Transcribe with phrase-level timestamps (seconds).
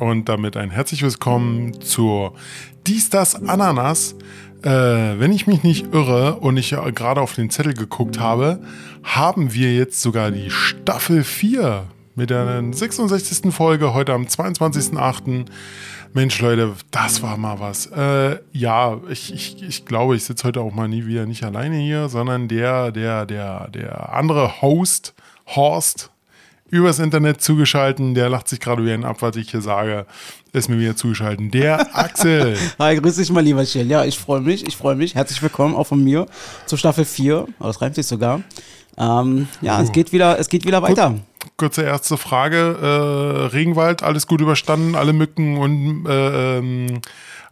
[0.00, 2.32] und damit ein herzlich willkommen zur
[2.86, 4.14] Dies, das, Ananas.
[4.62, 8.60] Äh, wenn ich mich nicht irre und ich ja gerade auf den Zettel geguckt habe,
[9.02, 13.52] haben wir jetzt sogar die Staffel 4 mit der 66.
[13.52, 15.46] Folge heute am 22.08.
[16.14, 17.86] Mensch, Leute, das war mal was.
[17.86, 21.76] Äh, ja, ich, ich, ich glaube, ich sitze heute auch mal nie wieder nicht alleine
[21.76, 25.14] hier, sondern der, der, der, der andere Host,
[25.46, 26.10] Horst,
[26.70, 28.14] übers Internet zugeschalten.
[28.14, 30.06] Der lacht sich gerade wie ein ab, was ich hier sage.
[30.52, 31.50] Ist mir wieder zugeschalten.
[31.50, 32.56] Der Axel.
[32.78, 33.88] Hi, grüß dich mal, lieber Schill.
[33.88, 35.14] Ja, ich freue mich, ich freue mich.
[35.14, 36.26] Herzlich willkommen auch von mir
[36.66, 37.46] zur Staffel 4.
[37.58, 38.42] Oh, das reimt sich sogar.
[38.96, 39.82] Ähm, ja, oh.
[39.82, 41.14] es geht wieder, es geht wieder weiter.
[41.56, 42.76] Kurze erste Frage.
[42.80, 47.00] Äh, Regenwald, alles gut überstanden, alle Mücken und äh, ähm,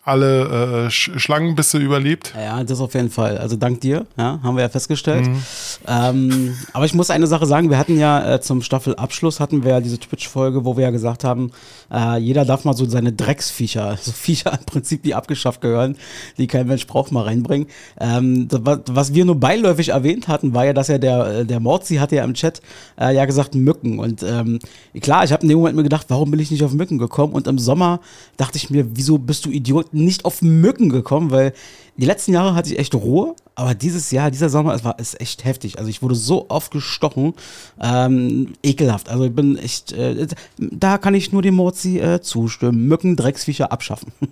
[0.08, 2.34] alle äh, Sch Schlangenbisse überlebt.
[2.34, 3.38] Ja, das auf jeden Fall.
[3.38, 5.26] Also dank dir, ja, haben wir ja festgestellt.
[5.26, 5.42] Mhm.
[5.86, 9.72] Ähm, aber ich muss eine Sache sagen, wir hatten ja äh, zum Staffelabschluss hatten wir
[9.72, 11.52] ja diese Twitch-Folge, wo wir ja gesagt haben,
[11.92, 15.96] äh, jeder darf mal so seine Drecksviecher, so also Viecher im Prinzip, die abgeschafft gehören,
[16.38, 17.68] die kein Mensch braucht, mal reinbringen.
[18.00, 21.60] Ähm, das, was wir nur beiläufig erwähnt hatten, war ja, dass ja der, äh, der
[21.60, 22.62] Morzi hatte ja im Chat
[23.00, 23.98] äh, ja gesagt Mücken.
[23.98, 24.58] Und ähm,
[25.00, 27.34] klar, ich habe in dem Moment mir gedacht, warum bin ich nicht auf Mücken gekommen?
[27.34, 28.00] Und im Sommer
[28.36, 29.94] dachte ich mir, wieso bist du Idiot?
[30.04, 31.52] Nicht auf Mücken gekommen, weil
[31.96, 35.20] die letzten Jahre hatte ich echt Ruhe, aber dieses Jahr, dieser Sommer, es war ist
[35.20, 35.78] echt heftig.
[35.78, 37.34] Also ich wurde so oft gestochen,
[37.80, 39.08] ähm, ekelhaft.
[39.08, 42.86] Also ich bin echt, äh, da kann ich nur dem Mozi äh, zustimmen.
[42.86, 44.12] Mücken, Drecksviecher abschaffen.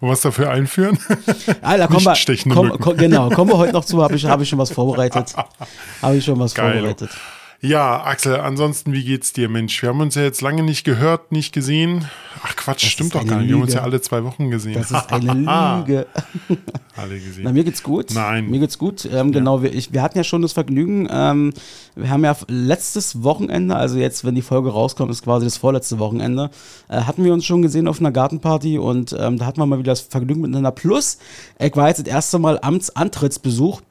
[0.00, 0.98] Und was dafür einführen?
[1.62, 4.48] Da kommen wir, komm, komm, genau, kommen wir heute noch zu, habe ich, hab ich
[4.48, 5.34] schon was vorbereitet.
[6.02, 6.72] Habe ich schon was Geil.
[6.72, 7.10] vorbereitet.
[7.64, 9.80] Ja, Axel, ansonsten, wie geht's dir, Mensch?
[9.82, 12.08] Wir haben uns ja jetzt lange nicht gehört, nicht gesehen.
[12.42, 13.50] Ach Quatsch, das stimmt doch gar nicht.
[13.50, 14.74] Wir haben uns ja alle zwei Wochen gesehen.
[14.74, 15.32] Das ist eine
[15.86, 16.08] Lüge.
[16.96, 17.44] alle gesehen.
[17.44, 18.10] Na, mir geht's gut.
[18.14, 18.50] Nein.
[18.50, 19.04] Mir geht's gut.
[19.04, 19.38] Ähm, ja.
[19.38, 21.06] Genau, wir, ich, wir hatten ja schon das Vergnügen.
[21.08, 21.52] Ähm,
[21.94, 26.00] wir haben ja letztes Wochenende, also jetzt, wenn die Folge rauskommt, ist quasi das vorletzte
[26.00, 26.50] Wochenende,
[26.88, 29.78] äh, hatten wir uns schon gesehen auf einer Gartenparty und ähm, da hatten wir mal
[29.78, 30.72] wieder das Vergnügen miteinander.
[30.72, 31.18] Plus,
[31.60, 33.82] ich war jetzt das erste Mal Amtsantrittsbesuch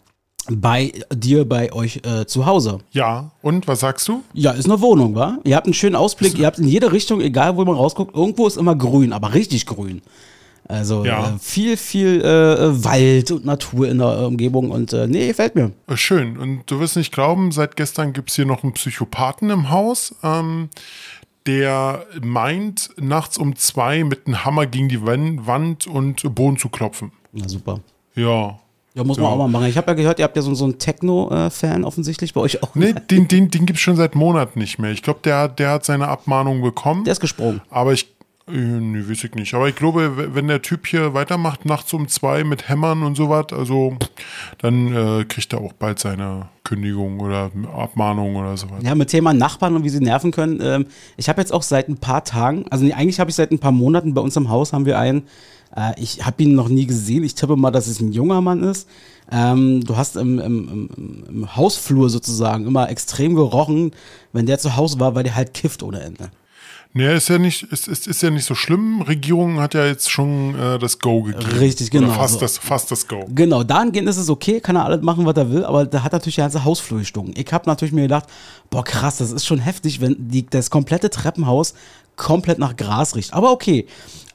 [0.56, 2.80] bei dir, bei euch äh, zu Hause.
[2.92, 4.24] Ja, und was sagst du?
[4.34, 5.38] Ja, ist eine Wohnung, wa?
[5.44, 8.48] Ihr habt einen schönen Ausblick, ihr habt in jede Richtung, egal wo man rausguckt, irgendwo
[8.48, 10.02] ist immer grün, aber richtig grün.
[10.68, 11.32] Also ja.
[11.32, 15.72] äh, viel, viel äh, Wald und Natur in der Umgebung und äh, nee, gefällt mir.
[15.88, 16.38] Äh, schön.
[16.38, 20.16] Und du wirst nicht glauben, seit gestern gibt es hier noch einen Psychopathen im Haus.
[20.24, 20.70] Ähm,
[21.46, 27.12] der meint, nachts um zwei mit einem Hammer gegen die Wand und Boden zu klopfen.
[27.34, 27.82] Na super.
[28.16, 28.60] Ja,
[28.94, 29.32] ja, muss man ja.
[29.32, 29.68] auch mal machen.
[29.68, 32.76] Ich habe ja gehört, ihr habt ja so, so einen Techno-Fan offensichtlich bei euch auch.
[32.76, 34.92] Nee, den, den, den gibt es schon seit Monaten nicht mehr.
[34.92, 37.06] Ich glaube, der, der hat seine Abmahnung bekommen.
[37.06, 37.62] Der ist gesprungen.
[37.70, 38.08] Aber ich,
[38.50, 39.54] äh, nee, weiß ich nicht.
[39.54, 43.30] Aber ich glaube, wenn der Typ hier weitermacht, nachts um zwei mit Hämmern und so
[43.30, 43.96] was, also
[44.58, 48.84] dann äh, kriegt er auch bald seine Kündigung oder Abmahnung oder so was.
[48.84, 50.60] Ja, mit Thema Nachbarn und wie sie nerven können.
[50.62, 50.86] Ähm,
[51.16, 53.60] ich habe jetzt auch seit ein paar Tagen, also nee, eigentlich habe ich seit ein
[53.60, 55.24] paar Monaten bei uns im Haus haben wir einen
[55.76, 57.24] äh, ich habe ihn noch nie gesehen.
[57.24, 58.88] Ich tippe mal, dass es ein junger Mann ist.
[59.32, 63.92] Ähm, du hast im, im, im, im, Hausflur sozusagen immer extrem gerochen,
[64.34, 66.32] wenn der zu Hause war, weil der halt kifft ohne Ende.
[66.94, 69.02] Nee, ist ja nicht, ist, ist, ist ja nicht so schlimm.
[69.02, 71.46] Regierung hat ja jetzt schon äh, das Go gegeben.
[71.58, 72.08] Richtig, genau.
[72.08, 73.26] Oder fast, das, fast das Go.
[73.34, 76.12] Genau, dahingehend ist es okay, kann er alles machen, was er will, aber da hat
[76.12, 77.34] natürlich der ganze Hausflur gestunken.
[77.38, 78.26] Ich habe natürlich mir gedacht,
[78.70, 81.76] boah krass, das ist schon heftig, wenn die, das komplette Treppenhaus
[82.18, 83.34] komplett nach Gras riecht.
[83.34, 83.88] Aber okay,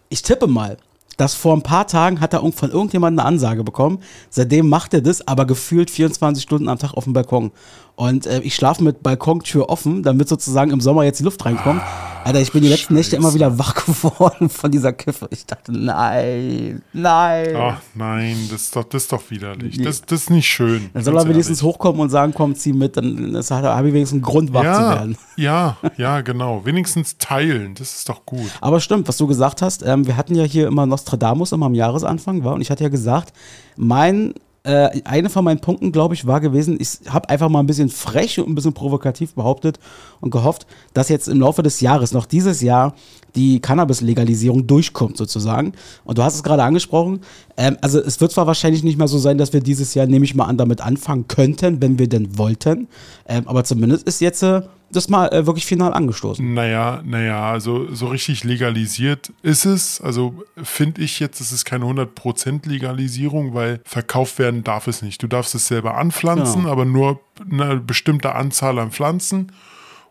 [0.08, 0.78] ich tippe mal,
[1.16, 4.00] dass vor ein paar Tagen hat er von irgendjemandem eine Ansage bekommen.
[4.30, 7.52] Seitdem macht er das, aber gefühlt 24 Stunden am Tag auf dem Balkon.
[7.96, 11.80] Und äh, ich schlafe mit Balkontür offen, damit sozusagen im Sommer jetzt die Luft reinkommt.
[12.24, 15.28] Alter, ich bin die letzten Nächte immer wieder wach geworden von dieser Kiffe.
[15.30, 17.56] Ich dachte, nein, nein.
[17.56, 19.80] Ach nein, das ist doch, das ist doch widerlich.
[19.80, 20.90] Das, das ist nicht schön.
[20.92, 22.96] Dann soll er wenigstens hochkommen und sagen, komm, zieh mit.
[22.96, 25.18] Dann habe ich wenigstens einen Grund, wach ja, zu werden.
[25.36, 26.64] Ja, ja, genau.
[26.64, 28.50] Wenigstens teilen, das ist doch gut.
[28.60, 29.82] Aber stimmt, was du gesagt hast.
[29.86, 32.54] Ähm, wir hatten ja hier immer Nostradamus immer am Jahresanfang, war.
[32.54, 33.34] Und ich hatte ja gesagt,
[33.76, 34.34] mein
[34.66, 37.88] äh, eine von meinen Punkten, glaube ich, war gewesen, ich habe einfach mal ein bisschen
[37.88, 39.78] frech und ein bisschen provokativ behauptet
[40.20, 42.94] und gehofft, dass jetzt im Laufe des Jahres, noch dieses Jahr,
[43.36, 45.72] die Cannabis-Legalisierung durchkommt sozusagen.
[46.04, 47.20] Und du hast es gerade angesprochen.
[47.56, 50.24] Ähm, also es wird zwar wahrscheinlich nicht mehr so sein, dass wir dieses Jahr, nehme
[50.24, 52.88] ich mal an, damit anfangen könnten, wenn wir denn wollten.
[53.26, 54.62] Ähm, aber zumindest ist jetzt äh,
[54.92, 56.54] das mal äh, wirklich final angestoßen.
[56.54, 60.00] Naja, naja, also so richtig legalisiert ist es.
[60.00, 65.22] Also finde ich jetzt, es ist keine 100% Legalisierung, weil verkauft werden darf es nicht.
[65.22, 66.70] Du darfst es selber anpflanzen, ja.
[66.70, 67.20] aber nur
[67.50, 69.52] eine bestimmte Anzahl an Pflanzen.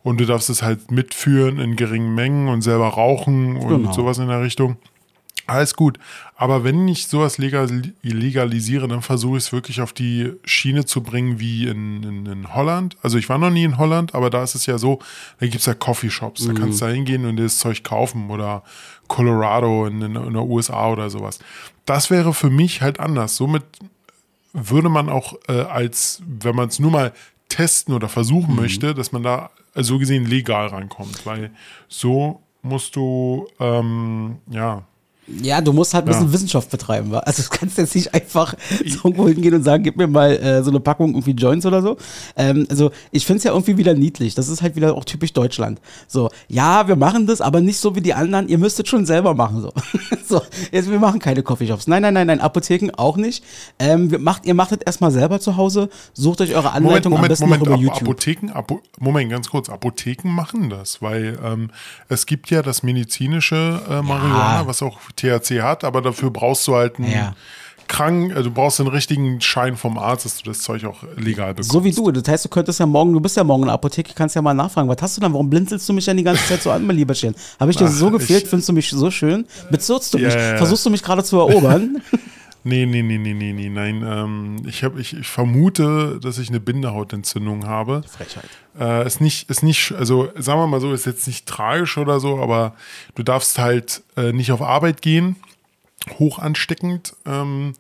[0.04, 3.92] Und du darfst es halt mitführen in geringen Mengen und selber rauchen und genau.
[3.92, 4.78] sowas in der Richtung.
[5.48, 6.00] Alles gut.
[6.36, 7.70] Aber wenn ich sowas legal,
[8.02, 12.54] legalisiere, dann versuche ich es wirklich auf die Schiene zu bringen wie in, in, in,
[12.56, 12.98] Holland.
[13.04, 15.00] Also ich war noch nie in Holland, aber da ist es ja so,
[15.40, 16.46] da gibt es ja Coffeeshops.
[16.46, 16.58] Da Mhm.
[16.58, 18.64] kannst du da hingehen und das Zeug kaufen oder
[19.08, 21.40] Colorado in, in, in der USA oder sowas.
[21.86, 23.36] Das wäre für mich halt anders.
[23.36, 23.64] Somit
[24.54, 27.14] würde man auch äh, als, wenn man es nur mal
[27.50, 28.62] testen oder versuchen Mhm.
[28.62, 31.26] möchte, dass man da so gesehen legal rankommt.
[31.26, 31.52] Weil
[31.88, 34.84] so musst du, ähm, ja,
[35.28, 36.34] Ja, du musst halt ein bisschen Ja.
[36.34, 37.12] Wissenschaft betreiben.
[37.12, 37.20] wa?
[37.20, 38.54] Also du kannst jetzt nicht einfach
[38.86, 41.82] so irgendwo hingehen und sagen, gib mir mal äh, so eine Packung irgendwie Joints oder
[41.82, 41.98] so.
[42.36, 44.36] Ähm, also ich finde es ja irgendwie wieder niedlich.
[44.36, 45.80] Das ist halt wieder auch typisch Deutschland.
[46.08, 48.48] So, ja, wir machen das, aber nicht so wie die anderen.
[48.48, 49.62] Ihr müsstet schon selber machen.
[49.62, 49.74] So,
[50.28, 50.42] so
[50.72, 51.88] jetzt, wir machen keine Coffeeshops.
[51.88, 53.44] Nein, nein, nein, nein, Apotheken auch nicht.
[53.80, 55.90] Ähm, wir macht, ihr macht es erstmal selber zu Hause.
[56.14, 58.02] Sucht euch eure Moment, Anleitung am Moment, besten Moment, über YouTube.
[58.04, 61.72] Apotheken, Apo Moment, ganz kurz, Apotheken machen das, weil ähm,
[62.10, 66.76] es gibt ja das medizinische äh, Marihuana, was auch THC hat, aber dafür brauchst du
[66.76, 67.36] halt einen Ja.
[67.88, 71.54] krank, äh, du brauchst den richtigen Schein vom Arzt, dass du das Zeug auch legal
[71.54, 71.72] bekommst.
[71.72, 72.12] So wie du.
[72.12, 74.42] Das heißt, du könntest ja morgen, du bist ja morgen in der Apotheke, kannst ja
[74.42, 75.34] mal nachfragen, was hast du dann?
[75.34, 77.36] Warum blinzelst du mich denn die ganze Zeit so an, mein Lieberchen?
[77.60, 78.44] Habe ich dir Ach, so gefehlt?
[78.44, 79.46] ich- Findest du mich so schön?
[79.70, 80.36] Bezirzt du Ja, mich?
[80.58, 82.02] Versuchst du mich gerade zu erobern?
[82.68, 84.04] Nee, nee, nee, nee, nee, nee, nein.
[84.04, 88.02] Ähm, ich, hab, ich, ich vermute, dass ich eine Bindehautentzündung habe.
[88.10, 88.50] Frechheit.
[88.80, 92.20] Äh, ist nicht, ist nicht, also sagen wir mal so, ist jetzt nicht tragisch oder
[92.20, 92.76] so, aber
[93.14, 95.36] du darfst halt äh, nicht auf Arbeit gehen.
[96.18, 97.16] Hoch ansteckend.
[97.28, 97.74] Ähm,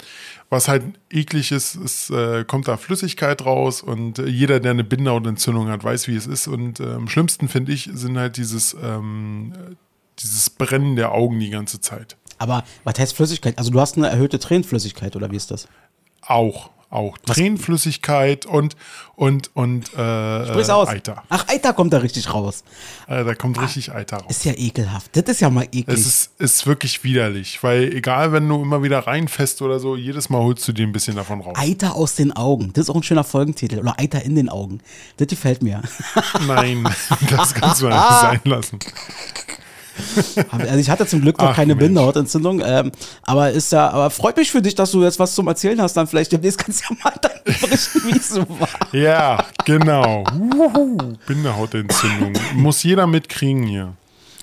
[0.51, 4.83] was halt eklig ist, ist äh, kommt da Flüssigkeit raus und äh, jeder, der eine
[4.83, 6.47] Bindehautentzündung hat, weiß, wie es ist.
[6.47, 9.75] Und äh, am schlimmsten finde ich, sind halt dieses, ähm, äh,
[10.19, 12.17] dieses Brennen der Augen die ganze Zeit.
[12.37, 13.57] Aber was heißt Flüssigkeit?
[13.57, 15.67] Also du hast eine erhöhte Tränenflüssigkeit oder wie ist das?
[16.21, 17.17] Auch, auch.
[17.19, 18.75] Tränenflüssigkeit und,
[19.15, 20.87] und, und äh, Sprich's aus.
[20.87, 21.23] Eiter.
[21.29, 22.63] Ach, Eiter kommt da richtig raus.
[23.07, 24.25] Äh, da kommt richtig Eiter raus.
[24.29, 25.11] Ist ja ekelhaft.
[25.13, 25.87] Das ist ja mal eklig.
[25.87, 30.29] Es ist, ist wirklich widerlich, weil egal, wenn du immer wieder reinfäst oder so, jedes
[30.29, 31.57] Mal holst du dir ein bisschen davon raus.
[31.57, 32.71] Eiter aus den Augen.
[32.73, 33.79] Das ist auch ein schöner Folgentitel.
[33.79, 34.79] Oder Eiter in den Augen.
[35.17, 35.81] Das gefällt mir.
[36.47, 36.83] Nein,
[37.29, 38.79] das kannst du einfach sein lassen.
[40.51, 41.85] Also ich hatte zum Glück noch Ach, keine Mensch.
[41.87, 42.91] Bindehautentzündung, ähm,
[43.23, 45.95] aber ist ja, aber freut mich für dich, dass du jetzt was zum Erzählen hast.
[45.95, 48.67] Dann vielleicht demnächst kannst du ja mal dann berichten, wie es so war.
[48.91, 50.23] Ja, genau.
[51.27, 52.33] Bindehautentzündung.
[52.55, 53.93] Muss jeder mitkriegen hier.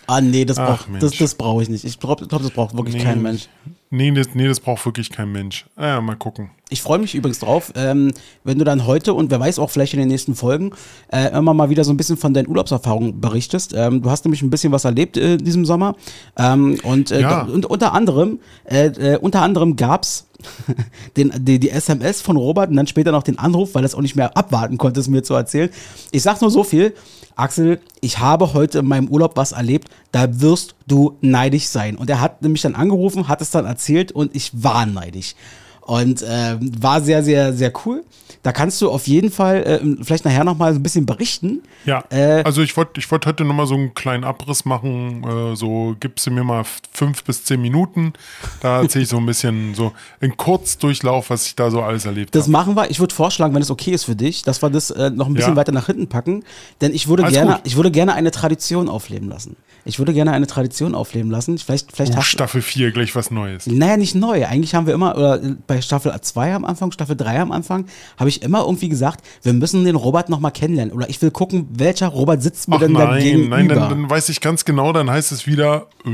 [0.07, 1.01] Ah, nee, das braucht, Mensch.
[1.01, 1.85] das, das brauche ich nicht.
[1.85, 3.49] Ich glaube, glaub, das braucht wirklich Nee, kein Mensch.
[3.95, 5.67] Nee das, nee, das braucht wirklich kein Mensch.
[5.77, 6.51] Ah Ja, mal gucken.
[6.71, 8.11] Ich freue mich übrigens drauf, ähm,
[8.43, 10.71] wenn du dann heute und wer weiß auch vielleicht in den nächsten Folgen
[11.13, 13.75] äh, immer mal wieder so ein bisschen von deinen Urlaubserfahrungen berichtest.
[13.77, 15.95] Ähm, du hast nämlich ein bisschen was erlebt äh, in diesem Sommer
[16.39, 17.43] ähm, und, äh, Ja.
[17.43, 20.27] und unter anderem äh, äh, unter anderem gab's
[21.19, 23.95] den, die, die SMS von Robert und dann später noch den Anruf, weil er es
[23.95, 25.69] auch nicht mehr abwarten konnte, es mir zu erzählen.
[26.11, 26.95] Ich sag nur so viel,
[27.37, 31.97] Axel, ich habe heute in meinem Urlaub was erlebt, da wirst du neidisch sein.
[31.97, 35.35] Und er hat nämlich dann angerufen, hat es dann erzählt und ich war neidisch.
[35.81, 38.05] Und ähm, war sehr, sehr, sehr cool.
[38.45, 41.63] Da kannst du auf jeden Fall äh, vielleicht nachher nochmal so ein bisschen berichten.
[41.85, 45.23] Ja, Äh, also ich wollte ich wollt heute nochmal so einen kleinen Abriss machen.
[45.25, 48.13] Äh, so gibst du mir mal fünf bis zehn Minuten.
[48.61, 52.35] Da erzähle ich so ein bisschen so in Kurzdurchlauf, was ich da so alles erlebt
[52.35, 52.53] Das habe.
[52.53, 52.91] machen wir.
[52.91, 55.35] Ich würde vorschlagen, wenn es okay ist für dich, dass wir das äh, noch ein
[55.35, 55.57] bisschen Ja.
[55.57, 56.45] weiter nach hinten packen.
[56.81, 57.61] Denn ich würde Alles gerne, gut.
[57.65, 59.57] ich würde gerne eine Tradition aufleben lassen.
[59.85, 61.59] Ich würde gerne eine Tradition aufleben lassen.
[61.59, 63.67] Vielleicht, vielleicht hast Staffel 4, gleich was Neues.
[63.67, 64.47] Naja, nicht neu.
[64.47, 67.87] Eigentlich haben wir immer, oder äh, bei Staffel 2 am Anfang, Staffel 3 am Anfang,
[68.17, 70.95] habe ich immer irgendwie gesagt, wir müssen den Robert nochmal kennenlernen.
[70.95, 73.57] Oder ich will gucken, welcher Robert sitzt mir Ach denn da nein, gegenüber.
[73.57, 76.09] nein, dann, dann weiß ich ganz genau, dann heißt es wieder, äh,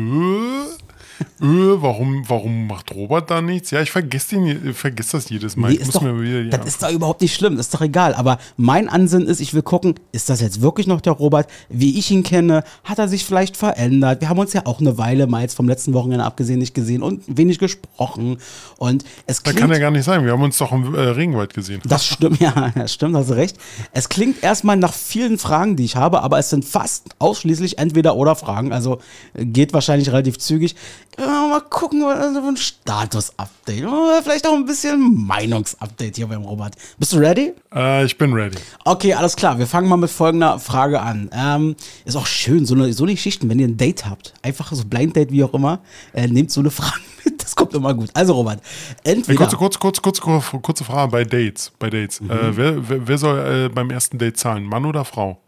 [1.20, 3.70] äh, warum, warum macht Robert da nichts?
[3.70, 5.70] Ja, ich vergesse den, vergesse das jedes Mal.
[5.70, 8.14] Nee, ist doch, wieder das ist doch überhaupt nicht schlimm, ist doch egal.
[8.14, 11.98] Aber mein Ansinn ist, ich will gucken, ist das jetzt wirklich noch der Robert, wie
[11.98, 12.64] ich ihn kenne?
[12.84, 14.20] Hat er sich vielleicht verändert?
[14.20, 17.02] Wir haben uns ja auch eine Weile mal jetzt vom letzten Wochenende abgesehen nicht gesehen
[17.02, 18.38] und wenig gesprochen.
[18.76, 20.24] Und es klingt, kann ja gar nicht sein.
[20.24, 21.80] Wir haben uns doch im äh, Regenwald gesehen.
[21.84, 23.56] das stimmt, ja, das stimmt, hast du recht.
[23.92, 28.16] Es klingt erstmal nach vielen Fragen, die ich habe, aber es sind fast ausschließlich entweder
[28.16, 28.72] oder Fragen.
[28.72, 29.00] Also
[29.34, 30.74] äh, geht wahrscheinlich relativ zügig.
[31.18, 33.84] Mal gucken, was so ein Status-Update.
[34.22, 36.74] Vielleicht auch ein bisschen Meinungsupdate hier beim Robert.
[36.96, 37.54] Bist du ready?
[37.74, 38.58] Äh, ich bin ready.
[38.84, 39.58] Okay, alles klar.
[39.58, 41.28] Wir fangen mal mit folgender Frage an.
[41.32, 44.72] Ähm, ist auch schön, so eine, so eine Geschichten, wenn ihr ein Date habt, einfach
[44.72, 45.80] so Blind Date, wie auch immer,
[46.12, 47.42] äh, nehmt so eine Frage mit.
[47.42, 48.10] Das kommt immer gut.
[48.14, 48.60] Also, Robert,
[49.02, 49.38] entweder.
[49.38, 51.72] kurze, kurze, kurze, kurze, kurze, kurze Frage bei Dates.
[51.80, 52.20] Bei Dates.
[52.20, 52.30] Mhm.
[52.30, 54.64] Äh, wer, wer, soll äh, beim ersten Date zahlen?
[54.64, 55.40] Mann oder Frau?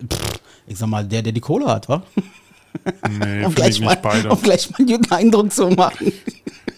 [0.66, 2.02] ich sag mal, der, der die Kohle hat, wa?
[3.18, 4.28] Nee, Um gleich, ich mal, nicht beide.
[4.30, 6.12] um gleich mal einen guten Eindruck zu machen.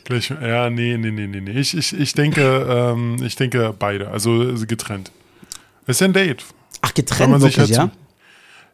[0.05, 1.53] Gleich, ja, nee, nee, nee, nee, nee.
[1.53, 4.09] Ich, ich, ich denke, ähm, ich denke beide.
[4.09, 5.13] Also getrennt.
[5.87, 6.45] Es ist ja ein Date.
[6.81, 7.91] Ach, getrennt wirklich, halt ja?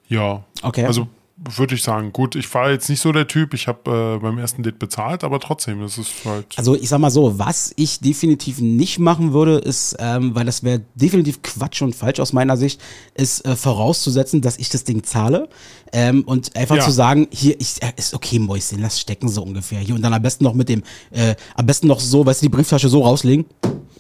[0.09, 0.45] Ja.
[0.63, 0.85] Okay.
[0.87, 1.09] Also
[1.41, 4.39] würde ich sagen, gut, ich war jetzt nicht so der Typ, ich habe äh, beim
[4.39, 6.47] ersten Date bezahlt, aber trotzdem, das ist halt.
[6.57, 10.65] Also ich sag mal so, was ich definitiv nicht machen würde, ist, ähm, weil das
[10.65, 12.81] wäre definitiv Quatsch und falsch aus meiner Sicht,
[13.15, 15.49] ist äh, vorauszusetzen, dass ich das Ding zahle
[15.93, 16.85] ähm, und einfach Ja.
[16.85, 20.13] zu sagen, hier ich, äh, ist okay, Mäuschen, lass stecken so ungefähr hier und dann
[20.13, 23.03] am besten noch mit dem, äh, am besten noch so, weißt du, die Brieftasche so
[23.03, 23.45] rauslegen,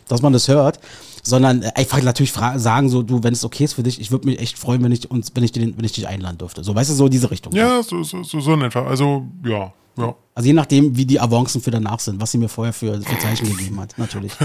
[0.08, 0.80] dass man das hört.
[1.22, 4.26] Sondern äh, einfach natürlich sagen, so, du, wenn es okay ist für dich, ich würde
[4.26, 6.64] mich echt freuen, wenn ich uns, wenn ich, den, wenn ich dich einladen dürfte.
[6.64, 7.54] So, weißt du, so diese Richtung.
[7.54, 8.86] ja, so, so, so, so in etwa.
[8.86, 10.14] Also, ja, ja.
[10.34, 13.18] Also je nachdem, wie die Avancen für danach sind, was sie mir vorher für, für
[13.18, 14.32] Zeichen gegeben hat, natürlich.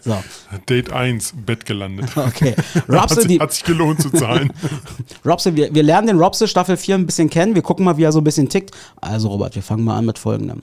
[0.00, 0.22] So,
[0.68, 2.10] Date 1, Bett gelandet.
[2.16, 2.54] okay.
[2.74, 4.52] Hat Robson, sich, die, hat sich gelohnt zu zahlen.
[5.24, 7.54] Robson wir, wir lernen den Robson Staffel 4 ein bisschen kennen.
[7.54, 8.72] Wir gucken mal, wie er so ein bisschen tickt.
[9.00, 10.60] Also Robert, wir fangen mal an mit folgendem.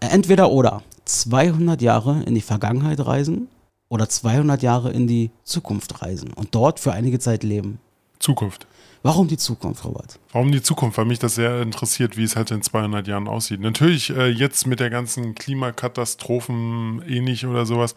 [0.00, 3.48] Äh, Entweder oder 200 Jahre in die Vergangenheit reisen
[3.88, 7.80] oder 200 Jahre in die Zukunft reisen und dort für einige Zeit leben.
[8.18, 8.66] Zukunft.
[9.02, 10.18] Warum die Zukunft, Robert?
[10.32, 10.98] Warum die Zukunft?
[10.98, 13.60] Weil mich das sehr interessiert, wie es halt in 200 Jahren aussieht.
[13.60, 17.94] Natürlich äh, jetzt mit der ganzen Klimakatastrophen ähnlich oder sowas.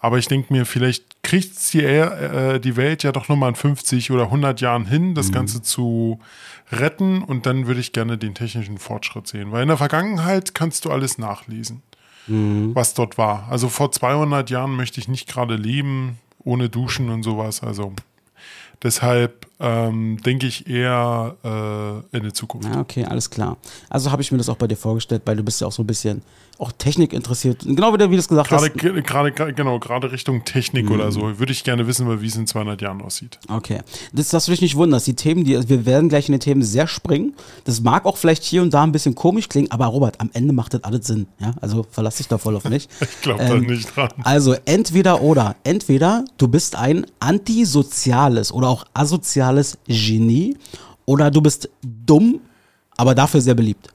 [0.00, 4.10] Aber ich denke mir, vielleicht kriegt die, äh, die Welt ja doch nochmal in 50
[4.10, 6.20] oder 100 Jahren hin, das Ganze zu
[6.70, 7.22] retten.
[7.22, 9.52] Und dann würde ich gerne den technischen Fortschritt sehen.
[9.52, 11.82] Weil in der Vergangenheit kannst du alles nachlesen,
[12.28, 13.48] was dort war.
[13.50, 17.62] Also vor 200 Jahren möchte ich nicht gerade leben, ohne Duschen und sowas.
[17.62, 17.92] Also
[18.82, 21.34] deshalb ähm, denke ich eher
[22.12, 22.68] äh, in die Zukunft.
[22.72, 23.56] Ja, okay, alles klar.
[23.88, 25.82] Also habe ich mir das auch bei dir vorgestellt, weil du bist ja auch so
[25.82, 26.22] ein bisschen
[26.60, 27.60] auch Technik interessiert.
[27.64, 28.74] Genau wie du wie du es gesagt Gerade, hast.
[28.78, 32.48] ge- gerade, genau, gerade Richtung Technik oder so, würde ich gerne wissen, wie es in
[32.48, 33.38] 200 Jahren aussieht.
[33.48, 33.80] Okay.
[34.12, 35.06] Das, dass du dich nicht wunderst.
[35.06, 37.34] Die Themen, die, wir werden gleich in den Themen sehr springen.
[37.62, 40.52] Das mag auch vielleicht hier und da ein bisschen komisch klingen, aber Robert, am Ende
[40.52, 41.28] macht das alles Sinn.
[41.38, 42.88] Ja, also verlass dich da voll auf mich.
[43.00, 44.08] Ich glaube da Ähm, nicht dran.
[44.24, 45.54] Also entweder oder.
[45.62, 49.47] Entweder du bist ein antisoziales oder auch asoziales
[49.86, 50.56] Genie
[51.04, 52.40] oder du bist dumm,
[52.96, 53.88] aber dafür sehr beliebt.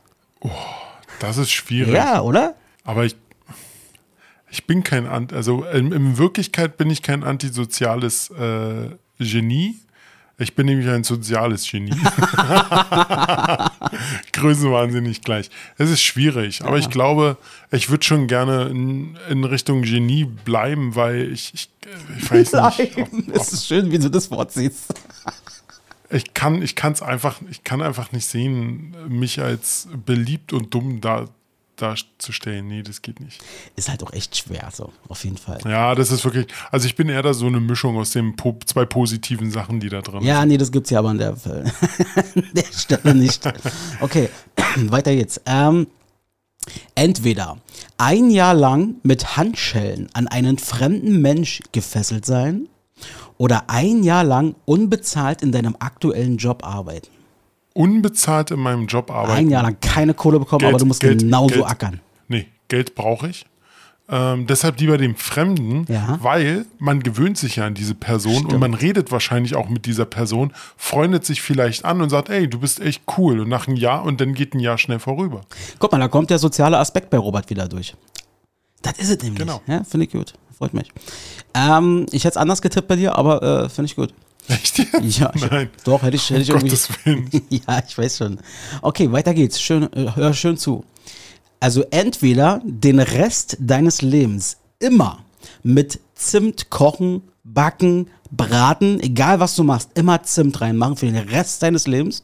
[1.19, 1.93] Das ist schwierig.
[1.93, 2.55] Ja, oder?
[2.83, 3.15] Aber ich,
[4.50, 9.79] ich bin kein, Ant- also in, in Wirklichkeit bin ich kein antisoziales äh, Genie.
[10.39, 11.91] Ich bin nämlich ein soziales Genie.
[14.33, 15.49] Größenwahnsinnig gleich.
[15.77, 17.37] Es ist schwierig, aber ich glaube,
[17.71, 21.69] ich würde schon gerne in, in Richtung Genie bleiben, weil ich, ich,
[22.17, 22.97] ich weiß nicht.
[22.97, 24.93] ob- Nein, es ist schön, wie du das Wort siehst.
[26.09, 30.73] ich kann ich kann es einfach ich kann einfach nicht sehen mich als beliebt und
[30.73, 31.25] dumm da
[31.75, 33.42] darzustellen nee das geht nicht
[33.75, 35.60] Ist halt auch echt schwer, so, auf jeden Fall.
[35.65, 38.58] ja das ist wirklich also ich bin eher da so eine Mischung aus den po
[38.65, 41.34] zwei positiven Sachen die da drin Ja, nee, das gibt's ja aber an der,
[42.53, 43.42] der Stelle nicht.
[44.00, 44.30] Okay,
[44.75, 45.42] weiter geht's.
[45.46, 45.88] Ähm,
[46.96, 47.58] entweder
[47.98, 52.68] ein Jahr lang mit Handschellen an einen fremden Mensch gefesselt sein
[53.38, 57.08] oder ein Jahr lang unbezahlt in deinem aktuellen Job arbeiten.
[57.74, 61.00] Unbezahlt in meinem Job arbeiten Ein Jahr lang keine Kohle bekommen, Geld- aber du musst
[61.01, 62.00] Geld- genauso Geld- ackern.
[62.27, 63.46] nee Geld brauche ich
[64.10, 66.20] ähm, deshalb lieber dem Fremden, Ja.
[66.22, 70.03] weil man gewöhnt sich ja an diese Person und man redet wahrscheinlich auch mit dieser
[70.06, 73.39] Person, freundet sich vielleicht an und sagt, ey, du bist echt cool.
[73.39, 75.42] Und nach einem Jahr und dann geht ein Jahr schnell vorüber.
[75.80, 77.96] Guck mal, da kommt der soziale Aspekt bei Robert wieder durch.
[78.82, 79.39] Das ist es nämlich.
[79.39, 79.62] Genau.
[79.68, 80.34] Ja, finde ich gut.
[80.58, 80.92] Freut mich.
[81.53, 84.13] Ähm, ich hätte es anders getippt bei dir, aber äh, finde ich gut.
[84.47, 84.93] Echt jetzt?
[85.19, 85.69] Ja, ich, Nein.
[85.83, 86.69] doch, hätte ich, hätte ich Um irgendwie.
[86.69, 87.29] Gottes Willen.
[87.50, 88.39] ja, ich weiß schon.
[88.81, 89.62] Okay, weiter geht's.
[89.62, 90.83] Schön, äh, hör schön zu.
[91.59, 95.19] Also entweder den Rest deines Lebens immer
[95.63, 101.63] mit Zimt kochen, backen, braten, egal was du machst, immer Zimt reinmachen für den Rest
[101.63, 102.21] deines Lebens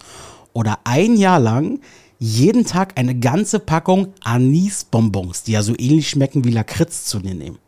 [0.53, 1.79] oder ein Jahr lang
[2.19, 7.33] jeden Tag eine ganze Packung Anisbonbons, die ja so ähnlich schmecken wie Lakritz zu dir
[7.33, 7.59] nehmen.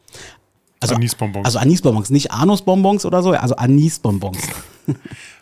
[0.82, 1.46] Also Anisbonbons.
[1.46, 4.38] Also Anisbonbons, nicht Anusbonbons oder so, also Anisbonbons.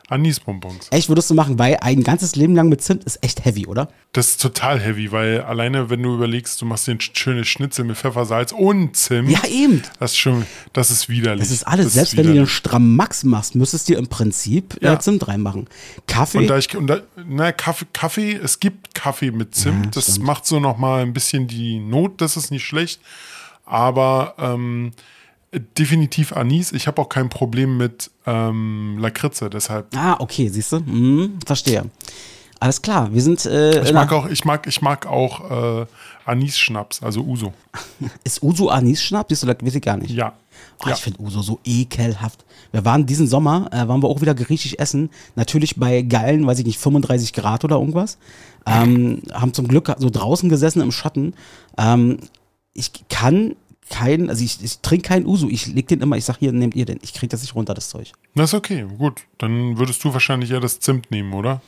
[0.10, 0.88] Anisbonbons.
[0.90, 3.90] Echt würdest du machen, weil ein ganzes Leben lang mit Zimt ist echt heavy, oder?
[4.12, 7.86] Das ist total heavy, weil alleine, wenn du überlegst, du machst dir ein schönes Schnitzel
[7.86, 9.30] mit Pfeffersalz und Zimt.
[9.30, 9.84] Ja, eben.
[10.00, 11.42] Das ist schon, das ist widerlich.
[11.42, 11.86] Das ist alles.
[11.86, 14.94] Das Selbst wenn du einen strammen Max machst, müsstest du dir im Prinzip Ja.
[14.96, 15.68] äh, Zimt reinmachen.
[16.08, 16.40] Kaffee.
[16.40, 19.96] Und da ich, und da, na, Kaffee, Kaffee, es gibt Kaffee mit Zimt.
[19.96, 23.00] das macht so nochmal ein bisschen die Not, das ist nicht schlecht.
[23.64, 24.92] Aber ähm,
[25.78, 26.72] definitiv Anis.
[26.72, 29.88] Ich habe auch kein Problem mit ähm, Lakritze, deshalb.
[29.96, 30.78] ah, okay, siehst du?
[30.78, 31.86] Hm, verstehe.
[32.62, 33.46] Alles klar, wir sind.
[33.46, 35.86] Äh, Ich mag auch, ich mag, ich mag auch äh,
[36.26, 37.54] Anis-Schnaps, also Uso.
[38.24, 39.30] Ist Uso Anis-Schnaps?
[39.30, 40.12] Siehst du, das weiß ich gar nicht.
[40.12, 40.34] Ja.
[40.84, 40.94] Oh, ja.
[40.96, 42.44] Ich finde Uso so ekelhaft.
[42.72, 45.10] Wir waren diesen Sommer, äh, waren wir auch wieder griechisch essen.
[45.36, 48.18] Natürlich bei geilen, weiß ich nicht, 35 Grad oder irgendwas.
[48.66, 51.34] Ähm, haben zum Glück so draußen gesessen im Schatten.
[51.78, 52.18] Ähm,
[52.74, 53.56] ich kann
[53.90, 55.48] kein, also ich, ich trinke keinen Uso.
[55.50, 57.00] Ich leg den immer, ich sag hier, nehmt ihr den.
[57.02, 58.12] Ich krieg das nicht runter, das Zeug.
[58.36, 59.22] Das ist okay, gut.
[59.38, 61.62] Dann würdest du wahrscheinlich eher das Zimt nehmen, oder?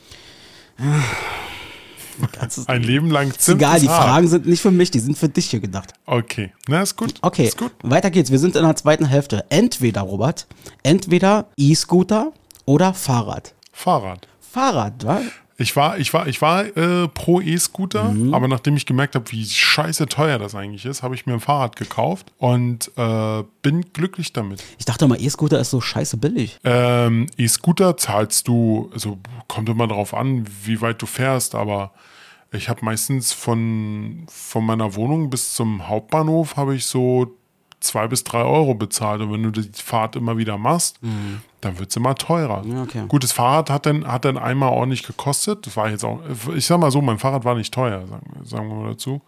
[2.32, 4.04] Ganzes- Ein Leben lang ist egal, Zimt die hart.
[4.04, 5.92] Fragen sind nicht für mich, die sind für dich hier gedacht.
[6.06, 7.14] Okay, na ist gut.
[7.22, 7.72] Okay, Ist gut.
[7.82, 8.30] weiter geht's.
[8.30, 9.44] Wir sind in der zweiten Hälfte.
[9.48, 10.46] Entweder, Robert,
[10.82, 12.32] entweder E-Scooter
[12.64, 13.54] oder Fahrrad.
[13.72, 14.28] Fahrrad.
[14.40, 15.20] Fahrrad, wa?
[15.58, 18.34] Ich war, ich war, ich war äh, pro E-Scooter, Mhm.
[18.34, 21.40] aber nachdem ich gemerkt habe, wie scheiße teuer das eigentlich ist, habe ich mir ein
[21.40, 24.64] Fahrrad gekauft und äh, bin glücklich damit.
[24.78, 26.58] Ich dachte mal, E-Scooter ist so scheiße billig.
[26.64, 29.18] Ähm, E-Scooter zahlst du, also
[29.48, 31.92] kommt immer drauf an, wie weit du fährst, aber
[32.50, 37.34] ich habe meistens von, von meiner Wohnung bis zum Hauptbahnhof habe ich so
[37.82, 39.20] zwei bis drei Euro bezahlt.
[39.20, 40.98] Und wenn du die Fahrt immer wieder machst,
[41.60, 42.64] dann wird es immer teurer.
[42.66, 43.04] Ja, okay.
[43.08, 45.66] Gut, das Fahrrad hat dann, hat dann einmal ordentlich gekostet.
[45.66, 46.20] Das war jetzt auch,
[46.54, 49.20] ich sag mal so, mein Fahrrad war nicht teuer, sagen, sagen wir mal dazu.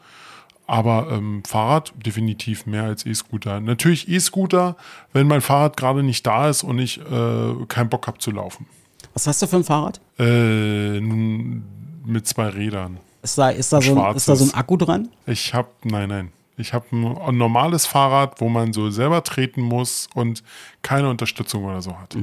[0.67, 3.61] Aber ähm, Fahrrad definitiv mehr als E-Scooter.
[3.61, 4.77] Natürlich E-Scooter,
[5.13, 8.67] wenn mein Fahrrad gerade nicht da ist und ich äh, keinen Bock habe zu laufen.
[9.13, 10.01] Was hast du für ein Fahrrad?
[10.19, 12.99] Äh, mit zwei Rädern.
[13.23, 15.09] Ist da, ist da, so, ein, ist da so ein Akku dran?
[15.27, 16.33] Ich habe, nein, nein.
[16.57, 20.43] Ich habe ein, ein normales Fahrrad, wo man so selber treten muss und
[20.83, 22.17] keine Unterstützung oder so hat.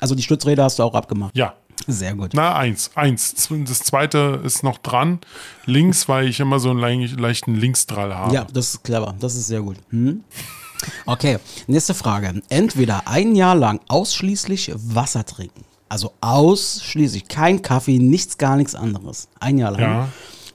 [0.00, 1.36] Also die Stützräder hast du auch abgemacht.
[1.36, 1.54] Ja.
[1.88, 2.30] Sehr gut.
[2.34, 3.34] Na, eins, eins.
[3.66, 5.18] Das zweite ist noch dran.
[5.66, 8.32] Links, weil ich immer so einen le- leichten Linksdrall habe.
[8.32, 9.14] Ja, das ist clever.
[9.18, 9.76] Das ist sehr gut.
[9.90, 10.22] Hm?
[11.04, 12.40] Okay, nächste Frage.
[12.48, 15.64] Entweder ein Jahr lang ausschließlich Wasser trinken.
[15.88, 19.28] Also ausschließlich kein Kaffee, nichts, gar nichts anderes.
[19.40, 19.80] Ein Jahr lang.
[19.80, 20.08] Ja.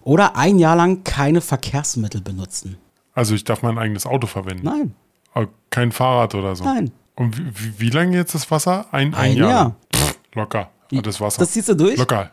[0.03, 2.77] Oder ein Jahr lang keine Verkehrsmittel benutzen.
[3.19, 4.63] Also ich darf mein eigenes Auto verwenden.
[4.63, 4.95] Nein,
[5.33, 6.63] Aber kein Fahrrad oder so.
[6.63, 6.91] nein.
[7.17, 8.85] Und wie, wie, lange jetzt das Wasser?
[8.93, 9.49] Ein, ein, Ein Jahr.
[9.49, 9.75] Jahr.
[9.93, 10.69] Pff, locker.
[10.89, 11.39] Das Wasser.
[11.39, 11.97] Das ziehst du durch?
[11.97, 12.31] Locker.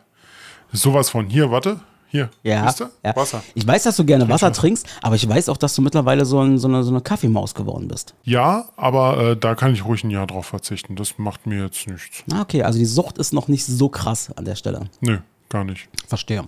[0.71, 1.81] Sowas von hier, warte.
[2.07, 2.29] Hier.
[2.41, 3.15] Ja, ja.
[3.17, 3.43] Wasser.
[3.53, 4.61] Ich weiß, dass du gerne Wasser Wasser.
[4.61, 7.53] trinkst, aber ich weiß auch, dass du mittlerweile so, ein, so, eine, so eine Kaffeemaus
[7.53, 8.15] geworden bist.
[8.23, 10.95] Ja, aber äh, da kann ich ruhig ein Jahr drauf verzichten.
[10.95, 12.23] Das macht mir jetzt nichts.
[12.31, 14.89] Ah, okay, also die Sucht ist noch nicht so krass an der Stelle.
[15.01, 15.17] Nö,
[15.49, 15.89] gar nicht.
[16.07, 16.47] Verstehe.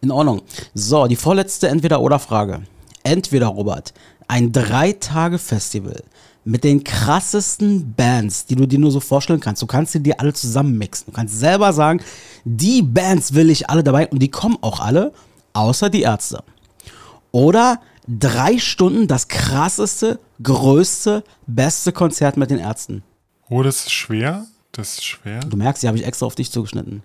[0.00, 0.42] In Ordnung.
[0.72, 2.62] So, die vorletzte Entweder-Oder-Frage.
[3.02, 3.92] Entweder, Robert,
[4.28, 6.02] ein Drei-Tage-Festival
[6.44, 9.62] mit den krassesten Bands, die du dir nur so vorstellen kannst.
[9.62, 11.06] Du kannst sie dir alle zusammen mixen.
[11.06, 12.00] Du kannst selber sagen,
[12.44, 15.12] die Bands will ich alle dabei und die kommen auch alle,
[15.52, 16.42] außer die Ärzte.
[17.30, 23.02] Oder drei Stunden das krasseste, größte, beste Konzert mit den Ärzten.
[23.48, 24.46] Oh, das ist schwer.
[24.72, 25.40] Das ist schwer.
[25.40, 27.02] Du merkst, die habe ich extra auf dich zugeschnitten.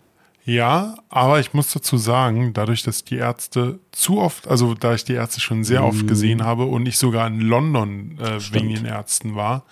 [0.47, 5.03] Ja, aber ich muss dazu sagen, dadurch, dass die Ärzte zu oft, also da ich
[5.03, 8.85] die Ärzte schon sehr oft gesehen habe und ich sogar in London äh, wegen den
[8.85, 9.65] Ärzten war,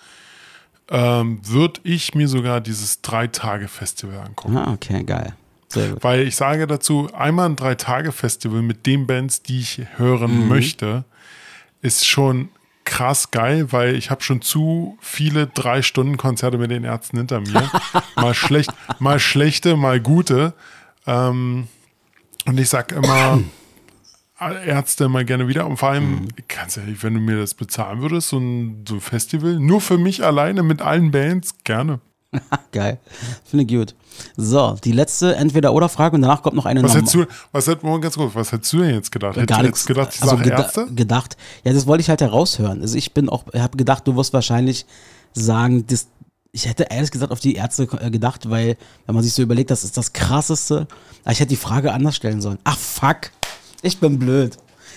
[0.90, 4.58] ähm, würde ich mir sogar dieses Drei-Tage-Festival angucken.
[4.58, 5.32] Ah, okay, geil.
[6.02, 10.48] Weil ich sage dazu, einmal ein Drei-Tage-Festival mit den Bands, die ich hören Mhm.
[10.48, 11.04] möchte,
[11.80, 12.50] ist schon
[12.86, 17.70] krass geil, weil ich habe schon zu viele Drei-Stunden-Konzerte mit den Ärzten hinter mir.
[18.16, 20.54] mal schlecht, mal schlechte, mal gute.
[21.06, 21.68] Ähm,
[22.46, 23.40] und ich sag immer,
[24.38, 25.66] Ärzte mal gerne wieder.
[25.66, 26.28] Und vor allem, Mhm.
[26.48, 29.98] ganz ehrlich, wenn du mir das bezahlen würdest, so ein, so ein Festival, nur für
[29.98, 32.00] mich alleine mit allen Bands, gerne.
[32.72, 32.98] Geil.
[33.44, 33.94] Finde ich gut.
[34.36, 38.02] So, die letzte Entweder-Oder-Frage und danach kommt noch eine Was hättest du, was hätt, Moment,
[38.02, 39.36] ganz kurz, was hättest du denn jetzt gedacht?
[39.36, 40.86] Hättest Gar du jetzt gedacht, die also geda Ärzte?
[40.94, 41.36] gedacht.
[41.64, 42.80] Ja, das wollte ich halt heraushören.
[42.80, 44.86] Also ich bin auch, habe gedacht, du wirst wahrscheinlich
[45.34, 46.08] sagen, das,
[46.52, 49.70] ich hätte ehrlich gesagt auf die Ärzte äh, gedacht, weil, wenn man sich so überlegt,
[49.70, 50.86] das ist das krasseste.
[51.24, 52.58] Aber ich hätte die Frage anders stellen sollen.
[52.64, 53.30] Ach fuck,
[53.82, 54.56] ich bin blöd.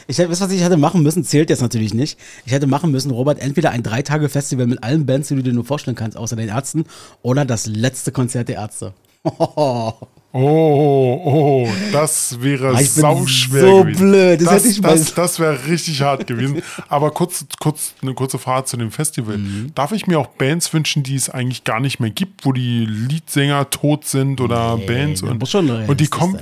[0.10, 2.18] Ich hätte, was ich hätte machen müssen, zählt jetzt natürlich nicht.
[2.46, 5.66] Ich hätte machen müssen, Robert, entweder ein Drei-Tage-Festival mit allen Bands, die du dir nur
[5.66, 6.86] vorstellen kannst, außer den Ärzten,
[7.22, 8.94] oder das letzte Konzert der Ärzte.
[10.32, 11.20] Oh,
[11.66, 14.00] oh, das wäre Ah, ich sauschwer so gewesen.
[14.12, 16.62] blöd, das Das, hätte ich mal- das, das wäre richtig hart gewesen.
[16.88, 19.40] Aber kurz, kurz, eine kurze Frage zu dem Festival.
[19.40, 19.72] Mhm.
[19.74, 22.86] Darf ich mir auch Bands wünschen, die es eigentlich gar nicht mehr gibt, wo die
[22.86, 25.42] Leadsänger tot sind oder Nee, Bands und,
[25.90, 26.38] und die kommen.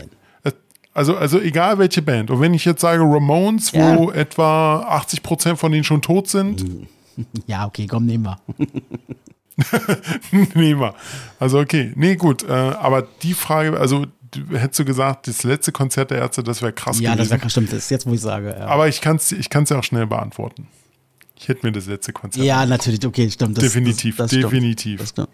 [0.98, 2.32] Also, also egal welche Band.
[2.32, 4.12] Und wenn ich jetzt sage Ramones, wo Ja.
[4.14, 6.66] etwa 80% von denen schon tot sind,
[7.48, 8.40] Ja, okay, komm, nehmen wir.
[10.54, 10.94] Nehmen wir.
[11.40, 12.44] Also okay, nee, gut.
[12.44, 14.06] Äh, aber die Frage, also
[14.52, 17.42] hättest du gesagt, das letzte Konzert der Ärzte, das wäre krass Ja, das gewesen.
[17.42, 17.72] wäre stimmt.
[17.72, 18.56] Das ist jetzt, wo ich sage.
[18.58, 20.68] Ja, aber ich kann es ich kann's ja auch schnell beantworten.
[21.40, 22.44] Ich hätte mir das letzte Konzert.
[22.46, 23.58] ja natürlich, okay, stimmt.
[23.58, 24.52] Das, definitiv, das, das stimmt.
[24.54, 25.00] definitiv.
[25.00, 25.30] Das stimmt.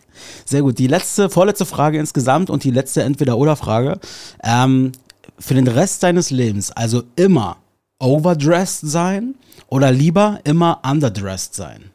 [0.46, 0.78] Sehr gut.
[0.78, 4.00] Die letzte, vorletzte Frage insgesamt und die letzte Entweder-Oder-Frage.
[4.44, 4.92] Ähm,
[5.40, 7.58] für den Rest deines Lebens, also immer
[8.00, 9.36] overdressed sein
[9.68, 11.92] oder lieber immer underdressed sein?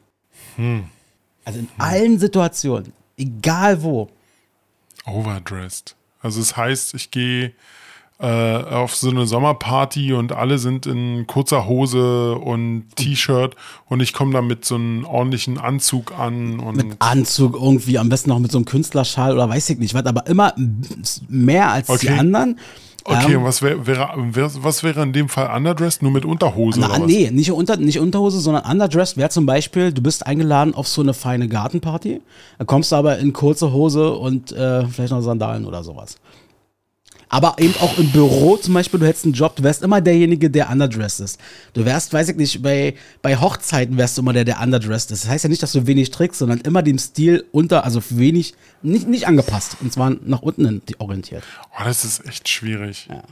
[0.56, 0.84] Hm.
[1.44, 4.08] Also in allen Situationen, egal wo.
[5.06, 5.94] Overdressed.
[6.20, 7.52] Also es heißt, ich gehe
[8.20, 13.54] äh, auf so eine Sommerparty und alle sind in kurzer Hose und T-Shirt
[13.86, 18.08] und ich komme da mit so einem ordentlichen Anzug an und Mit Anzug irgendwie, am
[18.08, 20.52] besten noch mit so einem Künstlerschal oder weiß ich nicht was, aber immer
[21.28, 22.18] mehr als die Okay.
[22.18, 22.58] anderen
[23.10, 24.10] Okay, Ähm, und was wäre wäre
[24.62, 26.02] was wäre in dem Fall underdressed?
[26.02, 27.06] Nur mit Unterhose Na, oder was?
[27.06, 31.00] nee, nicht, unter, nicht Unterhose, sondern underdressed wäre zum Beispiel, du bist eingeladen auf so
[31.00, 32.20] eine feine Gartenparty,
[32.66, 36.16] kommst du aber in kurze Hose und äh, vielleicht noch Sandalen oder sowas.
[37.28, 40.50] Aber eben auch im Büro zum Beispiel, du hättest einen Job, du wärst immer derjenige,
[40.50, 41.40] der underdressed ist.
[41.74, 45.24] Du wärst, weiß ich nicht, bei, bei Hochzeiten wärst du immer der, der underdressed ist.
[45.24, 48.54] Das heißt ja nicht, dass du wenig trägst, sondern immer dem Stil unter, also wenig,
[48.82, 49.76] nicht, nicht angepasst.
[49.80, 51.44] Und zwar nach unten hin orientiert.
[51.78, 53.08] Oh, das ist echt schwierig.
[53.10, 53.22] Ja.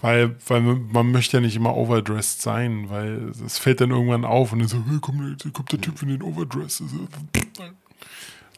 [0.00, 4.52] Weil, weil man möchte ja nicht immer overdressed sein, weil es fällt dann irgendwann auf
[4.52, 6.82] und dann so, hey, komm, da kommt der Typ in den Overdress.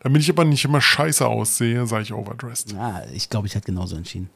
[0.03, 2.73] Damit ich aber nicht immer scheiße aussehe, sage ich overdressed.
[2.73, 4.31] Ja, ich glaube, ich hätte genauso entschieden.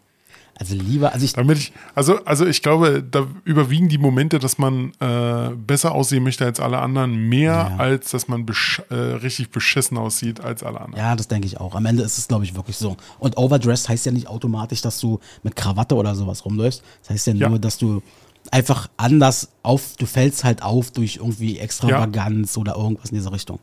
[0.60, 4.58] Also lieber, also ich, Damit ich, also, also ich glaube, da überwiegen die Momente, dass
[4.58, 7.76] man äh, besser aussehen möchte als alle anderen, mehr Ja.
[7.76, 11.00] als dass man besch äh, richtig beschissen aussieht als alle anderen.
[11.00, 11.74] Ja, das denke ich auch.
[11.76, 12.96] Am Ende ist es, glaube ich, wirklich so.
[13.20, 16.82] Und overdressed heißt ja nicht automatisch, dass du mit Krawatte oder sowas rumläufst.
[17.02, 17.48] Das heißt ja, Ja.
[17.48, 18.02] nur, dass du
[18.50, 23.58] einfach anders auf, du fällst halt auf durch irgendwie Extravaganz oder irgendwas in diese Richtung.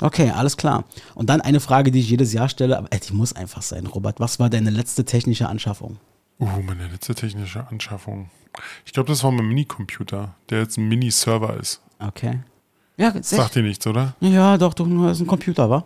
[0.00, 0.84] Okay, alles klar.
[1.14, 3.86] Und dann eine Frage, die ich jedes Jahr stelle, aber ey, die muss einfach sein,
[3.86, 4.20] Robert.
[4.20, 5.96] Was war deine letzte technische Anschaffung?
[6.40, 8.30] Uh, meine letzte technische Anschaffung.
[8.84, 11.80] Ich glaube, das war mein Minicomputer, der jetzt ein Mini-Server ist.
[11.98, 12.40] Okay.
[12.96, 14.14] Ja, Sagt dir nichts, oder?
[14.20, 15.84] ja doch, doch, das ist ein Computer, wa?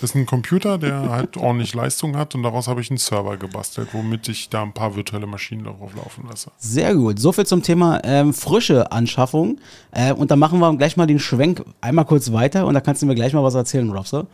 [0.00, 3.36] Das ist ein Computer, der halt ordentlich Leistung hat und daraus habe ich einen Server
[3.36, 6.50] gebastelt, womit ich da ein paar virtuelle Maschinen darauf laufen lasse.
[6.58, 7.18] Sehr gut.
[7.18, 9.60] So viel zum Thema ähm, frische Anschaffung.
[9.92, 13.02] Äh, und dann machen wir gleich mal den Schwenk einmal kurz weiter und da kannst
[13.02, 14.26] du mir gleich mal was erzählen, Robster.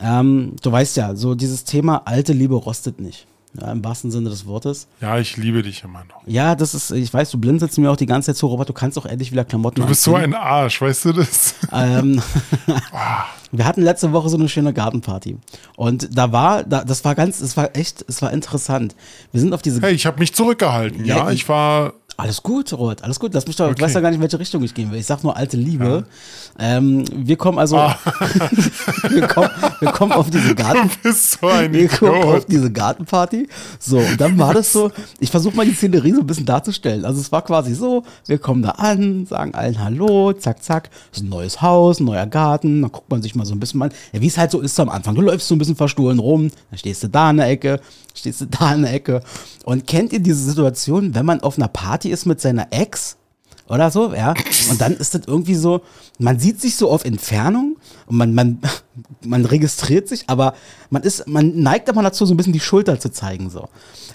[0.00, 3.26] Ähm, du weißt ja, so dieses Thema alte Liebe rostet nicht.
[3.60, 4.88] Ja, Im wahrsten Sinne des Wortes.
[5.00, 6.22] Ja, ich liebe dich immer noch.
[6.26, 8.72] Ja, das ist, ich weiß, du blinzelst mir auch die ganze Zeit zu, Robert, du
[8.72, 10.34] kannst auch endlich wieder Klamotten Du bist so anziehen.
[10.34, 11.54] ein Arsch, weißt du das?
[11.72, 12.20] Ähm,
[13.52, 15.38] wir hatten letzte Woche so eine schöne Gartenparty.
[15.76, 18.94] Und da war, da, das war ganz, es war echt, es war interessant.
[19.32, 21.04] Wir sind auf diese Hey, ich habe mich zurückgehalten.
[21.04, 21.92] Ja, Ja, ich war.
[22.16, 23.34] Alles gut, Robert, alles gut.
[23.34, 23.82] Lass mich doch, ich Okay.
[23.82, 25.00] weiß ja gar nicht, in welche Richtung ich gehen will.
[25.00, 26.06] Ich sag nur alte Liebe.
[26.58, 27.98] Ähm, wir kommen also, Ah.
[29.08, 29.50] wir, kommen,
[29.80, 32.46] wir kommen auf diese Garten, bist so ein wir kommen auf Idiot.
[32.48, 33.48] diese Gartenparty.
[33.80, 37.04] So, und dann war das so, ich versuche mal die Szenerie so ein bisschen darzustellen.
[37.04, 41.24] Also es war quasi so, wir kommen da an, sagen allen Hallo, zack, zack, ist
[41.24, 43.90] ein neues Haus, ein neuer Garten, dann guckt man sich mal so ein bisschen an,
[44.12, 45.16] ja, wie es halt so ist am Anfang.
[45.16, 47.80] Du läufst so ein bisschen verstohlen rum, dann stehst du da in der Ecke,
[48.14, 49.20] stehst du da in der Ecke.
[49.64, 53.16] Und kennt ihr diese Situation, wenn man auf einer Party ist mit seiner Ex
[53.68, 54.34] oder so, ja.
[54.70, 55.82] Und dann ist das irgendwie so,
[56.18, 58.58] man sieht sich so auf Entfernung und man, man,
[59.24, 60.54] man registriert sich, aber
[60.90, 63.68] man ist, man neigt aber dazu, so ein bisschen die Schulter zu zeigen, so.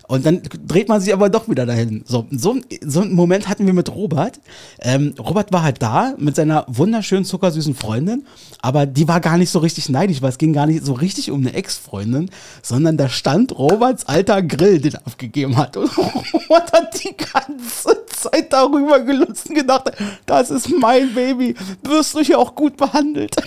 [0.08, 2.04] Und dann dreht man sich aber doch wieder dahin.
[2.08, 4.40] So, so, so einen Moment hatten wir mit Robert.
[4.80, 8.26] Ähm, Robert war halt da mit seiner wunderschönen, zuckersüßen Freundin,
[8.62, 11.30] aber die war gar nicht so richtig neidisch, weil es ging gar nicht so richtig
[11.30, 12.32] um eine Ex-Freundin,
[12.64, 15.78] sondern da stand Roberts alter Grill, den er abgegeben hat.
[15.78, 19.92] Und Robert hat die ganze Zeit darüber gelutzt und gedacht,
[20.26, 23.36] das ist mein Baby, wirst du hier auch gut behandelt.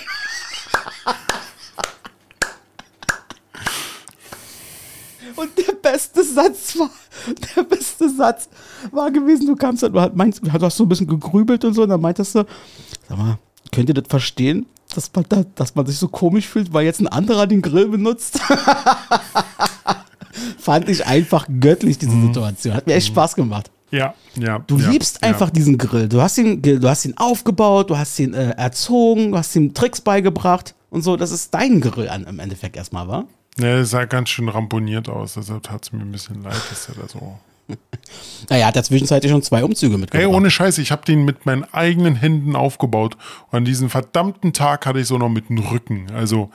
[5.36, 6.90] Und der beste Satz war,
[7.56, 8.48] der beste Satz
[8.90, 11.88] war gewesen, du kamst hast- meinst, du hast so ein bisschen gegrübelt und so, und
[11.88, 12.44] dann meintest du,
[13.08, 13.38] sag mal,
[13.70, 17.00] könnt ihr das verstehen, dass man, da, dass man sich so komisch fühlt, weil jetzt
[17.00, 18.40] ein anderer den Grill benutzt?
[20.58, 22.74] Fand ich einfach göttlich, diese Situation.
[22.74, 23.70] Hat mir echt Spaß gemacht.
[23.92, 24.58] Ja, ja.
[24.60, 25.28] Du ja, liebst ja.
[25.28, 26.08] einfach diesen Grill.
[26.08, 29.74] Du hast ihn, du hast ihn aufgebaut, du hast ihn äh, erzogen, du hast ihm
[29.74, 31.16] Tricks beigebracht und so.
[31.16, 33.26] Das ist dein Grill an, im Endeffekt erstmal, war.
[33.58, 36.88] Ja, er sah ganz schön ramponiert aus, deshalb tat es mir ein bisschen leid, dass
[36.88, 37.38] er da so.
[38.48, 40.26] Naja, hat er zwischenzeitlich schon zwei Umzüge Ey, mitgebracht.
[40.34, 43.16] ohne Scheiße, ich habe den mit meinen eigenen Händen aufgebaut.
[43.50, 46.10] Und an diesem verdammten Tag hatte ich so noch mit dem Rücken.
[46.12, 46.50] Also,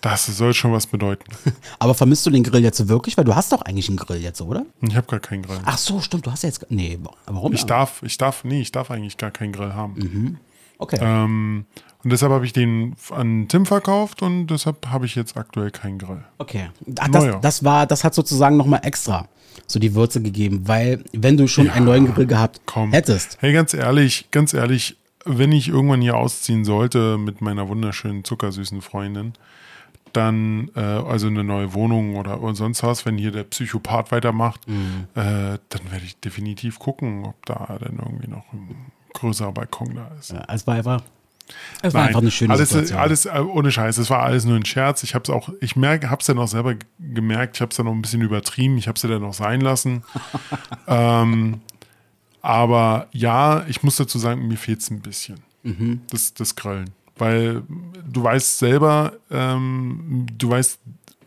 [0.00, 1.24] das soll schon was bedeuten.
[1.78, 3.16] Aber vermisst du den Grill jetzt wirklich?
[3.16, 4.64] Weil du hast doch eigentlich einen Grill jetzt, oder?
[4.82, 5.58] Ich habe gar keinen Grill.
[5.64, 6.66] Ach so, stimmt, du hast ja jetzt.
[6.70, 7.52] Nee, warum?
[7.52, 10.38] Ich darf, ich darf, nee, ich darf eigentlich gar keinen Grill haben.
[10.78, 10.98] Okay.
[11.00, 11.64] Ähm,
[12.04, 15.98] und deshalb habe ich den an Tim verkauft und deshalb habe ich jetzt aktuell keinen
[15.98, 16.24] Grill.
[16.38, 16.70] Okay.
[16.98, 17.38] Ach, das, Naja.
[17.40, 19.28] das war, das hat sozusagen nochmal extra
[19.66, 22.92] so die Würze gegeben, weil wenn du schon einen neuen Grill gehabt Komm.
[22.92, 23.38] hättest.
[23.40, 28.82] Hey, ganz ehrlich, ganz ehrlich, wenn ich irgendwann hier ausziehen sollte mit meiner wunderschönen, zuckersüßen
[28.82, 29.34] Freundin,
[30.12, 34.66] dann, äh, also eine neue Wohnung oder, oder sonst was, wenn hier der Psychopath weitermacht,
[34.68, 35.06] Mhm.
[35.14, 38.74] äh, dann werde ich definitiv gucken, ob da dann irgendwie noch ein
[39.14, 40.32] größerer Balkon da ist.
[40.32, 41.02] Ja, war einfach,
[41.82, 42.98] es war Nein, einfach eine schöne alles, Situation.
[42.98, 43.98] alles äh, ohne Scheiß.
[43.98, 45.02] Es war alles nur ein Scherz.
[45.02, 47.56] Ich habe es auch, ich merke, habe es dann auch selber gemerkt.
[47.56, 48.78] Ich habe es dann noch ein bisschen übertrieben.
[48.78, 50.04] Ich habe es dann noch sein lassen.
[50.86, 51.60] ähm,
[52.40, 55.40] aber ja, ich muss dazu sagen, mir fehlt es ein bisschen.
[55.62, 56.02] Mhm.
[56.10, 56.90] Das, das Grillen.
[57.16, 57.62] Weil
[58.10, 60.80] du weißt selber, ähm, du weißt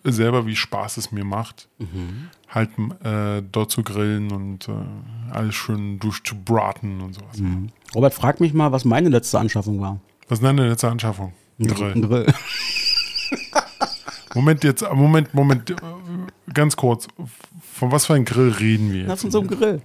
[0.03, 1.67] selber, wie Spaß es mir macht,
[2.47, 2.69] halt
[3.03, 4.73] äh, dort zu grillen und äh,
[5.31, 7.41] alles schön durchzubraten und sowas.
[7.93, 9.99] Robert, frag mich mal, was meine letzte Anschaffung war.
[10.27, 11.33] Was ist denn letzte Anschaffung?
[11.59, 12.01] Ein Ein Grill.
[12.01, 12.25] Grill.
[14.35, 15.75] Moment, jetzt, Moment, Moment, äh,
[16.53, 17.07] ganz kurz.
[17.73, 19.21] Von was für einem Grill reden wir Na, jetzt?
[19.21, 19.81] von so einem Grill.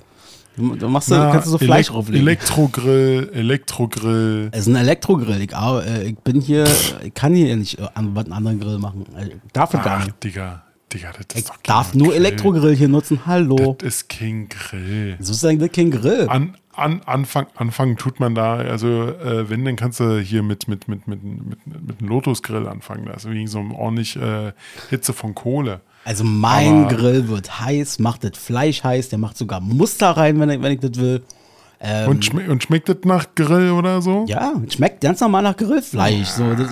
[0.56, 2.26] Du, machst, Na, kannst du so Fleisch Elek- drauflegen.
[2.26, 4.48] Elektrogrill, Elektrogrill.
[4.52, 5.40] es ist ein Elektrogrill.
[5.40, 6.66] Ich, äh, ich bin hier,
[7.02, 9.06] ich kann hier nicht äh, einen anderen Grill machen.
[9.22, 10.22] Ich darf ich gar nicht.
[10.22, 12.16] Digga, Digga, das ist Ich doch darf nur Grill.
[12.16, 13.20] Elektrogrill hier nutzen.
[13.26, 13.76] Hallo.
[13.78, 15.16] Das ist kein Grill.
[15.20, 16.26] So ist eigentlich kein Grill.
[16.28, 20.66] An, an, Anfang, Anfangen tut man da, also äh, wenn, dann kannst du hier mit,
[20.68, 23.06] mit, mit, mit, mit, mit einem Lotus-Grill anfangen.
[23.06, 24.52] Da ist wegen so ordentlich äh,
[24.88, 25.80] Hitze von Kohle.
[26.04, 30.40] Also mein Aber- Grill wird heiß, macht das Fleisch heiß, der macht sogar Muster rein,
[30.40, 31.22] wenn ich, wenn ich das will.
[32.08, 34.20] Und, schme und schmeckt das nach Grill oder so?
[34.22, 34.26] Ähm.
[34.26, 36.28] Ja, schmeckt ganz normal nach Grillfleisch.
[36.28, 36.68] So, das,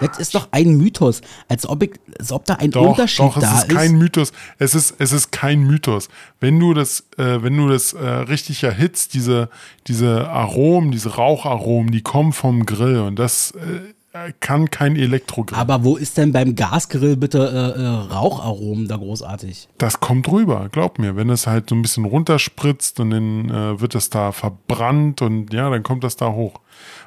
[0.00, 1.22] das ist doch ein Mythos.
[1.48, 4.32] Als ob, ich, als ob da ein Doch, Unterschied doch, es da ist kein Mythos.
[4.58, 6.08] Es ist, es ist kein Mythos.
[6.40, 9.48] Wenn du das, äh, wenn du das äh, richtig erhitzt, diese,
[9.86, 13.94] diese Aromen, diese Raucharomen, die kommen vom Grill und das äh,
[14.40, 15.58] kann kein Elektrogrill.
[15.58, 19.68] Aber wo ist denn beim Gasgrill bitte äh, äh, Raucharomen da großartig?
[19.78, 21.16] Das kommt rüber, glaub mir.
[21.16, 25.52] Wenn es halt so ein bisschen runterspritzt und dann äh, wird es da verbrannt und
[25.52, 26.60] ja, dann kommt das da hoch.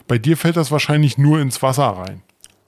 [0.08, 2.22] Bei dir fällt das wahrscheinlich nur ins Wasser rein.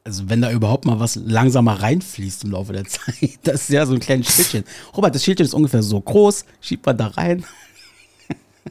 [0.06, 3.40] Also wenn da überhaupt mal was langsamer reinfließt im Laufe der Zeit.
[3.44, 4.64] Das ist ja so ein kleines Schildchen.
[4.96, 6.46] Robert, das Schildchen ist ungefähr so groß.
[6.62, 7.44] Schiebt man da rein.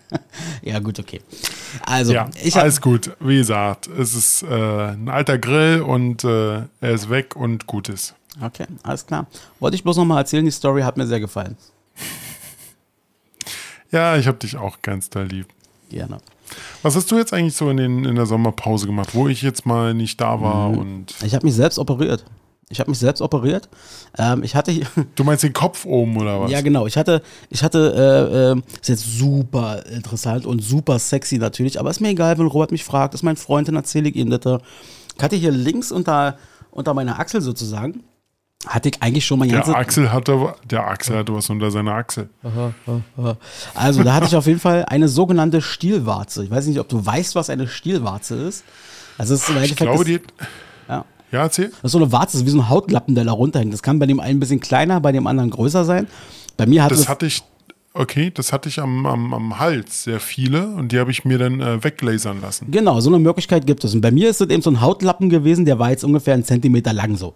[0.63, 1.21] ja gut, okay.
[1.85, 3.11] Also, Ja, alles gut.
[3.21, 7.89] Wie gesagt, es ist äh, ein alter Grill und äh, er ist weg und gut
[7.89, 8.15] ist.
[8.41, 9.27] Okay, alles klar.
[9.61, 11.57] Wollte ich bloß noch mal erzählen, die Story hat mir sehr gefallen.
[13.91, 15.47] Ja, ich habe dich auch ganz da lieb.
[15.91, 16.19] Gerne.
[16.83, 19.65] Was hast du jetzt eigentlich so in, den, in der Sommerpause gemacht, wo ich jetzt
[19.67, 20.79] mal nicht da war Mhm.
[20.79, 22.25] und Ich habe mich selbst operiert.
[22.71, 23.69] Ich habe mich selbst operiert.
[24.19, 24.73] Ähm, ich hatte
[25.15, 26.51] du meinst den Kopf oben oder was?
[26.51, 31.39] ja genau, ich hatte, ich hatte, äh, äh, ist jetzt super interessant und super sexy
[31.39, 34.17] natürlich, aber ist mir egal, wenn Robert mich fragt, ist mein Freund, dann erzähle ich
[34.17, 34.61] ihm das.
[35.17, 36.37] Ich hatte hier links unter,
[36.71, 38.05] unter meiner Achsel sozusagen,
[38.67, 41.93] hatte ich eigentlich schon mal Der ganze, Axel hatte, der Axel hatte was unter seiner
[41.95, 42.29] Achsel.
[43.75, 46.45] Also, da hatte ich auf jeden Fall eine sogenannte Stielwarze.
[46.45, 48.65] Ich weiß nicht, ob du weißt, was eine Stielwarze ist.
[49.17, 50.21] Also, es ist im Ich Endeffekt glaube, das, die.
[51.33, 51.69] Ja, erzähl.
[51.69, 53.73] das ist so eine Warze, das ist wie so ein Hautlappen, der da runterhängt.
[53.73, 56.07] Das kann bei dem einen ein bisschen kleiner, bei dem anderen größer sein.
[56.57, 57.43] Bei mir hatte Das hatte ich,
[57.95, 61.39] okay, das hatte ich am, am, am Hals sehr viele und die habe ich mir
[61.39, 62.71] dann äh, weglasern lassen.
[62.71, 63.95] genau, so eine Möglichkeit gibt es.
[63.95, 66.45] Und bei mir ist es eben so ein Hautlappen gewesen, der war jetzt ungefähr einen
[66.45, 67.35] Zentimeter lang so.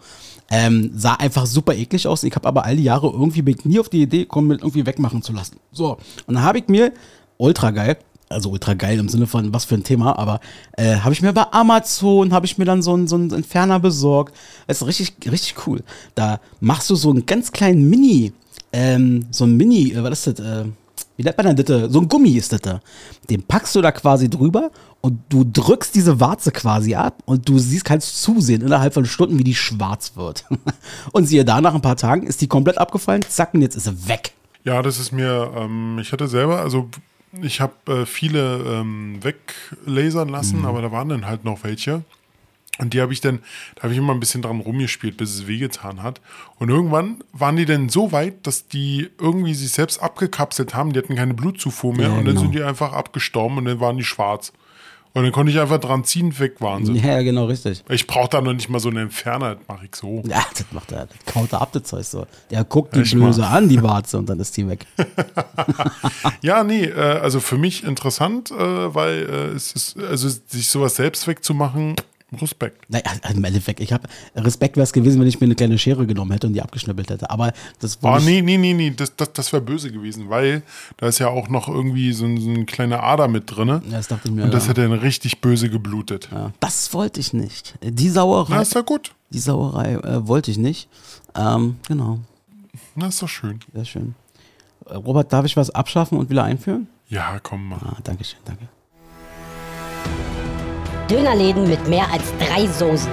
[0.50, 2.24] Ähm, sah einfach super eklig aus.
[2.24, 4.54] Ich habe aber all die Jahre irgendwie bin ich nie auf die Idee gekommen, mir
[4.54, 5.56] irgendwie wegmachen zu lassen.
[5.72, 6.92] So, und dann habe ich mir,
[7.38, 7.96] ultra geil,
[8.32, 10.40] also ultra geil im Sinne von was für ein Thema, aber
[10.76, 14.34] äh, habe ich mir bei Amazon, habe ich mir dann so einen, so Entferner besorgt.
[14.66, 15.82] Das ist richtig, richtig cool.
[16.14, 18.32] Da machst du so einen ganz kleinen Mini,
[18.72, 20.64] ähm, so ein Mini, äh, was ist das, äh,
[21.16, 21.92] wie nennt man denn das?
[21.92, 22.80] So ein Gummi ist das da.
[23.28, 27.58] Den packst du da quasi drüber und du drückst diese Warze quasi ab und du
[27.58, 30.44] siehst, kannst zusehen innerhalb von Stunden, wie die schwarz wird.
[31.12, 33.84] und siehe da, nach ein paar Tagen ist die komplett abgefallen, zack, und jetzt ist
[33.84, 34.32] sie weg.
[34.64, 36.88] Ja, das ist mir, ähm, ich hatte selber, also
[37.40, 40.66] ich habe äh, viele ähm, weglasern lassen, Mhm.
[40.66, 42.02] aber da waren dann halt noch welche.
[42.78, 43.40] Und die habe ich dann,
[43.74, 46.20] da habe ich immer ein bisschen dran rumgespielt, bis es wehgetan hat.
[46.58, 50.92] Und irgendwann waren die dann so weit, dass die irgendwie sich selbst abgekapselt haben.
[50.92, 52.40] Die hatten keine Blutzufuhr mehr Ja, und dann genau.
[52.40, 54.52] sind die einfach abgestorben und dann waren die schwarz.
[55.14, 56.94] Und dann konnte ich einfach dran ziehen, weg waren sie.
[56.94, 57.84] Ja, genau, richtig.
[57.90, 60.22] Ich brauche da noch nicht mal so einen Entferner, das mache ich so.
[60.26, 61.06] Ja, das macht er.
[61.06, 62.26] Das kaut er ab, das Zeug so.
[62.50, 64.86] Der guckt die Blöse an, die Warze, und dann ist die weg.
[66.40, 70.96] Ja, nee, äh, also für mich interessant, äh, weil äh, es ist, also sich sowas
[70.96, 71.94] selbst wegzumachen,
[72.40, 72.88] Respekt.
[72.90, 75.76] Naja, also im Endeffekt, ich habe Respekt wäre es gewesen, wenn ich mir eine kleine
[75.78, 77.28] Schere genommen hätte und die abgeschnippelt hätte.
[77.30, 80.30] Aber das Oh, wollte ich- nee, nee, nee, nee, das, das, das wäre böse gewesen,
[80.30, 80.62] weil
[80.96, 83.68] da ist ja auch noch irgendwie so, ein- so eine kleine Ader mit drin.
[83.68, 84.44] Ja, das dachte ich mir.
[84.44, 84.70] Und das ja.
[84.70, 86.28] hätte dann richtig böse geblutet.
[86.32, 87.74] Ja, das wollte ich nicht.
[87.82, 89.14] Die Sauerei, Na, ist ja gut.
[89.30, 90.88] die Sauerei äh, wollte ich nicht.
[91.34, 92.18] Ähm, genau,
[92.94, 93.60] Na, ist doch schön.
[93.74, 94.14] sehr schön.
[94.90, 96.88] Robert, darf ich was abschaffen und wieder einführen?
[97.08, 97.78] Ja, komm mal.
[97.84, 98.68] Ah, danke schön, danke.
[101.12, 103.12] Dönerläden mit mehr als drei Soßen.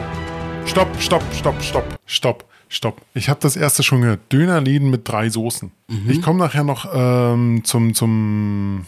[0.65, 3.01] Stopp, stopp, stopp, stopp, stopp, stopp.
[3.13, 4.21] Ich habe das erste schon gehört.
[4.31, 5.69] Dönerläden mit drei Soßen.
[6.07, 8.85] Ich komme nachher noch ähm, zum, zum,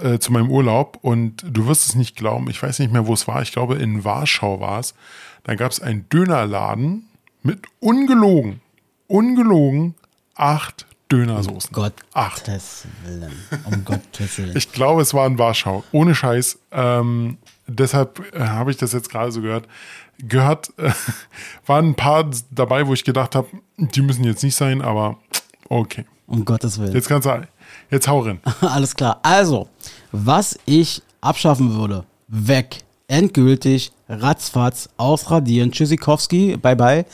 [0.00, 2.48] äh, zu meinem Urlaub und du wirst es nicht glauben.
[2.48, 3.42] Ich weiß nicht mehr, wo es war.
[3.42, 4.94] Ich glaube, in Warschau war es.
[5.42, 7.04] Da gab es einen Dönerladen
[7.42, 8.62] mit ungelogen,
[9.08, 9.94] ungelogen
[10.36, 11.70] acht Dönersoßen.
[11.72, 12.48] Gott, Acht.
[12.48, 13.30] Willen.
[13.66, 14.56] Um Gottes Willen.
[14.56, 15.84] Ich glaube, es war in Warschau.
[15.92, 16.58] Ohne Scheiß.
[16.72, 19.66] Ähm, deshalb äh, habe ich das jetzt gerade so gehört,
[20.18, 20.92] gehört, äh,
[21.66, 25.18] waren ein paar dabei, wo ich gedacht habe, die müssen jetzt nicht sein, aber
[25.68, 26.04] okay.
[26.26, 26.94] Um Gottes Willen.
[26.94, 27.46] Jetzt kannst du,
[27.90, 28.40] jetzt hau rein.
[28.60, 29.20] Alles klar.
[29.22, 29.68] Also,
[30.10, 37.04] was ich abschaffen würde, weg, endgültig, ratzfatz, ausradieren, Tschüssikowski, bye bye,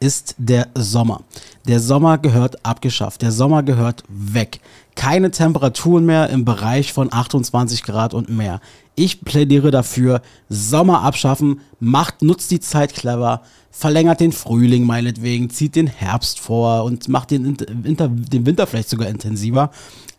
[0.00, 1.22] ist der Sommer.
[1.68, 3.20] Der Sommer gehört abgeschafft.
[3.20, 4.60] Der Sommer gehört weg.
[4.94, 8.60] Keine Temperaturen mehr im Bereich von 28 Grad und mehr.
[8.94, 15.76] Ich plädiere dafür, Sommer abschaffen, macht, nutzt die Zeit clever, verlängert den Frühling meinetwegen, zieht
[15.76, 19.70] den Herbst vor und macht den Winter, den Winter vielleicht sogar intensiver.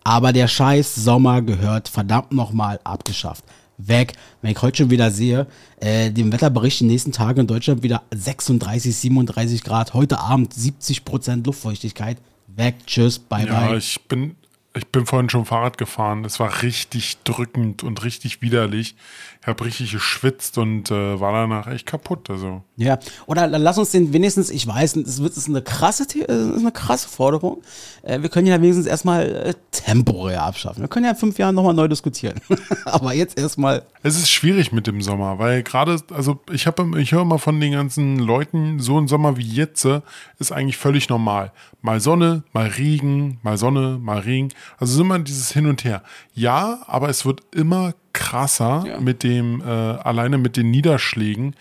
[0.03, 3.43] Aber der scheiß Sommer gehört verdammt nochmal abgeschafft
[3.79, 4.13] weg.
[4.41, 8.03] Wenn ich heute schon wieder sehe, äh, dem Wetterbericht die nächsten Tage in Deutschland wieder
[8.13, 13.77] 36, 37 Grad, heute Abend 70 Prozent Luftfeuchtigkeit, weg, tschüss, bye ja, bye.
[13.77, 14.35] Ich bin,
[14.75, 16.25] ich bin vorhin schon Fahrrad gefahren.
[16.25, 18.95] Es war richtig drückend und richtig widerlich.
[19.41, 22.29] Ich habe richtig geschwitzt und äh, war danach echt kaputt.
[22.29, 22.61] Also.
[22.75, 27.07] Ja, oder lass uns den wenigstens, ich weiß, es ist eine krasse, ist eine krasse
[27.07, 27.61] Forderung.
[28.01, 30.81] Äh, wir können ja wenigstens erstmal äh, temporär abschaffen.
[30.81, 32.35] Wir können ja in fünf Jahren nochmal neu diskutieren.
[32.85, 33.83] Aber jetzt erstmal.
[34.03, 37.61] Es ist schwierig mit dem Sommer, weil gerade, also ich habe, ich höre mal von
[37.61, 40.01] den ganzen Leuten, so ein Sommer wie jetzt äh,
[40.37, 41.53] ist eigentlich völlig normal.
[41.81, 44.49] Mal Sonne, mal Regen, mal Sonne, mal Regen.
[44.79, 46.03] Also ist immer dieses Hin und Her.
[46.33, 48.99] Ja, aber es wird immer krasser ja.
[48.99, 51.55] mit dem, äh, alleine mit den Niederschlägen,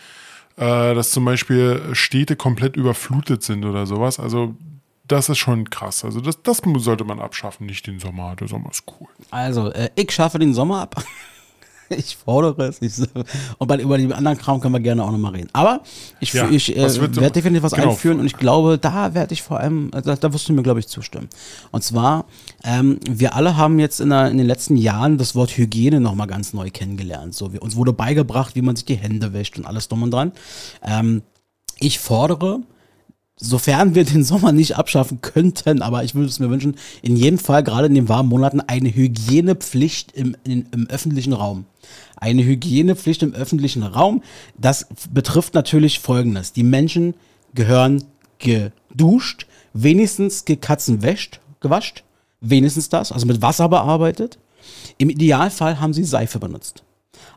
[0.56, 4.18] äh, dass zum Beispiel Städte komplett überflutet sind oder sowas.
[4.18, 4.54] Also
[5.08, 6.04] das ist schon krass.
[6.04, 8.36] Also das, das sollte man abschaffen, nicht den Sommer.
[8.36, 9.08] Der Sommer ist cool.
[9.30, 11.02] Also, äh, ich schaffe den Sommer ab.
[11.96, 12.82] ich fordere es.
[12.82, 12.98] Ich,
[13.58, 15.48] und bei, über die anderen Kram können wir gerne auch nochmal reden.
[15.52, 15.80] Aber
[16.20, 17.90] ich, ja, ich äh, werde definitiv was genau.
[17.90, 20.80] einführen und ich glaube, da werde ich vor allem, da, da wirst du mir, glaube
[20.80, 21.28] ich, zustimmen.
[21.70, 22.26] Und zwar,
[22.64, 26.26] ähm, wir alle haben jetzt in, der, in, den letzten Jahren das Wort Hygiene nochmal
[26.26, 27.34] ganz neu kennengelernt.
[27.34, 30.10] So, wir, uns wurde beigebracht, wie man sich die Hände wäscht und alles drum und
[30.10, 30.32] dran.
[30.82, 31.22] Ähm,
[31.80, 32.60] ich fordere,
[33.38, 37.38] sofern wir den Sommer nicht abschaffen könnten, aber ich würde es mir wünschen, in jedem
[37.38, 41.64] Fall, gerade in den warmen Monaten, eine Hygienepflicht im, in, im öffentlichen Raum.
[42.16, 44.22] Eine Hygienepflicht im öffentlichen Raum.
[44.56, 46.52] Das betrifft natürlich Folgendes.
[46.52, 47.14] Die Menschen
[47.54, 48.04] gehören
[48.38, 52.02] geduscht, wenigstens gekatzenwäscht, gewascht,
[52.40, 54.38] wenigstens das, also mit Wasser bearbeitet.
[54.98, 56.82] Im Idealfall haben sie Seife benutzt.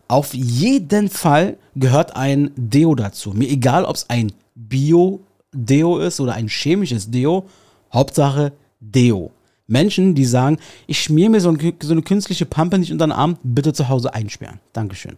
[0.08, 3.32] Auf jeden Fall gehört ein Deo dazu.
[3.32, 5.22] Mir egal, ob es ein Bio
[5.54, 7.46] Deo ist oder ein chemisches Deo.
[7.94, 9.32] Hauptsache Deo.
[9.68, 13.14] Menschen, die sagen, ich schmier mir so, ein, so, eine künstliche Pampe nicht unter den
[13.14, 14.60] Arm, bitte zu Hause einsperren.
[14.74, 15.18] Dankeschön.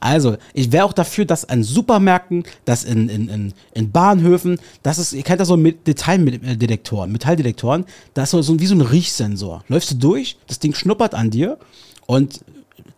[0.00, 4.98] Also, ich wäre auch dafür, dass an Supermärkten, dass in, in, in, in Bahnhöfen, das
[4.98, 9.64] ist, ihr kennt das so mit Detaildetektoren, Metalldetektoren, das ist so wie so ein Riechsensor.
[9.66, 11.58] Läufst du durch, das Ding schnuppert an dir
[12.06, 12.40] und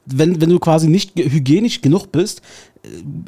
[0.07, 2.70] wenn, wenn du quasi nicht hygienisch genug bist, äh,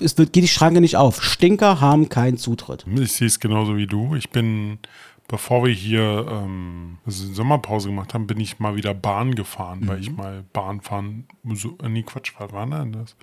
[0.03, 1.23] es wird, geht die Schranke nicht auf.
[1.23, 2.87] Stinker haben keinen Zutritt.
[2.87, 4.15] Ich sehe es genauso wie du.
[4.15, 4.79] Ich bin,
[5.29, 9.89] bevor wir hier ähm, Sommerpause gemacht haben, bin ich mal wieder Bahn gefahren, mhm.
[9.89, 13.17] weil ich mal Bahn fahren, so, äh, nee, Quatsch, was war denn das?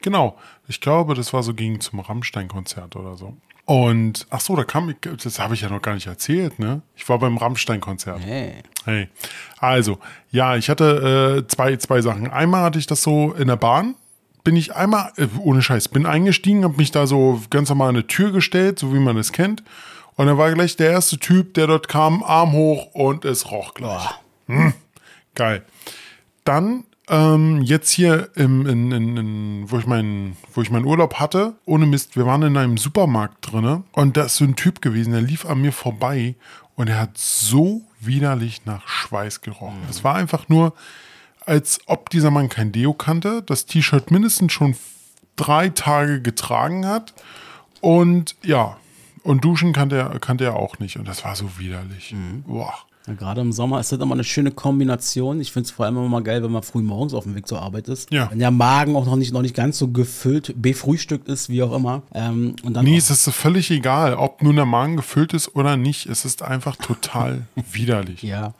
[0.00, 0.36] Genau,
[0.68, 3.36] ich glaube, das war so gegen zum Rammstein-Konzert oder so.
[3.64, 6.82] Und ach so, da kam ich, das habe ich ja noch gar nicht erzählt, ne?
[6.96, 8.20] Ich war beim Rammstein-Konzert.
[8.20, 8.54] Hey.
[8.84, 9.08] hey.
[9.58, 9.98] Also,
[10.32, 12.28] ja, ich hatte äh, zwei, zwei Sachen.
[12.28, 13.94] Einmal hatte ich das so in der Bahn,
[14.44, 17.96] bin ich einmal, äh, ohne Scheiß, bin eingestiegen, habe mich da so ganz normal an
[17.96, 19.62] eine Tür gestellt, so wie man es kennt.
[20.16, 23.74] Und dann war gleich der erste Typ, der dort kam, Arm hoch und es roch
[23.74, 24.08] gleich.
[24.46, 24.74] Hm,
[25.34, 25.64] geil.
[26.44, 31.14] Dann ähm, jetzt hier, im, in, in, in, wo, ich mein, wo ich meinen Urlaub
[31.14, 34.82] hatte, ohne Mist, wir waren in einem Supermarkt drin und da ist so ein Typ
[34.82, 36.34] gewesen, der lief an mir vorbei
[36.74, 39.82] und er hat so widerlich nach Schweiß gerochen.
[39.88, 40.04] Es mhm.
[40.04, 40.74] war einfach nur,
[41.46, 44.76] als ob dieser Mann kein Deo kannte, das T-Shirt mindestens schon
[45.36, 47.14] drei Tage getragen hat
[47.80, 48.76] und ja,
[49.22, 52.12] und duschen kannte er, kannte er auch nicht und das war so widerlich.
[52.12, 52.42] Mhm.
[52.42, 52.74] Boah.
[53.06, 55.40] Ja, gerade im Sommer ist das immer eine schöne Kombination.
[55.40, 57.48] Ich finde es vor allem immer mal geil, wenn man früh morgens auf dem Weg
[57.48, 58.12] zur Arbeit ist.
[58.12, 58.30] Ja.
[58.30, 61.74] Wenn der Magen auch noch nicht, noch nicht ganz so gefüllt, befrühstückt ist, wie auch
[61.74, 62.02] immer.
[62.14, 65.76] Ähm, und dann nee, es ist völlig egal, ob nun der Magen gefüllt ist oder
[65.76, 66.06] nicht.
[66.06, 68.22] Es ist einfach total widerlich.
[68.22, 68.54] Ja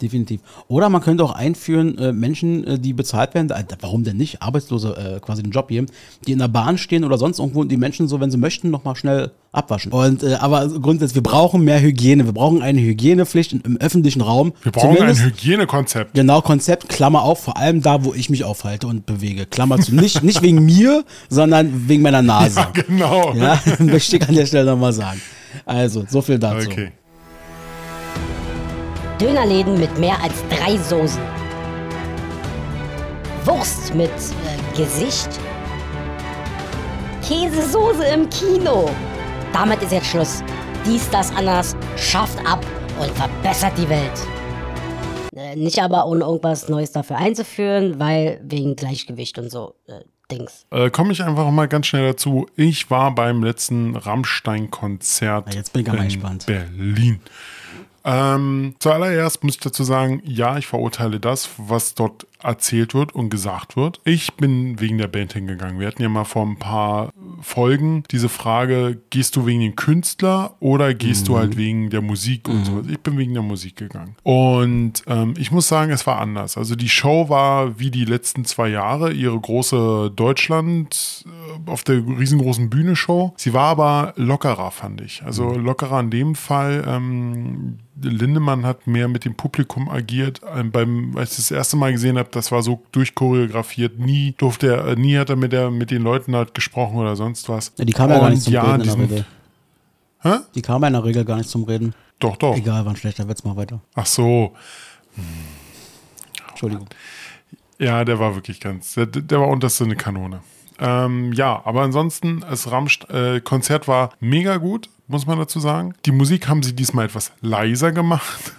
[0.00, 0.40] definitiv.
[0.68, 4.42] Oder man könnte auch einführen, äh, Menschen, äh, die bezahlt werden, äh, warum denn nicht,
[4.42, 5.86] Arbeitslose äh, quasi den Job geben,
[6.26, 8.70] die in der Bahn stehen oder sonst irgendwo und die Menschen so, wenn sie möchten,
[8.70, 9.92] nochmal schnell abwaschen.
[9.92, 12.26] Und äh, aber grundsätzlich, wir brauchen mehr Hygiene.
[12.26, 14.52] Wir brauchen eine Hygienepflicht im, im öffentlichen Raum.
[14.62, 16.14] Wir brauchen Zumindest, ein Hygienekonzept.
[16.14, 19.46] Genau, Konzept, Klammer auf, vor allem da, wo ich mich aufhalte und bewege.
[19.46, 19.94] Klammer zu.
[19.94, 22.60] Nicht, nicht wegen mir, sondern wegen meiner Nase.
[22.60, 23.34] Ja, genau.
[23.34, 25.20] Ja, möchte ich an der Stelle nochmal sagen.
[25.64, 26.68] Also, so viel dazu.
[26.68, 26.92] Okay.
[29.20, 31.22] Dönerläden mit mehr als drei Soßen.
[33.44, 35.28] Wurst mit äh, Gesicht.
[37.26, 38.90] Käsesoße im Kino.
[39.52, 40.42] Damit ist jetzt Schluss.
[40.84, 42.64] Dies, das, anders schafft ab
[43.00, 44.26] und verbessert die Welt.
[45.34, 50.00] Äh, nicht aber ohne irgendwas Neues dafür einzuführen, weil wegen Gleichgewicht und so äh,
[50.30, 50.66] Dings.
[50.70, 52.46] Äh, Komme ich einfach mal ganz schnell dazu.
[52.56, 56.46] Ich war beim letzten Rammstein-Konzert Ja, jetzt bin ich aber in gespannt.
[56.46, 57.20] Berlin.
[58.08, 63.30] Ähm, zuallererst muss ich dazu sagen, ja, ich verurteile das, was dort erzählt wird und
[63.30, 64.00] gesagt wird.
[64.04, 65.80] Ich bin wegen der Band hingegangen.
[65.80, 70.54] Wir hatten ja mal vor ein paar Folgen diese Frage, gehst du wegen dem Künstler
[70.60, 72.86] oder gehst du halt wegen der Musik und sowas.
[72.88, 74.16] Ich bin wegen der Musik gegangen.
[74.22, 76.56] Und ähm, ich muss sagen, es war anders.
[76.56, 81.96] Also die Show war wie die letzten zwei Jahre ihre große Deutschland äh, auf der
[81.96, 83.34] riesengroßen Bühne Show.
[83.36, 85.22] Sie war aber lockerer, fand ich.
[85.22, 86.84] Also lockerer in dem Fall.
[86.86, 90.40] Ähm, Lindemann hat mehr mit dem Publikum agiert.
[90.54, 93.98] Ähm, beim, als ich das erste Mal gesehen habe, das war so durchchoreografiert.
[93.98, 97.48] Nie durfte er, nie hat er mit, der, mit den Leuten halt gesprochen oder sonst
[97.48, 97.72] was.
[97.76, 99.26] Ja, die kam ja gar nicht zum ja, Reden in der Regel.
[100.20, 100.34] Hä?
[100.54, 101.94] Die kam ja in der Regel gar nicht zum Reden.
[102.18, 102.56] Doch, doch.
[102.56, 103.80] Egal, war ein schlechter Witz, mal weiter.
[103.94, 104.54] Ach so.
[106.48, 106.88] Entschuldigung.
[107.78, 110.40] Ja, der war wirklich ganz, der, der war unterste eine Kanone.
[110.78, 115.94] Ähm, ja, aber ansonsten, das Ramst äh, Konzert war mega gut, muss man dazu sagen.
[116.04, 118.52] Die Musik haben sie diesmal etwas leiser gemacht.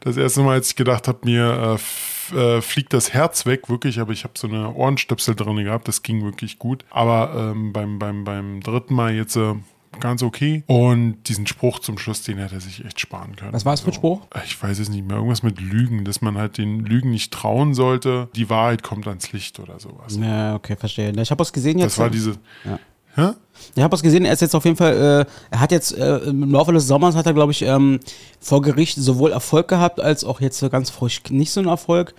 [0.00, 1.78] Das erste Mal, als ich gedacht habe, mir äh,
[2.32, 6.02] äh, fliegt das Herz weg, wirklich, aber ich habe so eine Ohrenstöpsel drin gehabt, das
[6.02, 6.84] ging wirklich gut.
[6.90, 9.54] Aber ähm, beim, beim, beim dritten Mal jetzt äh,
[10.00, 10.62] ganz okay.
[10.66, 13.52] Und diesen Spruch zum Schluss, den hätte er sich echt sparen können.
[13.52, 14.22] Was war es für ein Spruch?
[14.44, 15.16] Ich weiß es nicht mehr.
[15.16, 18.28] Irgendwas mit Lügen, dass man halt den Lügen nicht trauen sollte.
[18.34, 20.16] Die Wahrheit kommt ans Licht oder sowas.
[20.16, 21.12] Ja, okay, verstehe.
[21.20, 21.92] Ich habe was gesehen jetzt.
[21.92, 22.36] Das war diese.
[22.64, 22.78] Ja.
[23.14, 23.30] Hä?
[23.74, 26.16] Ich habe was gesehen, er ist jetzt auf jeden Fall, äh, er hat jetzt äh,
[26.18, 28.00] im Laufe des Sommers hat er, glaube ich, ähm,
[28.40, 32.14] vor Gericht sowohl Erfolg gehabt, als auch jetzt ganz frisch nicht so einen Erfolg.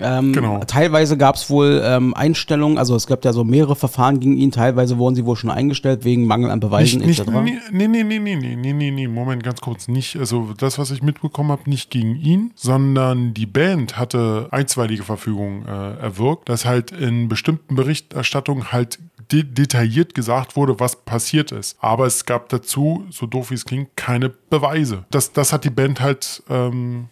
[0.00, 0.60] Ähm, Genau.
[0.66, 4.50] Teilweise gab es wohl ähm, Einstellungen, also es gab ja so mehrere Verfahren gegen ihn,
[4.50, 7.30] teilweise wurden sie wohl schon eingestellt wegen Mangel an Nicht, Beweisen nicht, etc.
[7.42, 9.88] nee, nee, nee, nee, nee, nee, nee, nee, Moment, ganz kurz.
[9.88, 15.02] Nicht, also das, was ich mitbekommen habe, nicht gegen ihn, sondern die Band hatte einstweilige
[15.02, 18.98] Verfügung äh, erwirkt, dass halt in bestimmten Berichterstattungen halt
[19.32, 21.76] de detailliert gesagt wurde, was passiert ist.
[21.80, 25.04] Aber es gab dazu, so doof wie es klingt, keine Beweise.
[25.10, 27.08] Das, das hat die Band halt, ähm,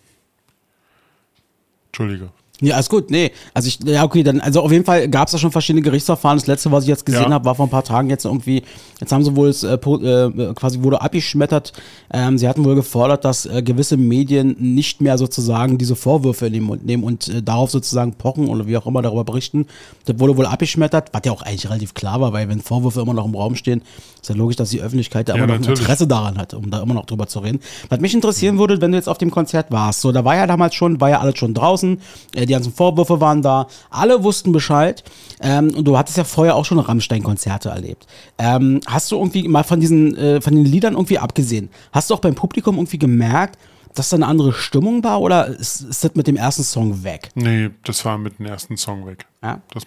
[1.88, 2.30] Entschuldige.
[2.60, 3.10] Ja, alles gut.
[3.10, 5.82] Nee, also ich, ja, okay, dann, also auf jeden Fall gab es da schon verschiedene
[5.82, 6.38] Gerichtsverfahren.
[6.38, 7.30] Das letzte, was ich jetzt gesehen Ja.
[7.30, 8.62] habe, war vor ein paar Tagen jetzt irgendwie,
[9.00, 11.72] jetzt haben sie wohl es, äh, äh, quasi wurde abgeschmettert.
[12.12, 16.52] Ähm, sie hatten wohl gefordert, dass äh, gewisse Medien nicht mehr sozusagen diese Vorwürfe in
[16.52, 19.66] den Mund nehmen und äh, darauf sozusagen pochen oder wie auch immer darüber berichten.
[20.06, 23.14] Das wurde wohl abgeschmettert, was ja auch eigentlich relativ klar war, weil wenn Vorwürfe immer
[23.14, 23.82] noch im Raum stehen,
[24.20, 25.80] ist ja logisch, dass die Öffentlichkeit da Ja, immer noch ein natürlich.
[25.80, 27.60] Interesse daran hat, um da immer noch drüber zu reden.
[27.88, 30.48] Was mich interessieren würde, wenn du jetzt auf dem Konzert warst, so, da war ja
[30.48, 32.00] damals schon, war ja alles schon draußen,
[32.34, 35.04] äh, die ganzen Vorwürfe waren da, alle wussten Bescheid
[35.40, 38.06] ähm, und du hattest ja vorher auch schon Rammstein-Konzerte erlebt.
[38.38, 42.14] Ähm, hast du irgendwie mal von diesen, äh, von den Liedern irgendwie abgesehen, hast du
[42.14, 43.58] auch beim Publikum irgendwie gemerkt,
[43.94, 47.30] dass da eine andere Stimmung war oder ist, ist das mit dem ersten Song weg?
[47.34, 49.26] Nee, das war mit dem ersten Song weg.
[49.42, 49.60] Ja.
[49.72, 49.84] Das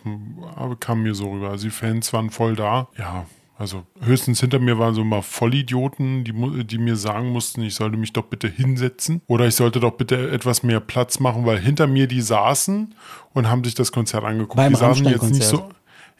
[0.79, 1.49] kam mir so rüber.
[1.49, 2.87] Also die Fans waren voll da.
[2.97, 3.25] Ja,
[3.61, 7.95] also höchstens hinter mir waren so mal Vollidioten, die, die mir sagen mussten, ich sollte
[7.95, 11.85] mich doch bitte hinsetzen oder ich sollte doch bitte etwas mehr Platz machen, weil hinter
[11.85, 12.95] mir die saßen
[13.33, 14.55] und haben sich das Konzert angeguckt.
[14.55, 15.69] Beim die saßen jetzt nicht so.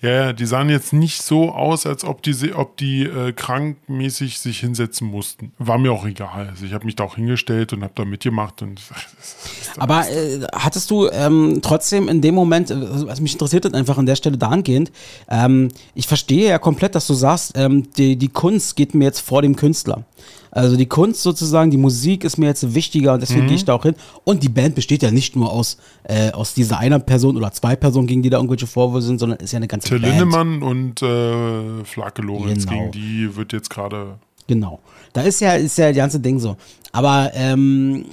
[0.01, 4.59] Ja, die sahen jetzt nicht so aus, als ob die, ob die äh, krankmäßig sich
[4.59, 5.51] hinsetzen mussten.
[5.59, 6.47] War mir auch egal.
[6.49, 8.81] Also ich habe mich da auch hingestellt und habe da mitgemacht und
[9.77, 13.99] Aber äh, hattest du ähm, trotzdem in dem Moment, äh, also mich interessiert das einfach
[13.99, 14.91] an der Stelle dahingehend,
[15.29, 19.19] ähm, ich verstehe ja komplett, dass du sagst, ähm, die, die Kunst geht mir jetzt
[19.19, 20.03] vor dem Künstler.
[20.51, 23.21] Also die Kunst sozusagen, die Musik ist mir jetzt wichtiger und Mhm.
[23.21, 23.95] deswegen gehe ich da auch hin.
[24.25, 27.75] Und die Band besteht ja nicht nur aus, äh, aus dieser einer Person oder zwei
[27.77, 30.11] Personen, gegen die da irgendwelche Vorwürfe sind, sondern ist ja eine ganze Till Band.
[30.19, 32.89] Lindemann und äh, Flake Lorenz, Genau.
[32.89, 34.17] gegen die wird jetzt gerade.
[34.47, 34.79] Genau.
[35.13, 36.57] Da ist ja, ist ja das ganze Ding so.
[36.91, 38.05] Aber ähm,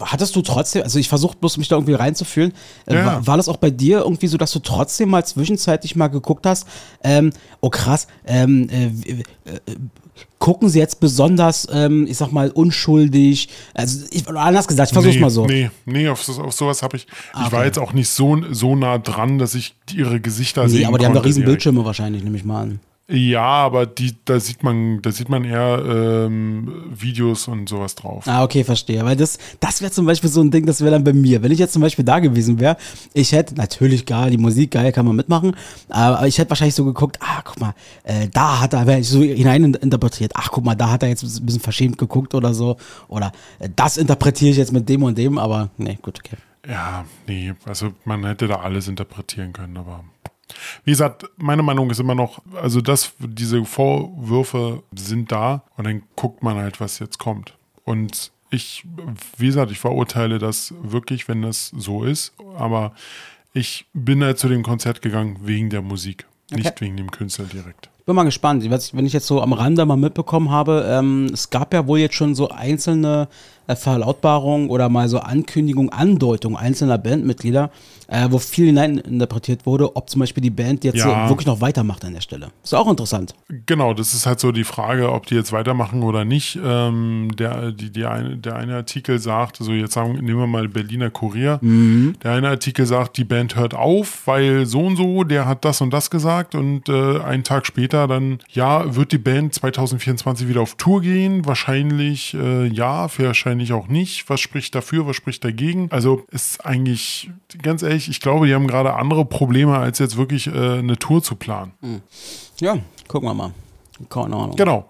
[0.00, 2.52] hattest du trotzdem, also ich versuche bloß mich da irgendwie reinzufühlen,
[2.86, 3.06] äh, Ja.
[3.06, 6.46] war, war das auch bei dir irgendwie so, dass du trotzdem mal zwischenzeitlich mal geguckt
[6.46, 6.66] hast,
[7.02, 9.20] ähm, oh krass, ähm, äh, äh,
[10.38, 15.14] gucken sie jetzt besonders, ähm, ich sag mal, unschuldig, also ich, anders gesagt, ich versuch's
[15.14, 15.46] nee, mal so.
[15.46, 17.06] Nee, nee, auf, so- auf sowas habe ich.
[17.34, 17.52] Ich okay.
[17.52, 20.98] war jetzt auch nicht so, so nah dran, dass ich ihre Gesichter Nee, sehen aber
[20.98, 21.44] die haben doch konnte riesen.
[21.44, 22.80] Bildschirme wahrscheinlich, nehme ich mal an.
[23.08, 25.80] Ja, aber die, da sieht man, da sieht man eher
[26.26, 28.24] ähm, Videos und sowas drauf.
[28.26, 29.04] Ah, okay, verstehe.
[29.04, 31.40] Weil das, das wäre zum Beispiel so ein Ding, das wäre dann bei mir.
[31.40, 32.76] Wenn ich jetzt zum Beispiel da gewesen wäre,
[33.14, 35.54] ich hätte natürlich geil, die Musik geil, kann man mitmachen,
[35.88, 39.08] aber ich hätte wahrscheinlich so geguckt, ah, guck mal, äh, da hat er, wäre ich
[39.08, 42.54] so hinein interpretiert, ach, guck mal, da hat er jetzt ein bisschen verschämt geguckt oder
[42.54, 42.76] so,
[43.06, 43.30] oder
[43.60, 46.36] äh, das interpretiere ich jetzt mit dem und dem, aber nee, gut, okay.
[46.68, 50.02] Ja, nee, also man hätte da alles interpretieren können, aber
[50.84, 56.02] Wie gesagt, meine Meinung ist immer noch, also das, diese Vorwürfe sind da und dann
[56.14, 57.54] guckt man halt, was jetzt kommt.
[57.84, 58.84] Und ich,
[59.36, 62.92] wie gesagt, ich verurteile das wirklich, wenn das so ist, aber
[63.52, 67.88] ich bin halt zu dem Konzert gegangen wegen der Musik, nicht wegen dem Künstler direkt.
[68.04, 68.62] Bin mal gespannt.
[68.92, 72.14] Wenn ich jetzt so am Rande mal mitbekommen habe, ähm, es gab ja wohl jetzt
[72.14, 73.28] schon so einzelne
[73.74, 77.70] Verlautbarungen oder mal so Ankündigungen, Andeutungen einzelner Bandmitglieder,
[78.08, 81.28] äh, wo viel hineininterpretiert wurde, ob zum Beispiel die Band jetzt Ja.
[81.28, 82.48] wirklich noch weitermacht an der Stelle.
[82.62, 83.34] Ist auch interessant.
[83.66, 86.58] Genau, das ist halt so die Frage, ob die jetzt weitermachen oder nicht.
[86.64, 90.68] Ähm, der, die, die eine, der eine Artikel sagt, also jetzt sagen, nehmen wir mal
[90.68, 91.58] Berliner Kurier.
[91.62, 95.80] Der eine Artikel sagt, die Band hört auf, weil so und so, der hat das
[95.80, 100.60] und das gesagt und äh, einen Tag später dann, ja, wird die Band 2024 wieder
[100.60, 101.46] auf Tour gehen?
[101.46, 104.28] Wahrscheinlich äh, ja, wahrscheinlich auch nicht.
[104.28, 105.88] Was spricht dafür, was spricht dagegen?
[105.90, 107.30] Also ist eigentlich,
[107.62, 111.22] ganz ehrlich, ich glaube, die haben gerade andere Probleme, als jetzt wirklich äh, eine Tour
[111.22, 111.72] zu planen.
[112.60, 112.78] Ja,
[113.08, 113.52] gucken wir mal.
[114.10, 114.56] Keine Ahnung.
[114.56, 114.88] Genau.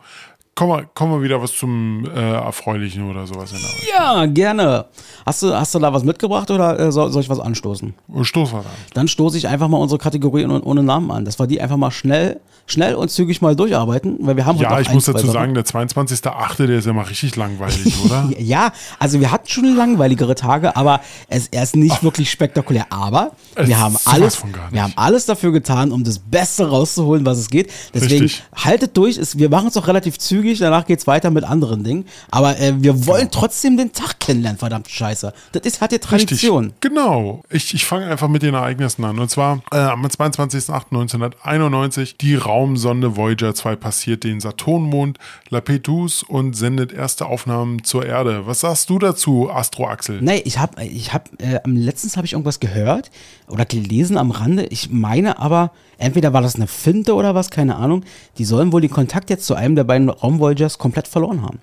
[0.57, 3.88] Kommen wir, kommen wir wieder was zum äh, Erfreulichen oder sowas in der Richtung.
[3.94, 4.86] Ja, gerne.
[5.26, 7.92] Hast du, hast du da was mitgebracht oder äh, soll, soll ich was anstoßen?
[8.22, 8.70] Stoß war da.
[8.94, 11.26] Dann stoße ich einfach mal unsere Kategorie ohne, Namen an.
[11.26, 14.80] Das war die einfach mal schnell, schnell und zügig mal durcharbeiten, weil wir haben Ja,
[14.80, 18.30] ich ein, muss dazu sagen, der 22.8., der ist ja mal richtig langweilig, oder?
[18.38, 22.86] Ja, also wir hatten schon langweiligere Tage, aber es, er ist nicht wirklich spektakulär.
[22.88, 27.36] Aber Es wir haben alles, wir haben alles dafür getan, um das Beste rauszuholen, was
[27.36, 27.70] es geht.
[27.92, 28.42] Deswegen Richtig.
[28.54, 29.18] haltet durch.
[29.18, 30.45] Es, wir machen es auch relativ zügig.
[30.55, 32.07] Danach geht's weiter mit anderen Dingen.
[32.30, 35.32] Aber äh, wir wollen trotzdem den Tag kennenlernen, verdammt Scheiße.
[35.53, 36.72] Das ist, hat ja Tradition.
[36.80, 37.42] Genau.
[37.51, 39.18] Ich, ich fange einfach mit den Ereignissen an.
[39.18, 45.18] Und zwar äh, am 22.08.1991, die Raumsonde Voyager 2 passiert den Saturnmond
[45.51, 48.47] Lapetus und sendet erste Aufnahmen zur Erde.
[48.47, 50.20] Was sagst du dazu, Astro Axel?
[50.22, 53.11] Nee, ich habe, ich habe, äh, am letztens habe ich irgendwas gehört
[53.49, 54.66] oder gelesen am Rande.
[54.66, 58.03] Ich meine aber, entweder war das eine Finte oder was, keine Ahnung.
[58.38, 61.59] Die sollen wohl den Kontakt jetzt zu einem der beiden Raumvoyagers komplett verloren haben.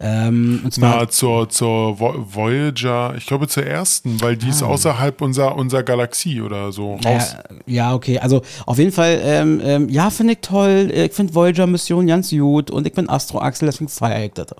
[0.00, 4.62] Ähm, und zwar, Na, zur, zur Vo- Voyager, ich glaube zur ersten, weil die ist
[4.62, 7.34] außerhalb unserer, unserer Galaxie oder so raus.
[7.66, 8.20] ja, ja, okay.
[8.20, 10.92] Also auf jeden Fall, ähm, ähm, ja, finde ich toll.
[10.94, 14.54] Ich finde Voyager-Mission ganz gut und ich bin Astro-Axel, deswegen feiere ich das.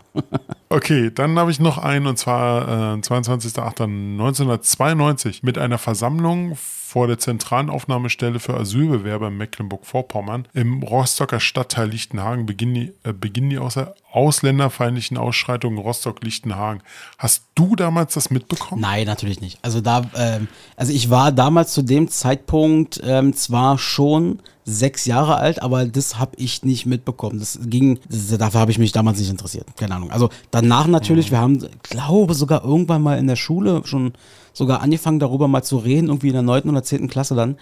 [0.71, 6.57] Okay, dann habe ich noch einen und zwar äh, 22.08.1992 mit einer Versammlung
[6.89, 13.13] vor der zentralen Aufnahmestelle für Asylbewerber in Mecklenburg-Vorpommern im Rostocker Stadtteil Lichtenhagen beginnen die, äh,
[13.13, 16.83] beginnen die außer ausländerfeindlichen Ausschreitungen Rostock-Lichtenhagen.
[17.19, 18.81] Hast du damals das mitbekommen?
[18.81, 19.59] Nein, natürlich nicht.
[19.61, 25.37] Also da, ähm, also ich war damals zu dem Zeitpunkt ähm, zwar schon sechs Jahre
[25.37, 27.39] alt, aber das habe ich nicht mitbekommen.
[27.39, 29.67] Das ging, das, dafür habe ich mich damals nicht interessiert.
[29.77, 30.11] Keine Ahnung.
[30.11, 34.15] Also danach natürlich, wir haben, glaube sogar irgendwann mal in der Schule schon
[34.59, 36.69] sogar angefangen darüber mal zu reden, irgendwie in der 9.
[36.69, 37.09] oder 10.
[37.09, 37.57] Klasse dann.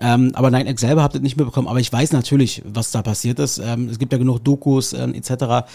[0.00, 1.68] Ähm, aber nein, ich selber habe das nicht mitbekommen.
[1.68, 3.58] Aber ich weiß natürlich, was da passiert ist.
[3.58, 5.30] Ähm, es gibt ja genug Dokus ähm, etc.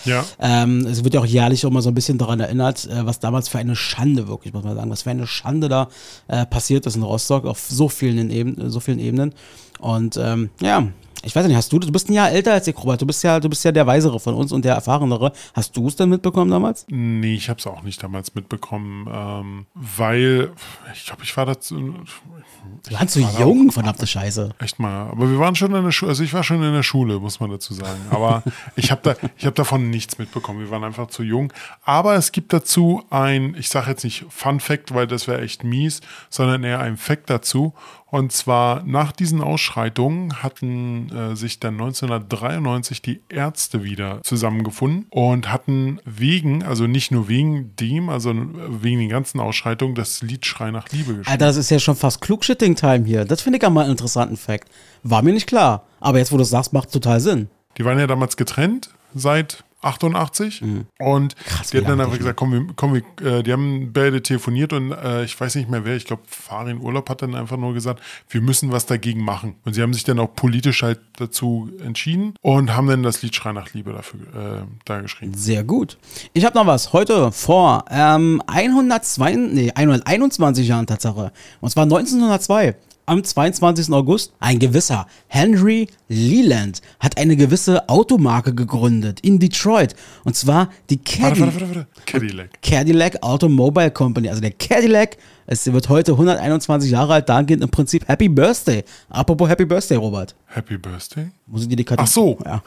[0.05, 0.26] Ja.
[0.39, 3.49] Ähm, es wird ja auch jährlich immer so ein bisschen daran erinnert, äh, was damals
[3.49, 5.89] für eine Schande wirklich, muss man sagen, was für eine Schande da
[6.28, 9.34] äh, passiert ist in Rostock auf so vielen, Eben so vielen Ebenen.
[9.80, 10.88] Und ähm, ja,
[11.24, 13.24] ich weiß nicht, hast du, du bist ein Jahr älter als ich, Robert, du bist
[13.24, 15.32] ja, du bist ja der Weisere von uns und der Erfahrenere.
[15.53, 16.86] Hast du es denn mitbekommen damals?
[16.89, 20.51] Nee, ich habe es auch nicht damals mitbekommen, ähm, weil
[20.93, 21.76] ich glaube, ich war dazu.
[21.76, 24.49] Du warst so war jung, verdammte Scheiße.
[24.59, 25.09] Echt mal.
[25.09, 27.39] Aber wir waren schon in der Schule, also ich war schon in der Schule, muss
[27.39, 28.01] man dazu sagen.
[28.09, 28.43] Aber
[28.76, 30.59] ich habe da, ich habe davon nichts mitbekommen.
[30.59, 31.53] Wir waren einfach zu jung.
[31.84, 35.63] Aber es gibt dazu ein, ich sage jetzt nicht Fun Fact, weil das wäre echt
[35.63, 37.74] mies, sondern eher ein Fact dazu.
[38.14, 45.51] Und zwar nach diesen Ausschreitungen hatten äh, sich dann 1993 die Ärzte wieder zusammengefunden und
[45.51, 50.70] hatten wegen, also nicht nur wegen dem, also wegen den ganzen Ausschreitungen, das Lied Schrei
[50.70, 51.28] nach Liebe geschrieben.
[51.28, 53.26] Alter, das ist ja schon fast Klugschitting-Time hier.
[53.26, 54.70] Das finde ich ja mal einen interessanten Fact.
[55.01, 55.88] War mir nicht klar.
[55.99, 57.49] Aber jetzt, wo du es sagst, macht total Sinn.
[57.80, 60.63] Die waren ja damals getrennt seit 88
[60.99, 64.21] und Krass, die hatten dann einfach gesagt, komm, wir, komm wir, äh, die haben beide
[64.21, 67.57] telefoniert und äh, ich weiß nicht mehr wer, ich glaube Farin Urlaub hat dann einfach
[67.57, 69.55] nur gesagt, wir müssen was dagegen machen.
[69.65, 73.36] Und sie haben sich dann auch politisch halt dazu entschieden und haben dann das Lied
[73.36, 75.34] Schrei nach Liebe dafür äh, da geschrieben.
[75.36, 75.97] Sehr gut.
[76.34, 76.93] Ich habe noch was.
[76.93, 81.31] Heute vor ähm, 102, nee, 121 Jahren Tatsache.
[81.61, 82.75] Und zwar 1902.
[83.06, 83.91] Am 22.
[83.91, 89.93] August, ein gewisser Henry Leland hat eine gewisse Automarke gegründet in Detroit.
[90.24, 91.88] Und zwar die Warte, Cadi warte, warte, warte.
[92.06, 92.62] Cadillac.
[92.62, 94.30] Cadillac Automobile Company.
[94.30, 98.84] Also der Cadillac, es wird heute 121 Jahre alt, dahingehend im Prinzip Happy Birthday.
[99.10, 100.36] Apropos Happy Birthday, Robert.
[100.48, 101.32] Happy Birthday?
[101.48, 102.08] Muss ich dir die Kategorie?
[102.08, 102.38] Ach so.
[102.46, 102.64] Ja.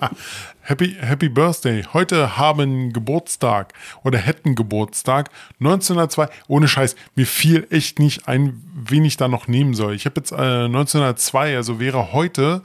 [0.60, 1.84] Happy, Happy Birthday.
[1.92, 3.72] Heute haben Geburtstag
[4.02, 5.30] oder hätten Geburtstag
[5.60, 6.28] 1902.
[6.48, 9.94] Ohne Scheiß, mir fiel echt nicht ein, wen ich da noch nehmen soll.
[9.94, 12.62] Ich habe jetzt äh, 1902, also wäre heute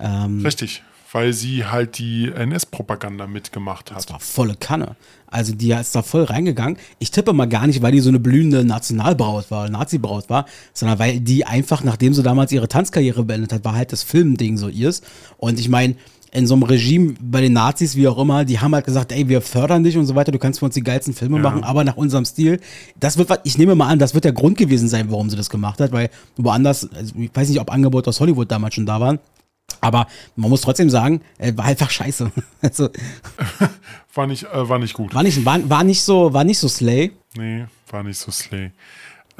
[0.00, 0.82] Ähm, Richtig,
[1.12, 3.98] weil sie halt die NS-Propaganda mitgemacht hat.
[3.98, 4.96] das war volle Kanne.
[5.26, 6.78] Also die ist da voll reingegangen.
[6.98, 10.98] Ich tippe mal gar nicht, weil die so eine blühende Nationalbraut war, Nazi-Braut war, sondern
[10.98, 14.68] weil die einfach, nachdem sie damals ihre Tanzkarriere beendet hat, war halt das Filmding so
[14.68, 15.02] ihrs.
[15.36, 15.96] Und ich meine,
[16.30, 19.28] in so einem Regime bei den Nazis, wie auch immer, die haben halt gesagt, ey,
[19.28, 21.84] wir fördern dich und so weiter, du kannst für uns die geilsten Filme machen, aber
[21.84, 22.60] nach unserem Stil.
[23.00, 25.36] Das wird, was- ich nehme mal an, das wird der Grund gewesen sein, warum sie
[25.36, 28.84] das gemacht hat, weil woanders, also ich weiß nicht, ob Angebote aus Hollywood damals schon
[28.84, 29.18] da waren,
[29.80, 30.06] aber
[30.36, 32.30] man muss trotzdem sagen, äh, war einfach scheiße.
[32.60, 32.88] Also,
[34.14, 35.14] War nicht, äh, war nicht gut.
[35.14, 37.12] war nicht, war, war nicht so, war nicht so Slay.
[37.36, 38.72] Nee, war nicht so slay.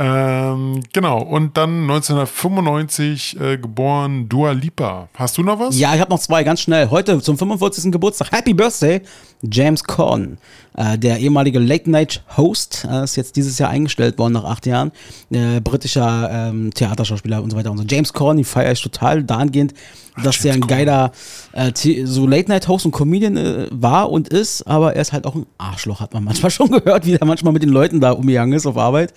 [0.01, 5.09] Ähm, genau, und dann 1995 äh, geboren Dua Lipa.
[5.15, 5.77] Hast du noch was?
[5.77, 6.89] Ja, ich habe noch zwei, ganz schnell.
[6.91, 7.91] Heute zum 45.
[7.91, 8.31] Geburtstag.
[8.31, 9.03] Happy Birthday,
[9.43, 10.39] James Corden.
[10.77, 14.93] Äh, der ehemalige Late-Night-Host äh, ist jetzt dieses Jahr eingestellt worden nach acht Jahren.
[15.31, 17.85] Äh, britischer ähm, Theaterschauspieler und so weiter und so.
[17.85, 19.75] James Corden, die feiere ich total dahingehend,
[20.23, 21.11] dass der ein geiler
[21.51, 21.73] äh,
[22.05, 25.99] so Late-Night-Host und Comedian äh, war und ist, aber er ist halt auch ein Arschloch,
[25.99, 28.77] hat man manchmal schon gehört, wie er manchmal mit den Leuten da umgegangen ist auf
[28.77, 29.13] Arbeit.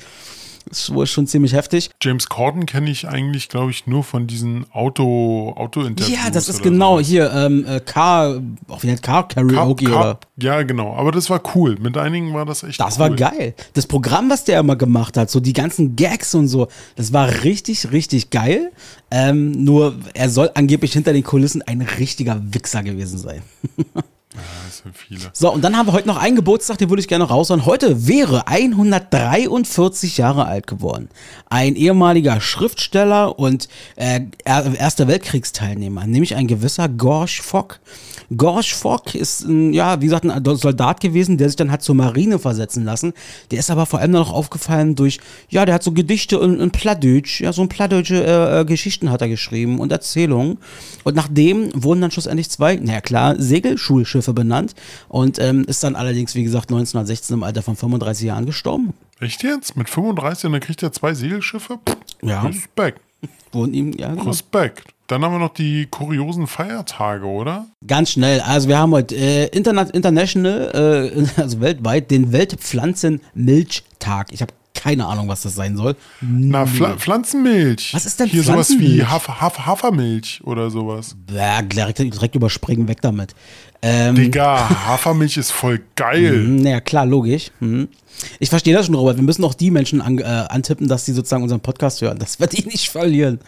[0.69, 1.89] Ist wohl schon ziemlich heftig.
[2.01, 6.15] James Corden kenne ich eigentlich, glaube ich, nur von diesen Auto, Auto-Interviews.
[6.23, 7.07] Ja, das ist genau sowas.
[7.07, 9.95] hier, ähm, äh, Car, auch wie nennt Car Karaoke oder.
[10.15, 10.93] Cup- Ja, genau.
[10.95, 11.77] Aber das war cool.
[11.79, 12.99] Mit einigen war das echt Das cool.
[12.99, 13.55] war geil.
[13.73, 17.43] Das Programm, was der immer gemacht hat, so die ganzen Gags und so, das war
[17.43, 18.71] richtig, richtig geil.
[19.09, 23.41] Ähm, nur er soll angeblich hinter den Kulissen ein richtiger Wichser gewesen sein.
[24.33, 25.19] Ja, das sind viele.
[25.33, 27.65] So, und dann haben wir heute noch einen Geburtstag, den würde ich gerne raushauen.
[27.65, 31.09] Heute wäre 143 Jahre alt geworden.
[31.49, 33.67] Ein ehemaliger Schriftsteller und
[33.97, 37.79] äh, Er- Erster Weltkriegsteilnehmer, nämlich ein gewisser Gorsch Fock.
[38.37, 41.95] Gorsch Fock ist, ein, ja, wie gesagt, ein Soldat gewesen, der sich dann hat zur
[41.95, 43.11] Marine versetzen lassen.
[43.51, 45.19] Der ist aber vor allem noch aufgefallen durch,
[45.49, 49.11] ja, der hat so Gedichte und, und Plattdeutsch, ja, so ein plattdeutsche äh, äh, Geschichten
[49.11, 50.59] hat er geschrieben und Erzählungen.
[51.03, 53.35] Und nachdem wurden dann schlussendlich zwei, naja klar,
[54.21, 54.75] Segelschulschiffe benannt
[55.09, 58.93] und ähm, ist dann allerdings, wie gesagt, 1916 im Alter von 35 Jahren gestorben.
[59.19, 59.75] Echt jetzt?
[59.75, 61.79] Mit 35 und dann kriegt er zwei Segelschiffe?
[61.87, 62.41] Pff, Ja.
[62.41, 63.01] Respekt.
[63.51, 64.23] Wurden ihm, ja, genau.
[64.23, 64.87] Respekt.
[65.07, 67.67] Dann haben wir noch die kuriosen Feiertage, oder?
[67.85, 68.39] Ganz schnell.
[68.39, 74.27] Also wir haben heute äh, Interna international, äh, also weltweit, den Weltpflanzenmilchtag.
[74.31, 75.95] Ich habe keine Ahnung, was das sein soll.
[76.21, 77.93] Na, Pfla Pflanzenmilch.
[77.93, 79.09] Was ist denn Hier sowas wie Pflanzenmilch?
[79.11, 81.15] Haf Haf Hafermilch oder sowas.
[81.27, 83.35] Bäh, direkt, direkt überspringen, weg damit.
[83.83, 86.37] Ähm, Digga, Hafermilch ist voll geil.
[86.37, 87.51] naja, klar, logisch.
[87.59, 87.87] Hm.
[88.39, 89.17] Ich verstehe das schon, Robert.
[89.17, 92.19] Wir müssen auch die Menschen an, äh, antippen, dass die sozusagen unseren Podcast hören.
[92.19, 93.39] Das wird die nicht verlieren.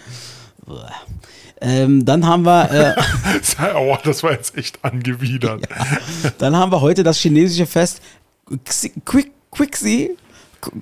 [1.61, 3.01] Ähm, dann haben wir, äh,
[3.75, 5.67] Oh, das war jetzt echt angewidert.
[6.39, 8.01] dann haben wir heute das chinesische Fest
[9.05, 10.17] Quick, Quixi.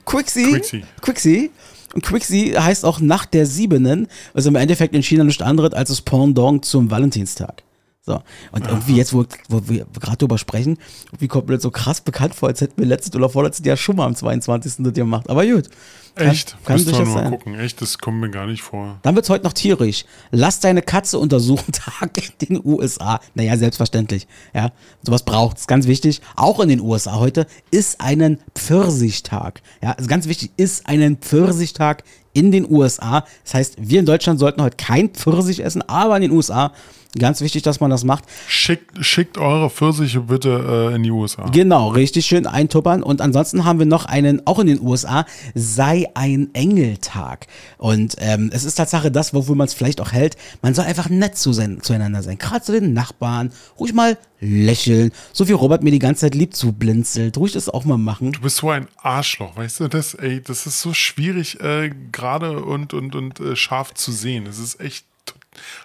[0.06, 0.52] Quixi.
[0.52, 0.84] Quixi.
[1.02, 1.52] Quixi.
[1.93, 5.89] Und Quixi heißt auch Nacht der Siebenen, was im Endeffekt in China nichts anderes als
[5.89, 7.64] das Pendant zum Valentinstag.
[8.04, 8.20] So.
[8.52, 10.80] Und irgendwie jetzt, wo, wo wir gerade drüber sprechen,
[11.20, 13.78] wie kommt mir das so krass bekannt vor, als hätten wir letztes oder vorletztes Jahr
[13.78, 14.78] schon mal am 22.
[14.80, 15.30] das gemacht.
[15.30, 15.70] Aber gut.
[16.16, 16.58] Kann, Echt?
[16.66, 17.30] Kann durchaus mal sein.
[17.32, 17.60] gucken.
[17.60, 18.97] Echt, das kommt mir gar nicht vor.
[19.04, 20.04] Dann wird's heute noch tierisch.
[20.32, 23.20] Lass deine Katze untersuchen Tag in den USA.
[23.36, 24.28] Naja, selbstverständlich.
[24.54, 24.72] Ja,
[25.06, 25.68] sowas braucht's.
[25.68, 26.22] Ganz wichtig.
[26.36, 29.62] Auch in den USA heute ist einen Pfirsichtag.
[29.84, 33.26] Ja, also ganz wichtig, ist einen Pfirsichtag in den USA.
[33.43, 36.74] Das heißt, wir in Deutschland sollten heute kein Pfirsich essen, aber in den USA
[37.18, 38.24] ganz wichtig, dass man das macht.
[38.47, 41.49] Schickt, schickt eure Pfirsiche bitte äh, in die USA.
[41.49, 43.03] Genau, richtig schön eintuppern.
[43.03, 47.47] Und ansonsten haben wir noch einen, auch in den USA, sei ein Engeltag.
[47.78, 50.38] Und ähm, es ist Tatsache das, wofür man es vielleicht auch hält.
[50.62, 52.38] Man soll einfach nett zu sein, zueinander sein.
[52.38, 53.51] Gerade zu den Nachbarn.
[53.80, 55.12] Ruhig mal lächeln.
[55.34, 57.38] So wie Robert mir die ganze Zeit lieb zublinzelt.
[57.38, 58.32] Ruhig das auch mal machen.
[58.32, 59.88] Du bist so ein Arschloch, weißt du?
[59.88, 64.47] Das, ey, das ist so schwierig, äh, gerade und, und, und äh, scharf zu sehen.
[64.47, 65.05] Es ist echt.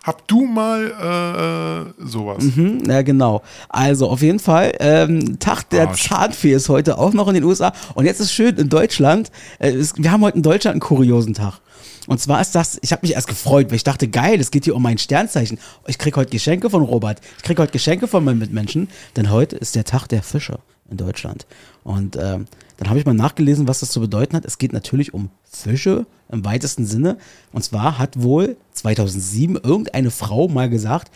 [0.04, 2.44] Hab du mal äh, äh, sowas?
[2.54, 3.42] Hm, ja, genau.
[3.68, 6.08] Also auf jeden Fall, ähm, Tag der Arsch.
[6.08, 7.72] Zahnfee ist heute auch noch in den USA.
[7.94, 11.34] Und jetzt ist schön in Deutschland, äh, es, wir haben heute in Deutschland einen kuriosen
[11.34, 11.60] Tag.
[12.06, 14.64] Und zwar ist das, ich habe mich erst gefreut, weil ich dachte, geil, es geht
[14.64, 15.58] hier um mein Sternzeichen.
[15.88, 17.20] Ich krieg heute Geschenke von Robert.
[17.38, 20.60] Ich krieg heute Geschenke von meinen Mitmenschen, denn heute ist der Tag der Fische.
[20.90, 21.46] In Deutschland.
[21.84, 24.44] Und ähm, dann habe ich mal nachgelesen, was das zu bedeuten hat.
[24.44, 27.18] Es geht natürlich um Fische im weitesten Sinne.
[27.52, 31.10] Und zwar hat wohl 2007 irgendeine Frau mal gesagt,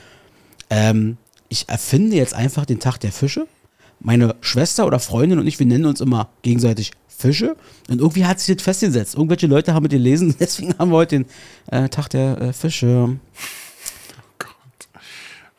[0.70, 1.16] ähm,
[1.48, 3.46] ich erfinde jetzt einfach den Tag der Fische.
[3.98, 7.56] Meine Schwester oder Freundin und ich, wir nennen uns immer gegenseitig Fische.
[7.88, 9.14] Und irgendwie hat sich das festgesetzt.
[9.14, 11.26] Irgendwelche Leute haben mit gelesen, deswegen haben wir heute den
[11.70, 13.18] äh, Tag der äh, Fische.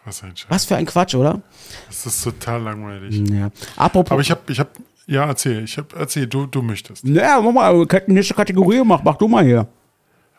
[0.06, 0.50] Was ein Scheiß.
[0.50, 1.42] Was für ein Quatsch, oder?
[1.88, 3.22] Das ist total langweilig.
[3.30, 3.52] Ja.
[3.76, 4.12] Apropos.
[4.12, 4.70] Aber ich habe, ich habe,
[5.06, 7.06] ja, erzähl, ich habe, erzähl, du, du möchtest.
[7.06, 9.68] Naja, mach mal, nächste Kategorie gemacht, mach du mal hier.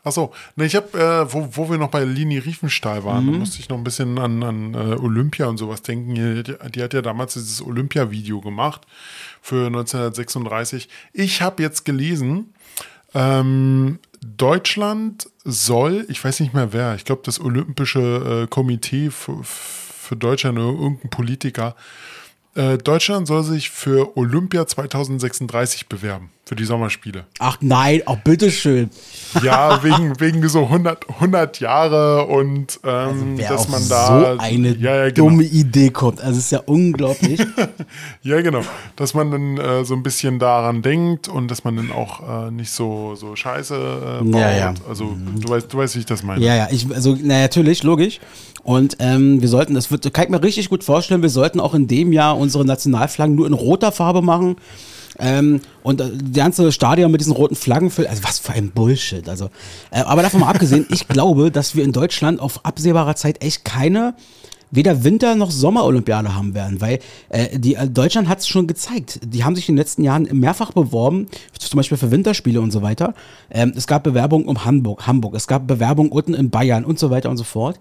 [0.05, 3.61] Achso, ne, ich habe, äh, wo, wo wir noch bei Lini Riefenstahl waren, da musste
[3.61, 6.15] ich noch ein bisschen an, an äh, Olympia und sowas denken.
[6.17, 8.85] Die, die hat ja damals dieses Olympia-Video gemacht
[9.41, 10.89] für 1936.
[11.13, 12.53] Ich habe jetzt gelesen,
[13.15, 20.17] ähm, Deutschland soll, ich weiß nicht mehr wer, ich glaube das Olympische äh, Komitee für,
[20.17, 21.75] Deutschland oder irgendein Politiker,
[22.55, 27.25] äh, Deutschland soll sich für Olympia 2036 bewerben, für die Sommerspiele.
[27.39, 28.91] Ach nein, auch bitteschön.
[29.43, 34.35] Ja, wegen, wegen so 100, 100 Jahre und ähm, Wer dass auf man da.
[34.35, 35.29] so eine ja, ja, genau.
[35.29, 36.21] dumme Idee kommt.
[36.21, 37.41] Also es ist ja unglaublich.
[38.23, 38.63] Ja, genau.
[38.97, 42.51] Dass man dann äh, so ein bisschen daran denkt und dass man dann auch äh,
[42.51, 44.41] nicht so, so scheiße äh, baut.
[44.41, 44.75] Ja, ja.
[44.89, 46.45] Also du weißt, du weißt, wie ich das meine.
[46.45, 48.21] ja, ja, ich, also, na natürlich, logisch.
[48.63, 51.75] Und ähm, wir sollten, das wird, kann ich mir richtig gut vorstellen, wir sollten auch
[51.75, 54.57] in dem Jahr unsere Nationalflaggen nur in roter Farbe machen.
[55.23, 58.09] Ähm, und äh, ganze Stadion mit diesen roten Flaggen füllt.
[58.09, 59.29] Also was für ein Bullshit.
[59.29, 59.51] Also,
[59.93, 63.65] äh, aber davon mal abgesehen, ich glaube, dass wir in Deutschland auf absehbarer Zeit echt
[63.65, 64.15] keine
[64.73, 66.99] weder Winter- noch Sommerolympiade haben werden, weil
[67.29, 69.21] äh, die, äh, Deutschland hat es schon gezeigt.
[69.23, 72.83] Die haben sich in den letzten Jahren mehrfach beworben, zum Beispiel für Winterspiele und so
[72.83, 73.15] weiter.
[73.51, 77.11] Ähm, es gab Bewerbungen um Hamburg, Hamburg, es gab Bewerbungen unten in Bayern und so
[77.11, 77.79] weiter und so fort.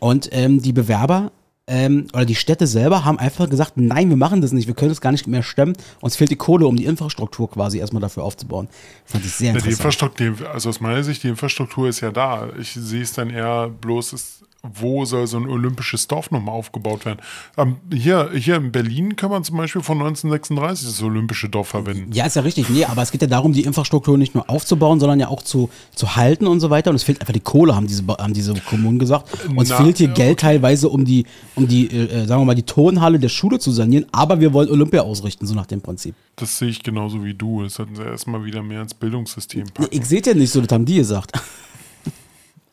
[0.00, 1.32] Und ähm, die Bewerber
[1.66, 4.90] ähm, oder die Städte selber haben einfach gesagt, nein, wir machen das nicht, wir können
[4.90, 5.74] das gar nicht mehr stemmen.
[6.00, 8.68] Uns fehlt die Kohle, um die Infrastruktur quasi erstmal dafür aufzubauen.
[9.04, 9.78] Fand ich sehr Ja, die interessant.
[10.20, 12.50] Infrastruktur, also aus meiner Sicht, die Infrastruktur ist ja da.
[12.60, 17.04] Ich sehe es dann eher bloß, ist, wo soll so ein olympisches Dorf nochmal aufgebaut
[17.04, 17.18] werden?
[17.56, 22.12] Ähm, hier, hier in Berlin kann man zum Beispiel von 1936 das olympische Dorf verwenden.
[22.12, 22.70] Ja, ist ja richtig.
[22.70, 25.68] Nee, aber es geht ja darum, die Infrastruktur nicht nur aufzubauen, sondern ja auch zu,
[25.94, 26.90] zu halten und so weiter.
[26.90, 29.28] Und es fehlt einfach die Kohle, haben diese, haben diese Kommunen gesagt.
[29.54, 32.54] Uns Na, fehlt hier ja, Geld teilweise, um die, um die, äh, sagen wir mal,
[32.54, 34.06] die Turnhalle der Schule zu sanieren.
[34.12, 36.14] Aber wir wollen Olympia ausrichten, so nach dem Prinzip.
[36.36, 37.62] Das sehe ich genauso wie du.
[37.62, 39.88] Das sollten sie erstmal wieder mehr ins Bildungssystem packen.
[39.90, 41.32] ich seht ja nicht so, das haben die gesagt.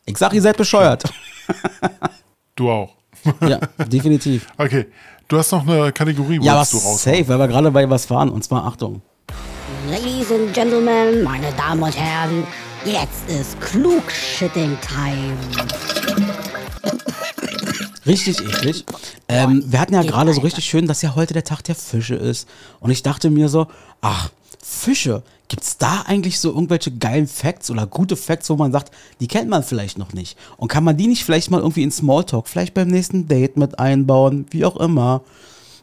[0.04, 1.04] Ich sag, ihr seid bescheuert.
[2.54, 2.90] Du auch.
[3.40, 4.46] Ja, definitiv.
[4.58, 4.86] Okay,
[5.28, 7.02] du hast noch eine Kategorie, Ja, wolltest was du raus.
[7.02, 8.28] safe, weil wir gerade bei was waren.
[8.28, 9.00] Und zwar, Achtung.
[9.88, 12.44] Ladies and Gentlemen, meine Damen und Herren,
[12.84, 15.36] jetzt ist Klugschitting-Time.
[18.04, 18.84] Richtig eklig.
[19.28, 22.16] Ähm, wir hatten ja gerade so richtig schön, dass ja heute der Tag der Fische
[22.16, 22.48] ist.
[22.80, 23.68] Und ich dachte mir so,
[24.00, 24.30] ach,
[24.62, 29.26] Fische, gibt's da eigentlich so irgendwelche geilen Facts oder gute Facts, wo man sagt, die
[29.26, 30.38] kennt man vielleicht noch nicht?
[30.56, 33.78] Und kann man die nicht vielleicht mal irgendwie in Smalltalk, vielleicht beim nächsten Date mit
[33.78, 35.22] einbauen, wie auch immer?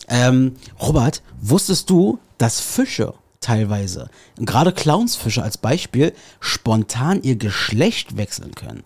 [0.08, 8.56] Ähm, Robert, wusstest du, dass Fische teilweise, gerade Clownsfische als Beispiel, spontan ihr Geschlecht wechseln
[8.56, 8.84] können?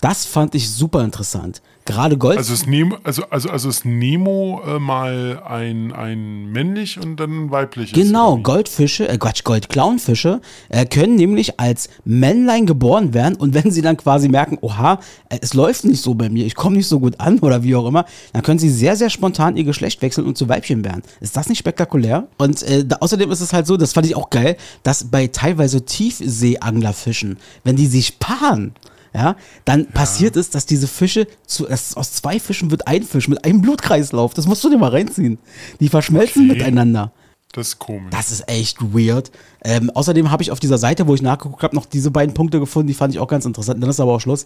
[0.00, 1.60] Das fand ich super interessant.
[1.88, 2.36] Gerade Gold.
[2.36, 7.46] Also ist Nemo, also, also, also ist Nemo äh, mal ein, ein männlich und dann
[7.46, 7.94] ein weibliches.
[7.94, 8.36] Genau?
[8.36, 13.96] Goldfische, äh Quatsch, Goldclownfische äh, können nämlich als Männlein geboren werden und wenn sie dann
[13.96, 17.18] quasi merken, oha, äh, es läuft nicht so bei mir, ich komme nicht so gut
[17.20, 20.36] an oder wie auch immer, dann können sie sehr, sehr spontan ihr Geschlecht wechseln und
[20.36, 21.02] zu Weibchen werden.
[21.20, 22.28] Ist das nicht spektakulär?
[22.36, 25.28] Und äh, da, außerdem ist es halt so, das fand ich auch geil, dass bei
[25.28, 28.74] teilweise Tiefseeanglerfischen, wenn die sich paaren,
[29.14, 33.28] ja, dann passiert es, dass diese Fische, zu, dass aus zwei Fischen wird ein Fisch
[33.28, 34.34] mit einem Blutkreislauf.
[34.34, 35.38] Das musst du dir mal reinziehen.
[35.80, 36.58] Die verschmelzen Okay.
[36.58, 37.12] miteinander.
[37.52, 38.10] Das ist komisch.
[38.10, 39.30] Das ist echt weird.
[39.64, 42.60] Ähm, außerdem habe ich auf dieser Seite, wo ich nachgeguckt habe, noch diese beiden Punkte
[42.60, 43.82] gefunden, die fand ich auch ganz interessant.
[43.82, 44.44] Dann ist aber auch Schluss.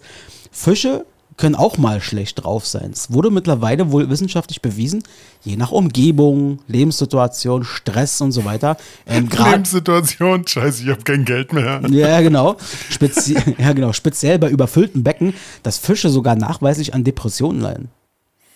[0.51, 1.05] Fische
[1.37, 2.91] können auch mal schlecht drauf sein.
[2.91, 5.03] Es wurde mittlerweile wohl wissenschaftlich bewiesen,
[5.43, 8.77] je nach Umgebung, Lebenssituation, Stress und so weiter.
[9.05, 11.81] Ähm, Lebenssituation, scheiße, ich habe kein Geld mehr.
[11.89, 12.57] ja, genau.
[12.89, 13.93] Spezi ja, genau.
[13.93, 17.89] Speziell bei überfüllten Becken, dass Fische sogar nachweislich an Depressionen leiden.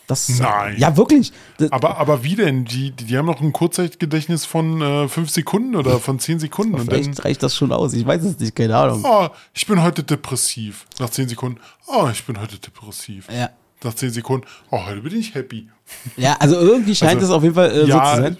[0.08, 0.78] Das, Nein.
[0.78, 1.34] Ja, wirklich.
[1.70, 2.64] Aber, aber wie denn?
[2.64, 6.76] Die, die, die haben noch ein Kurzzeitgedächtnis von äh, fünf Sekunden oder von zehn Sekunden.
[6.76, 7.94] Und dann, vielleicht reicht das schon aus.
[7.94, 9.04] Ich weiß es nicht, keine Ahnung.
[9.06, 10.86] oh, ich bin heute depressiv.
[11.00, 13.28] Nach zehn Sekunden, oh, ich bin heute depressiv.
[13.30, 13.50] Ja.
[13.84, 15.68] Nach zehn Sekunden, oh, heute bin ich happy.
[16.16, 18.06] Ja, also irgendwie scheint Also, es auf jeden Fall äh, ja.
[18.06, 18.38] so zu sein.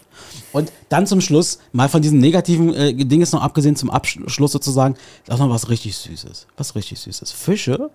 [0.54, 4.96] Und dann zum Schluss, mal von diesen negativen äh, Dinges noch abgesehen, zum Abschluss sozusagen,
[5.24, 6.48] ist auch noch was richtig Süßes.
[6.56, 7.34] Was richtig Süßes.
[7.34, 7.90] Fische,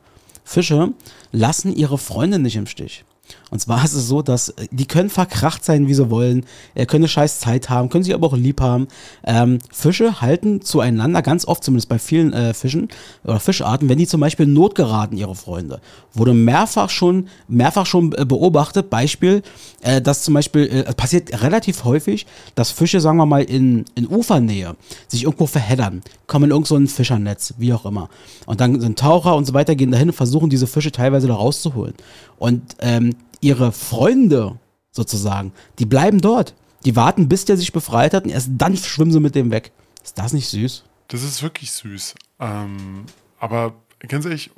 [0.45, 0.93] Fische
[1.33, 3.05] lassen ihre Freundin nicht im Stich.
[3.53, 7.03] Und zwar ist es so, dass äh, die können verkracht sein, wie sie wollen, können
[7.03, 8.89] eine scheiß Zeit haben, können sich aber auch lieb haben.
[9.25, 12.89] Ähm, Fische halten zueinander, ganz oft zumindest bei vielen äh, Fischen
[13.25, 15.83] oder Fischarten, wenn die zum Beispiel in Not geraten, ihre Freunde.
[16.15, 19.43] Wurde mehrfach schon, mehrfach schon äh, beobachtet, Beispiel,
[19.83, 24.07] äh, dass zum Beispiel, äh, passiert relativ häufig, dass Fische, sagen wir mal, in, in
[24.07, 24.77] Ufernähe
[25.09, 28.09] sich irgendwo verheddern, kommen in irgend so Fischernetz, wie auch immer.
[28.47, 31.35] Und dann sind Taucher und so weiter, gehen dahin und versuchen diese Fische teilweise da
[31.35, 31.93] rauszuholen.
[32.39, 34.59] Und ähm, ihre Freunde
[34.91, 36.55] sozusagen, die bleiben dort.
[36.85, 39.73] Die warten, bis der sich befreit hat und erst dann schwimmen sie mit dem weg.
[40.03, 40.85] Ist das nicht süß?
[41.09, 42.15] Das ist wirklich süß.
[42.41, 43.05] Ähm,
[43.39, 43.75] aber
[44.09, 44.51] ganz ehrlich,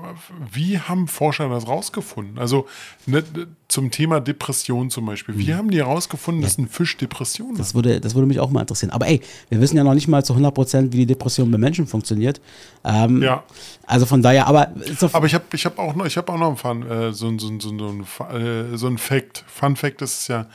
[0.53, 2.38] wie haben Forscher das rausgefunden?
[2.38, 2.66] Also
[3.07, 3.22] ne,
[3.68, 5.36] zum Thema Depression zum Beispiel.
[5.36, 7.74] Wie haben die herausgefunden, dass ein Fisch Depression Das hat?
[7.74, 8.90] würde, das würde mich auch mal interessieren.
[8.90, 9.20] Aber ey,
[9.51, 12.40] wir wissen ja noch nicht mal zu 100%, wie die Depression bei Menschen funktioniert.
[12.84, 13.42] Ähm, Ja.
[13.86, 14.72] Also von daher, aber,
[15.12, 17.28] Aber ich habe ich hab auch noch, ich hab auch noch einen Fun, äh, so,
[17.28, 18.40] ein- so, so, so, ein,
[18.72, 19.45] äh, so ein Fact.
[19.47, 20.47] Fun Fact ist ja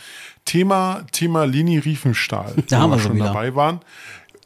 [0.45, 3.25] Thema, Thema Lini Riefenstahl, Da wo haben wir schon wieder.
[3.25, 3.81] dabei waren.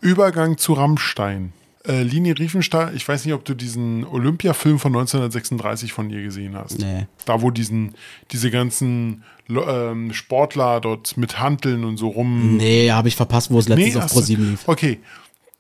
[0.02, 1.54] Übergang zu Rammstein.
[1.86, 6.56] Äh, Lini Riefenstahl, ich weiß nicht, ob du diesen Olympia-Film von 1936 von ihr gesehen
[6.56, 6.80] hast.
[6.80, 7.08] Nee.
[7.26, 7.94] Da, wo diesen,
[8.32, 12.56] diese ganzen ähm, Sportler dort mit Hanteln und so rum.
[12.58, 14.62] nee, habe ich verpasst, wo es letztens auf hast du- Pro7 lief.
[14.68, 15.00] Okay,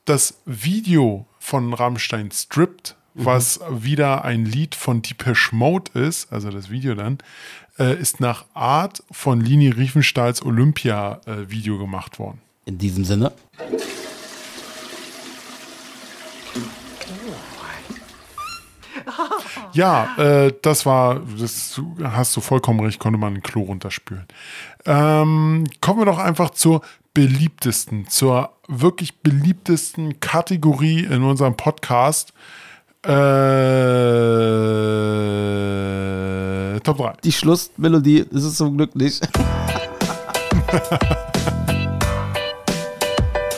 [0.05, 3.26] das Video von Rammstein Stripped, Mhm.
[3.26, 7.17] was wieder ein Lied von Depeche Mode ist, also das Video dann,
[7.78, 12.39] äh, ist nach Art von Lini Riefenstahls Olympia-Video gemacht worden.
[12.65, 13.34] In diesem Sinne.
[19.74, 24.28] Ja, äh, das war, das hast du vollkommen recht, konnte man ein Klo runterspülen.
[24.86, 26.82] Ähm, kommen wir doch einfach zur
[27.14, 32.34] beliebtesten, zur wirklich beliebtesten Kategorie in unserem Podcast.
[33.06, 33.10] Äh,
[36.82, 37.14] Top 3.
[37.24, 39.22] Die Schlussmelodie ist es zum Glück nicht.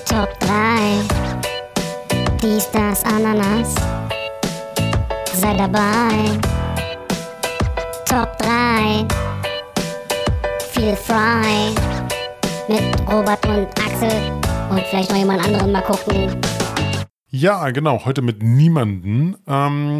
[0.05, 0.99] Top 3.
[2.41, 3.75] Dies, das, Ananas.
[5.35, 6.39] Sei dabei.
[8.05, 9.05] Top 3.
[10.71, 11.75] Feel Fry.
[12.69, 12.81] Mit
[13.11, 14.31] Robert und Axel.
[14.69, 16.39] Und vielleicht noch jemand anderen mal gucken.
[17.31, 19.35] Ja, genau, heute mit niemanden.
[19.45, 19.99] Ähm,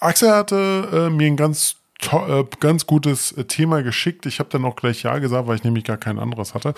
[0.00, 1.76] Axel hatte äh, mir ein ganz,
[2.12, 4.26] äh, ganz gutes äh, Thema geschickt.
[4.26, 6.74] Ich habe dann auch gleich Ja gesagt, weil ich nämlich gar kein anderes hatte.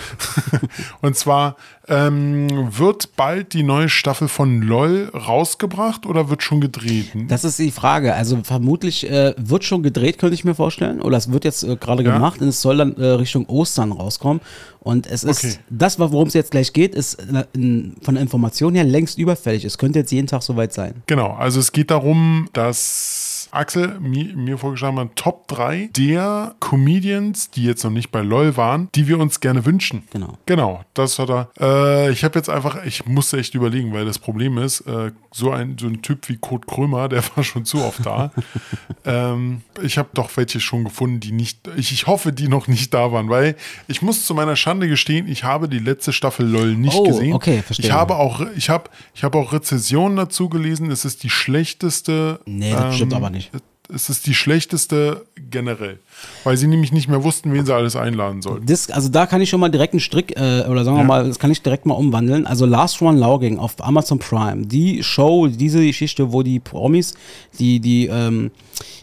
[1.00, 1.56] Und zwar
[1.88, 2.48] ähm,
[2.78, 7.10] wird bald die neue Staffel von LOL rausgebracht oder wird schon gedreht?
[7.28, 8.14] Das ist die Frage.
[8.14, 11.00] Also vermutlich äh, wird schon gedreht, könnte ich mir vorstellen.
[11.00, 12.12] Oder es wird jetzt äh, gerade Ja.
[12.14, 14.40] gemacht und es soll dann äh, Richtung Ostern rauskommen.
[14.80, 15.54] Und es ist, Okay.
[15.70, 19.64] das, worum es jetzt gleich geht, ist äh, in, von der Information her längst überfällig.
[19.64, 21.02] Es könnte jetzt jeden Tag soweit sein.
[21.06, 23.23] Genau, also es geht darum, dass
[23.54, 28.56] Axel mir, mir vorgeschlagen hat, Top 3 der Comedians, die jetzt noch nicht bei LOL
[28.56, 30.02] waren, die wir uns gerne wünschen.
[30.12, 30.38] Genau.
[30.46, 31.48] Genau, das hat er.
[31.60, 35.50] Äh, ich habe jetzt einfach, ich musste echt überlegen, weil das Problem ist, äh, so,
[35.50, 38.32] ein, so ein Typ wie Kurt Krömer, der war schon zu oft da.
[39.04, 42.92] ähm, ich habe doch welche schon gefunden, die nicht, ich, ich hoffe, die noch nicht
[42.94, 43.56] da waren, weil
[43.88, 47.32] ich muss zu meiner Schande gestehen, ich habe die letzte Staffel LOL nicht Oh, gesehen.
[47.32, 47.86] okay, verstehe.
[47.86, 50.90] Ich habe auch, ich habe, ich habe auch Rezensionen dazu gelesen.
[50.90, 52.40] Es ist die schlechteste.
[52.46, 53.43] Nee, das stimmt aber nicht.
[53.92, 55.98] Es ist die schlechteste generell,
[56.44, 58.66] weil sie nämlich nicht mehr wussten, wen sie alles einladen sollten.
[58.66, 61.08] Das, also da kann ich schon mal direkt einen Strick, äh, oder sagen wir Ja.
[61.08, 62.46] mal, das kann ich direkt mal umwandeln.
[62.46, 67.14] Also Last One Logging auf Amazon Prime, die Show, diese Geschichte, wo die Promis,
[67.58, 68.50] die, die, ähm,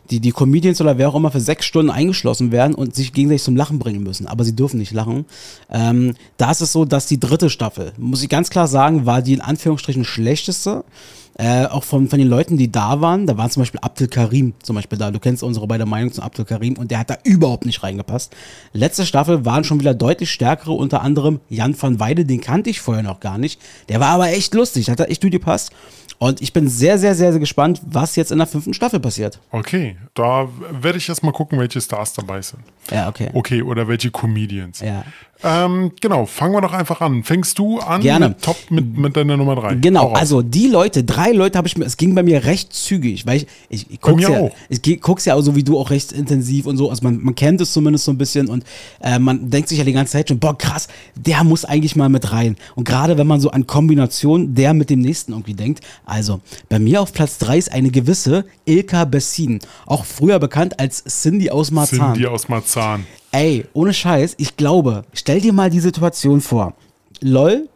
[0.09, 3.43] die, die Comedians oder wer auch immer für sechs Stunden eingeschlossen werden und sich gegenseitig
[3.43, 4.27] zum Lachen bringen müssen.
[4.27, 5.25] Aber sie dürfen nicht lachen.
[5.71, 9.21] Ähm, da ist es so, dass die dritte Staffel, muss ich ganz klar sagen, war
[9.21, 10.83] die in Anführungsstrichen schlechteste.
[11.35, 14.53] Äh, auch von, von den Leuten, die da waren, da war zum Beispiel Abdel Karim
[14.61, 15.11] zum Beispiel da.
[15.11, 18.35] Du kennst unsere beide Meinungen zu Abdel Karim und der hat da überhaupt nicht reingepasst.
[18.73, 22.79] Letzte Staffel waren schon wieder deutlich stärkere, unter anderem Jan van Weide, den kannte ich
[22.79, 23.59] vorher noch gar nicht.
[23.89, 25.71] Der war aber echt lustig, hat da echt gut gepasst.
[26.21, 29.39] Und ich bin sehr, sehr, sehr, sehr gespannt, was jetzt in der fünften Staffel passiert.
[29.49, 32.61] Okay, da werde ich erst mal gucken, welche Stars dabei sind.
[32.91, 33.31] Ja, okay.
[33.33, 34.81] Okay, oder welche Comedians.
[34.81, 35.03] Ja.
[35.43, 37.23] Ähm, genau, fangen wir doch einfach an.
[37.23, 38.29] Fängst du an Gerne.
[38.29, 39.75] mit Top mit, mit deiner Nummer 3?
[39.75, 43.25] Genau, also die Leute, drei Leute habe ich mir, es ging bei mir recht zügig,
[43.25, 44.51] weil ich, ich, ich guck's ja, auch.
[44.69, 47.35] ich guck's ja auch so wie du auch recht intensiv und so, also man, man
[47.35, 48.63] kennt es zumindest so ein bisschen und
[49.01, 52.09] äh, man denkt sich ja die ganze Zeit schon, boah krass, der muss eigentlich mal
[52.09, 52.55] mit rein.
[52.75, 56.77] Und gerade wenn man so an Kombination der mit dem nächsten irgendwie denkt, also bei
[56.77, 61.71] mir auf Platz drei ist eine gewisse Ilka Bessin, auch früher bekannt als Cindy aus
[61.71, 62.13] Marzahn.
[62.13, 63.05] Cindy aus Marzahn.
[63.31, 66.73] Ey, ohne Scheiß, ich glaube, stell dir mal die Situation vor.
[67.21, 67.69] LOL,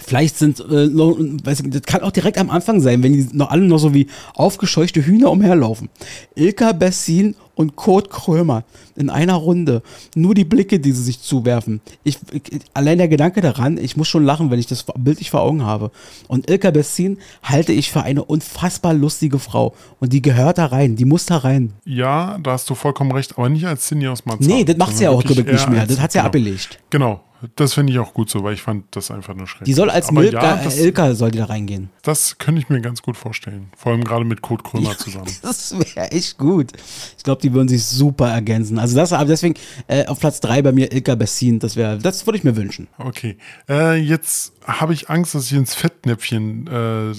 [0.00, 3.50] vielleicht sind, äh, weiß ich, das kann auch direkt am Anfang sein, wenn die noch
[3.50, 5.88] alle noch so wie aufgescheuchte Hühner umherlaufen.
[6.34, 8.64] Ilka Bessin und Kurt Krömer
[8.96, 9.82] in einer Runde.
[10.14, 11.80] Nur die Blicke, die sie sich zuwerfen.
[12.04, 12.42] Ich, ich,
[12.74, 15.90] allein der Gedanke daran, ich muss schon lachen, wenn ich das bildlich vor Augen habe.
[16.28, 19.74] Und Ilka Bessin halte ich für eine unfassbar lustige Frau.
[20.00, 21.72] Und die gehört da rein, die muss da rein.
[21.84, 24.46] Ja, da hast du vollkommen recht, aber nicht als Cindy aus Marzahn.
[24.46, 25.86] Nee, das macht sie ja auch, glaube ich, nicht mehr.
[25.86, 26.28] Das hat sie ja genau.
[26.28, 26.78] abgelegt.
[26.90, 27.20] Genau,
[27.56, 29.66] das finde ich auch gut so, weil ich fand das einfach nur schrecklich.
[29.66, 31.90] Die soll als Milka, ja, das, Ilka soll die da reingehen.
[32.02, 33.68] das könnte ich mir ganz gut vorstellen.
[33.76, 35.26] Vor allem gerade mit Kurt Krömer zusammen.
[35.42, 36.72] Das wäre echt gut.
[37.16, 38.78] Ich glaube, die würden sich super ergänzen.
[38.78, 39.54] Also das, aber deswegen
[39.88, 41.58] äh, auf Platz 3 bei mir Ilka Bessin.
[41.58, 42.88] Das wäre, das würde ich mir wünschen.
[42.98, 43.36] Okay,
[43.68, 47.14] äh, jetzt habe ich Angst, dass ich ins Fettnäpfchen äh, äh,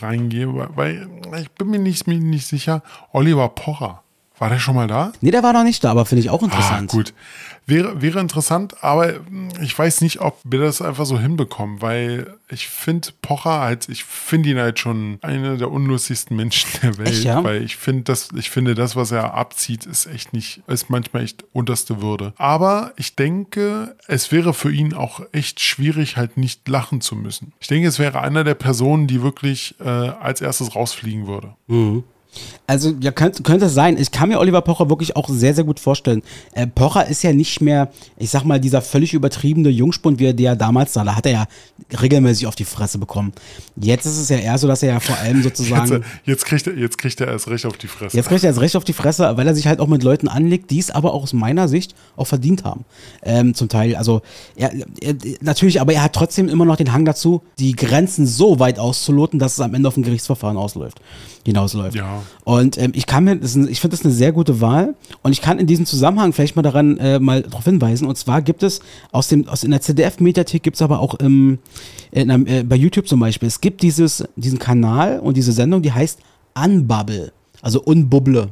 [0.00, 1.08] reingehe, weil,
[1.40, 2.82] ich bin mir nicht, mir nicht sicher.
[3.12, 4.02] Oliver Pocher,
[4.38, 5.12] war der schon mal da?
[5.20, 6.90] Nee, der war noch nicht da, aber finde ich auch Ah, interessant.
[6.90, 7.14] gut.
[7.70, 12.34] Wäre, wäre interessant, aber hm, ich weiß nicht, ob wir das einfach so hinbekommen, weil
[12.48, 17.08] ich finde Pocher halt, ich finde ihn halt schon einer der unlustigsten Menschen der Welt,
[17.08, 17.42] Echt, ja?
[17.44, 21.22] weil ich finde das, ich finde das, was er abzieht, ist echt nicht, ist manchmal
[21.22, 22.32] echt unterste Würde.
[22.36, 27.52] Aber ich denke, es wäre für ihn auch echt schwierig, halt nicht lachen zu müssen.
[27.60, 31.54] Ich denke, es wäre einer der Personen, die wirklich äh, als erstes rausfliegen würde.
[32.70, 33.98] Also, ja, könnte, könnte es sein.
[33.98, 36.22] Ich kann mir Oliver Pocher wirklich auch sehr, sehr gut vorstellen.
[36.52, 40.34] Äh, Pocher ist ja nicht mehr, ich sag mal, dieser völlig übertriebene Jungspund, wie er
[40.34, 41.02] der damals sah.
[41.02, 41.46] Da hat er ja
[42.00, 43.32] regelmäßig auf die Fresse bekommen.
[43.74, 45.94] Jetzt ist es ja eher so, dass er ja vor allem sozusagen.
[45.94, 48.16] Jetzt, jetzt, kriegt er, jetzt kriegt er erst recht auf die Fresse.
[48.16, 50.28] Jetzt kriegt er jetzt recht auf die Fresse, weil er sich halt auch mit Leuten
[50.28, 52.84] anlegt, die es aber aus meiner Sicht auch verdient haben.
[53.24, 53.96] Ähm, zum Teil.
[53.96, 54.22] Also,
[54.54, 58.60] er, er, natürlich, aber er hat trotzdem immer noch den Hang dazu, die Grenzen so
[58.60, 61.00] weit auszuloten, dass es am Ende auf ein Gerichtsverfahren ausläuft,
[61.44, 61.96] hinausläuft.
[61.96, 62.22] Ja.
[62.44, 64.94] Und ähm, ich kann mir, das ich finde das eine sehr gute Wahl.
[65.22, 68.06] Und ich kann in diesem Zusammenhang vielleicht mal daran äh, mal darauf hinweisen.
[68.06, 68.80] Und zwar gibt es
[69.12, 71.58] aus dem, aus in der CDF-Mediathek gibt es aber auch im,
[72.10, 75.82] in einem, äh, bei YouTube zum Beispiel, es gibt dieses, diesen Kanal und diese Sendung,
[75.82, 76.18] die heißt
[76.54, 77.32] Unbubble.
[77.62, 78.48] Also Unbubble.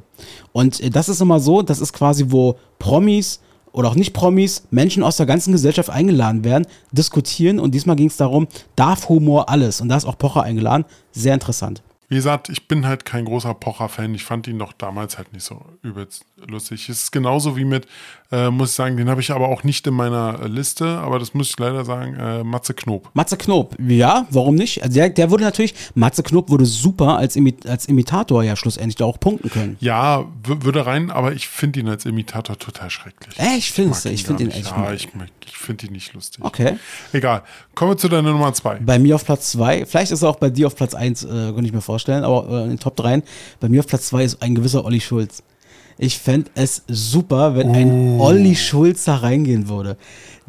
[0.53, 3.41] Und äh, das ist immer so, das ist quasi, wo Promis
[3.73, 8.09] oder auch nicht Promis, Menschen aus der ganzen Gesellschaft eingeladen werden, diskutieren und diesmal ging
[8.09, 9.81] es darum, darf Humor alles?
[9.81, 10.85] Und da ist auch Pocher eingeladen.
[11.13, 11.83] Sehr interessant.
[12.09, 14.15] Wie gesagt, ich bin halt kein großer Pocher-Fan.
[14.15, 16.89] Ich fand ihn doch damals halt nicht so übelst lustig.
[16.89, 17.87] Es ist genauso wie mit,
[18.31, 21.19] äh, muss ich sagen, den habe ich aber auch nicht in meiner äh, Liste, aber
[21.19, 23.09] das muss ich leider sagen, äh, Matze Knob.
[23.15, 24.83] Matze Knob, ja, warum nicht?
[24.83, 28.97] Also der, der würde natürlich, Matze Knob würde super als, Imi als Imitator ja schlussendlich
[28.97, 29.77] da auch punkten können.
[29.81, 33.39] Ja, würde rein, aber ich finde ihn als Imitator total schrecklich.
[33.39, 34.11] Echt, findest du?
[34.11, 34.59] Ich finde ihn nicht.
[34.59, 34.71] echt.
[34.77, 35.09] Ja, ich,
[35.47, 36.45] ich finde ihn nicht lustig.
[36.45, 36.77] Okay.
[37.13, 37.43] Egal.
[37.75, 38.77] Kommen wir zu deiner Nummer zwei.
[38.77, 41.29] Bei mir auf Platz 2, vielleicht ist er auch bei dir auf Platz 1, äh,
[41.55, 43.23] kann ich mir vorstellen, aber äh, in den Top 3,
[43.61, 45.43] bei mir auf Platz 2 ist ein gewisser Olli Schulz.
[45.99, 49.97] Ich fände es super, wenn ein Olli Schulz da reingehen würde.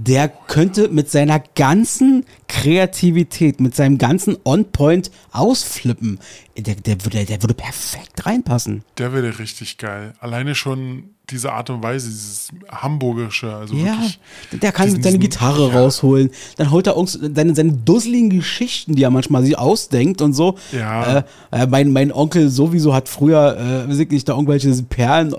[0.02, 6.20] Der könnte mit seiner ganzen Kreativität, mit seinem ganzen On-Point ausflippen.
[6.58, 8.84] Der, der, würde, der würde perfekt reinpassen.
[8.98, 10.14] Der wäre richtig geil.
[10.22, 14.20] Alleine schon diese Art und Weise, dieses Hamburgische, also Ja, wirklich.
[14.62, 15.80] der kann diesen- seine Gitarre ja.
[15.80, 16.32] rausholen.
[16.56, 20.58] Dann holt er uns seine, seine dusseligen Geschichten, die er manchmal sich ausdenkt und so.
[20.72, 21.18] Ja.
[21.18, 25.36] Äh, äh, mein, mein Onkel sowieso hat früher äh, wirklich da irgendwelche Perlen,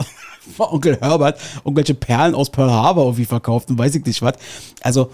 [0.58, 4.34] Onkel Herbert, irgendwelche Perlen aus Pearl Harbor irgendwie verkauft und weiß ich nicht was.
[4.82, 5.10] Also,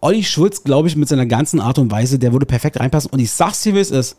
[0.00, 3.10] Olli Schulz, glaube ich, mit seiner ganzen Art und Weise, der würde perfekt reinpassen.
[3.10, 4.16] Und ich sag's dir, wie es ist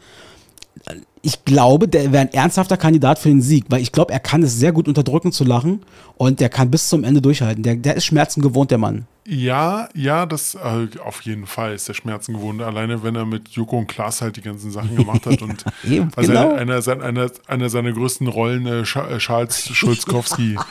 [1.21, 4.41] ich glaube, der wäre ein ernsthafter Kandidat für den Sieg, weil ich glaube, er kann
[4.43, 5.81] es sehr gut unterdrücken zu lachen
[6.17, 7.63] und der kann bis zum Ende durchhalten.
[7.63, 9.05] Der, der ist Schmerzen gewohnt, der Mann.
[9.31, 12.61] Ja, ja, das äh, auf jeden Fall ist der Schmerzen gewohnt.
[12.61, 16.09] Alleine wenn er mit Joko und Klaas halt die ganzen Sachen gemacht hat und Eben,
[16.15, 16.55] also genau.
[16.55, 20.57] einer, einer, einer, einer seiner größten Rollen, äh, äh, Charles Schulzkowski.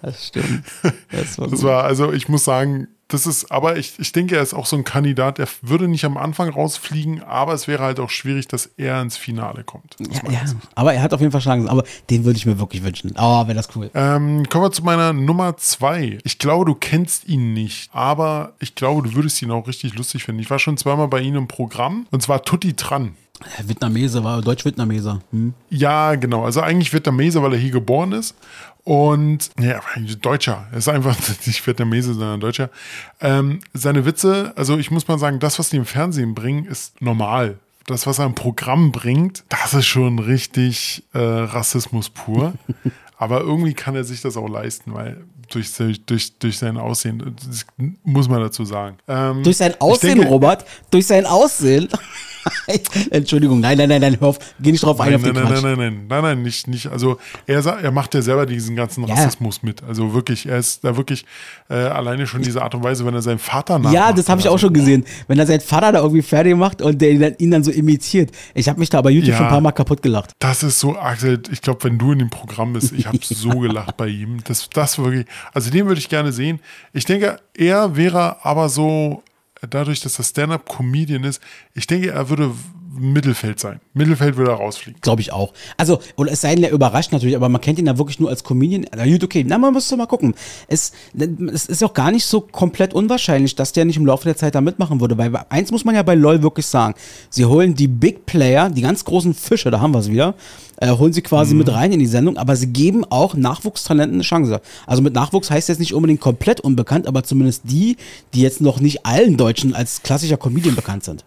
[0.00, 0.64] Das stimmt.
[1.10, 4.42] Das war, Das war, also ich muss sagen, das ist, aber ich, ich denke, er
[4.42, 8.00] ist auch so ein Kandidat, der würde nicht am Anfang rausfliegen, aber es wäre halt
[8.00, 9.96] auch schwierig, dass er ins Finale kommt.
[9.98, 10.40] ja, ja,
[10.74, 11.68] aber er hat auf jeden Fall Chancen.
[11.68, 13.14] Aber den würde ich mir wirklich wünschen.
[13.18, 13.90] Oh, wäre das cool.
[13.94, 16.18] Ähm, kommen wir zu meiner Nummer zwei.
[16.24, 20.24] Ich glaube, du kennst ihn nicht, aber ich glaube, du würdest ihn auch richtig lustig
[20.24, 20.40] finden.
[20.40, 23.16] Ich war schon zweimal bei ihm im Programm und zwar Tutti Tran.
[23.64, 25.20] Vietnamese war Deutsch-Vietnameser.
[25.30, 25.54] Hm?
[25.70, 26.44] Ja, genau.
[26.44, 28.34] Also eigentlich Vietnamese, weil er hier geboren ist.
[28.84, 29.80] Und ja,
[30.20, 30.66] Deutscher.
[30.72, 31.16] Er ist einfach
[31.46, 32.70] nicht Vietnamese, sondern Deutscher.
[33.20, 37.00] Ähm, seine Witze, also ich muss mal sagen, das, was die im Fernsehen bringen, ist
[37.00, 37.58] normal.
[37.86, 42.54] Das, was er im Programm bringt, das ist schon richtig äh, Rassismus pur.
[43.16, 45.70] Aber irgendwie kann er sich das auch leisten, weil durch,
[46.06, 47.36] durch, durch sein Aussehen,
[48.02, 48.96] muss man dazu sagen.
[49.06, 51.88] Ähm, Durch sein Aussehen, denke- Robert, durch sein Aussehen.
[53.10, 55.44] Entschuldigung, nein, nein, nein, nein, hör auf, geh nicht drauf ein Nein, auf den nein,
[55.44, 55.62] nein, Quatsch.
[55.64, 56.86] nein, nein, nein, nein, nein, nicht, nicht.
[56.88, 59.14] Also er, er macht ja selber diesen ganzen Ja.
[59.14, 59.82] Rassismus mit.
[59.82, 61.24] Also wirklich, er ist da wirklich
[61.68, 63.94] äh, alleine schon diese Art und Weise, wenn er seinen Vater nachmacht.
[63.94, 64.66] Ja, das habe ich auch so.
[64.66, 65.04] schon gesehen.
[65.28, 67.70] Wenn er seinen Vater da irgendwie fertig macht und der ihn dann, ihn dann so
[67.70, 68.30] imitiert.
[68.54, 69.36] Ich habe mich da bei YouTube Ja.
[69.36, 70.32] schon ein paar Mal kaputt gelacht.
[70.38, 73.50] Das ist so, Axel, ich glaube, wenn du in dem Programm bist, ich habe so
[73.50, 74.38] gelacht bei ihm.
[74.44, 76.60] Das, das wirklich, also den würde ich gerne sehen.
[76.92, 79.22] Ich denke, er wäre aber so,
[79.68, 81.40] dadurch, dass er Stand-Up-Comedian ist,
[81.74, 82.54] ich denke, er würde
[82.94, 83.80] Mittelfeld sein.
[83.94, 85.00] Mittelfeld würde er rausfliegen.
[85.00, 85.52] Glaube ich auch.
[85.76, 88.28] Also, oder es sei denn, er überrascht natürlich, aber man kennt ihn ja wirklich nur
[88.28, 88.86] als Comedian.
[88.94, 90.34] Na gut, okay, na, man muss doch mal gucken.
[90.68, 90.92] Es,
[91.52, 94.54] es ist auch gar nicht so komplett unwahrscheinlich, dass der nicht im Laufe der Zeit
[94.54, 96.94] da mitmachen würde, weil eins muss man ja bei LOL wirklich sagen.
[97.30, 100.34] Sie holen die Big Player, die ganz großen Fische, da haben wir es wieder,
[100.76, 104.22] äh, holen sie quasi mit rein in die Sendung, aber sie geben auch Nachwuchstalenten eine
[104.22, 104.60] Chance.
[104.86, 107.96] Also mit Nachwuchs heißt jetzt nicht unbedingt komplett unbekannt, aber zumindest die,
[108.34, 111.24] die jetzt noch nicht allen Deutschen als klassischer Comedian bekannt sind.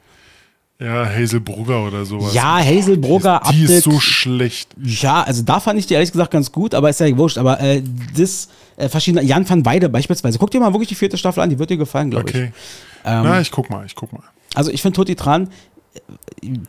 [0.80, 2.34] Ja, Hazel Brugger oder sowas.
[2.34, 4.70] Ja, Hazel Brugger, Die ist Abdel, so schlecht.
[4.84, 7.38] Ja, also da fand ich die ehrlich gesagt ganz gut, aber ist ja wurscht.
[7.38, 7.82] Aber äh,
[8.18, 11.50] das äh, verschiedene, Jan van Weide beispielsweise, guck dir mal wirklich die vierte Staffel an,
[11.50, 12.52] die wird dir gefallen, glaube Okay.
[12.54, 13.10] ich.
[13.10, 14.24] Ähm, Na, ich guck mal, ich guck mal.
[14.54, 15.50] Also ich finde Tutti Tran,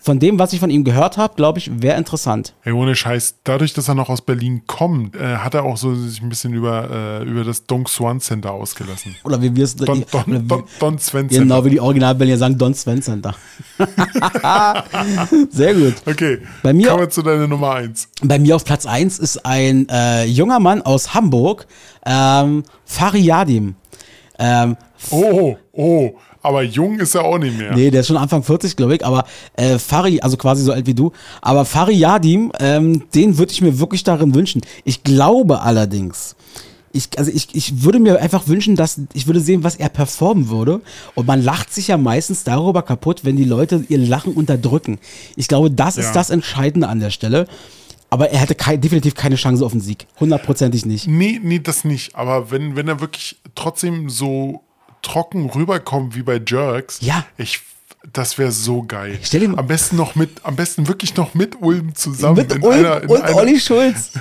[0.01, 2.55] von dem, was ich von ihm gehört habe, glaube ich, wäre interessant.
[2.63, 5.95] Hey, ohne Scheiß, dadurch, dass er noch aus Berlin kommt, äh, hat er auch so
[5.95, 9.17] sich ein bisschen über, äh, über das Dong Swan Center ausgelassen.
[9.25, 11.43] Oder wie wir es Don, Don, Don, Don Sven Center.
[11.43, 13.35] Genau wie die Originalberliner sagen, Don Sven Center.
[15.51, 15.95] Sehr gut.
[16.07, 18.09] Okay, Bei mir- kommen wir zu deiner Nummer 1.
[18.23, 21.67] Bei mir auf Platz 1 ist ein äh, junger Mann aus Hamburg,
[22.05, 23.75] ähm, Fariadim.
[24.39, 24.77] Ähm,
[25.11, 26.15] Oh, oh,
[26.47, 27.75] aber jung ist er auch nicht mehr.
[27.75, 29.25] Nee, der ist schon Anfang 40, glaube ich, aber
[29.55, 33.61] äh, Fari, also quasi so alt wie du, aber Fari Yadim, ähm, den würde ich
[33.61, 34.63] mir wirklich darin wünschen.
[34.85, 36.37] Ich glaube allerdings,
[36.93, 40.49] ich, also ich, ich würde mir einfach wünschen, dass ich würde sehen, was er performen
[40.49, 40.81] würde.
[41.15, 44.99] Und man lacht sich ja meistens darüber kaputt, wenn die Leute ihr Lachen unterdrücken.
[45.37, 46.05] Ich glaube, das Ja.
[46.05, 47.49] ist das Entscheidende an der Stelle.
[48.09, 50.07] Aber er hätte kei- definitiv keine Chance auf den Sieg.
[50.21, 51.07] Hundertprozentig nicht.
[51.09, 52.15] Nee, nee, das nicht.
[52.15, 54.63] Aber wenn, wenn er wirklich trotzdem so
[55.03, 57.25] trocken rüberkommt wie bei Jerks, Ja.
[57.37, 57.61] ich,
[58.13, 59.19] das wäre so geil.
[59.23, 62.37] Stell dir mal- am besten noch mit, am besten wirklich noch mit Ulm zusammen.
[62.37, 64.11] Mit Ulm einer- in und einer- Olli Schulz.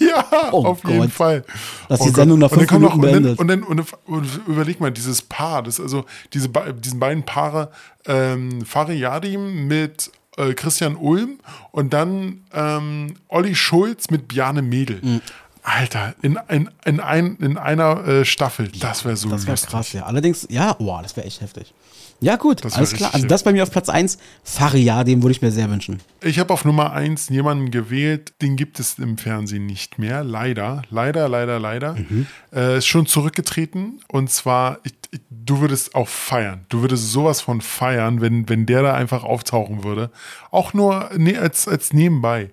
[0.00, 1.10] Ja, Oh auf jeden Gott.
[1.12, 1.44] Fall.
[1.88, 2.10] Dass Oh die.
[2.14, 3.38] Sendung nach Und dann fünf noch- Minuten und dann, beendet.
[3.38, 7.70] und dann, und dann und überleg mal, dieses Paar, das also diese, diesen beiden Paare,
[8.06, 11.38] ähm, Fari Yadim mit äh, Christian Ulm
[11.72, 14.98] und dann ähm, Olli Schulz mit Bjane Mädel.
[15.02, 15.20] Mhm.
[15.66, 19.92] Alter, in, in, in, ein, in einer äh, Staffel, das wäre so Das wäre krass,
[19.92, 20.04] ja.
[20.04, 21.74] Allerdings, ja, boah, das wäre echt heftig.
[22.20, 23.12] Ja, gut, alles klar.
[23.12, 26.00] Also das bei mir auf Platz 1, Faria, den würde ich mir sehr wünschen.
[26.20, 30.22] Ich habe auf Nummer 1 jemanden gewählt, den gibt es im Fernsehen nicht mehr.
[30.22, 31.94] Leider, leider, leider, leider.
[31.94, 32.28] Mhm.
[32.54, 34.00] Äh, ist schon zurückgetreten.
[34.08, 36.64] Und zwar, ich, ich, du würdest auch feiern.
[36.68, 40.10] Du würdest sowas von feiern, wenn, wenn der da einfach auftauchen würde.
[40.52, 42.50] Auch nur nee, als, als nebenbei.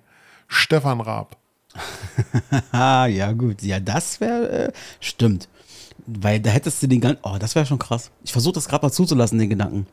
[0.48, 1.36] Stefan Raab.
[2.72, 3.62] Ah, ja, gut.
[3.62, 5.48] Ja, das wäre, äh, stimmt.
[6.06, 8.10] Weil da hättest du den ganzen, oh, das wäre schon krass.
[8.22, 9.86] Ich versuche das gerade mal zuzulassen, den Gedanken.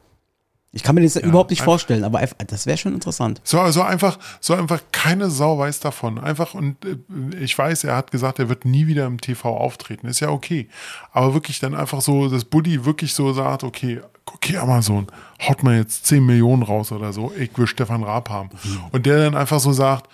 [0.74, 3.42] Ich kann mir das überhaupt nicht vorstellen, aber das wäre schon interessant.
[3.44, 6.18] So, so einfach, so einfach keine Sau weiß davon.
[6.18, 6.96] Einfach, und äh,
[7.44, 10.08] ich weiß, er hat gesagt, er wird nie wieder im TV auftreten.
[10.08, 10.70] Ist ja okay.
[11.12, 15.08] Aber wirklich dann einfach so, dass Buddy wirklich so sagt, okay, okay, Amazon,
[15.46, 18.50] haut mal jetzt 10 Millionen raus oder so, ich will Stefan Raab haben.
[18.92, 20.10] Und der dann einfach so sagt,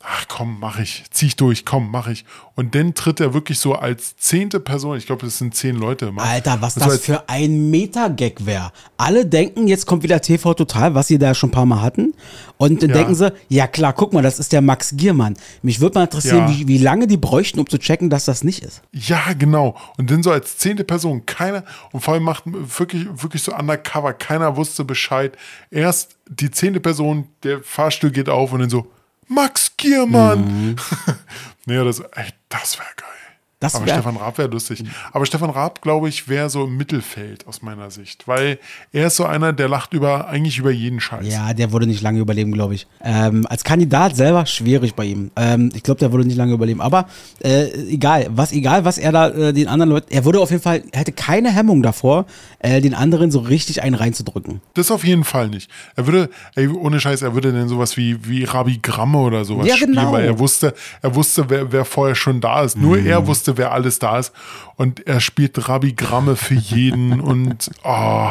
[0.00, 2.24] ach komm, mach ich, zieh ich durch, komm, mach ich.
[2.54, 6.06] Und dann tritt er wirklich so als zehnte Person, ich glaube, das sind zehn Leute.
[6.06, 6.22] immer.
[6.22, 8.70] Alter, was das als- für ein Meta-Gag wäre.
[8.96, 12.14] Alle denken, jetzt kommt wieder TV Total, was sie da schon ein paar Mal hatten.
[12.58, 12.96] Und dann Ja.
[12.96, 15.34] denken sie, ja klar, guck mal, das ist der Max Giermann.
[15.62, 16.50] Mich würde mal interessieren, Ja.
[16.56, 18.82] wie, wie lange die bräuchten, um zu checken, dass das nicht ist.
[18.92, 19.76] Ja, genau.
[19.96, 24.12] Und dann so als zehnte Person, keiner, und vor allem macht wirklich, wirklich so undercover,
[24.12, 25.36] keiner wusste Bescheid.
[25.70, 28.86] Erst die zehnte Person, der Fahrstuhl geht auf und dann so,
[29.28, 30.76] Max Giermann.
[31.66, 33.17] nee, das, ey, das wäre geil.
[33.60, 34.84] Das Aber Stefan Raab wäre lustig.
[35.12, 38.28] Aber Stefan Raab, glaube ich, wäre so im Mittelfeld aus meiner Sicht.
[38.28, 38.60] Weil
[38.92, 41.26] er ist so einer, der lacht über, eigentlich über jeden Scheiß.
[41.26, 42.86] Ja, der würde nicht lange überleben, glaube ich.
[43.02, 45.32] Ähm, als Kandidat selber schwierig bei ihm.
[45.34, 46.80] Ähm, ich glaube, der würde nicht lange überleben.
[46.80, 47.08] Aber
[47.42, 50.62] äh, egal, was egal, was er da äh, den anderen Leuten, er würde auf jeden
[50.62, 52.26] Fall, er hätte keine Hemmung davor,
[52.60, 54.60] äh, den anderen so richtig einen reinzudrücken.
[54.74, 55.68] Das auf jeden Fall nicht.
[55.96, 59.66] Er würde, ey, ohne Scheiß, er würde denn sowas wie, wie Rabi Gramme oder sowas
[59.66, 60.12] Ja, spielen, genau.
[60.12, 62.76] weil er wusste, er wusste, wer, wer vorher schon da ist.
[62.76, 63.06] Nur Mhm.
[63.06, 64.32] er wusste, wer alles da ist.
[64.76, 68.30] Und er spielt Rabi Gramme für jeden und oh,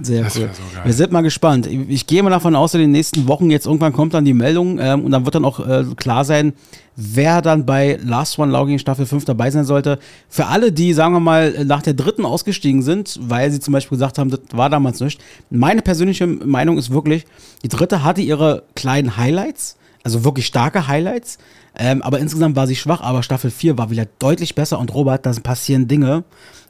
[0.00, 0.50] Sehr Das cool.
[0.52, 0.62] so.
[0.84, 1.66] Wir sind mal gespannt.
[1.66, 4.34] Ich, ich gehe mal davon aus, in den nächsten Wochen jetzt irgendwann kommt dann die
[4.34, 6.54] Meldung ähm, und dann wird dann auch äh, klar sein,
[6.96, 9.98] wer dann bei Last One Logging Staffel 5 dabei sein sollte.
[10.28, 13.96] Für alle, die, sagen wir mal, nach der dritten ausgestiegen sind, weil sie zum Beispiel
[13.96, 15.20] gesagt haben, das war damals nicht.
[15.50, 17.24] Meine persönliche Meinung ist wirklich,
[17.62, 21.38] die dritte hatte ihre kleinen Highlights, also wirklich starke Highlights.
[21.76, 25.24] Ähm, aber insgesamt war sie schwach, aber Staffel 4 war wieder deutlich besser und Robert,
[25.24, 26.24] da passieren Dinge.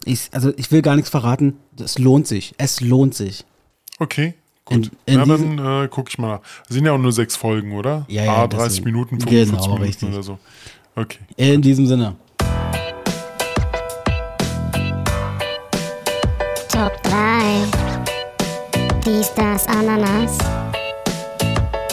[0.04, 1.56] Ich, also ich will gar nichts verraten.
[1.82, 2.54] Es lohnt sich.
[2.58, 3.44] Es lohnt sich.
[3.98, 4.34] Okay,
[4.64, 4.90] gut.
[5.06, 6.40] In- in Na, diesem- dann äh, gucke ich mal nach.
[6.68, 8.04] Sind ja auch nur sechs Folgen, oder?
[8.08, 8.84] Ja, ja, Ah, 30 deswegen.
[8.86, 10.08] Minuten, 45 Genau, Minuten richtig.
[10.08, 10.38] oder so.
[10.94, 11.18] Okay.
[11.36, 12.14] In diesem Sinne.
[16.68, 17.64] Top 3.
[19.04, 20.38] Dies, das, Ananas.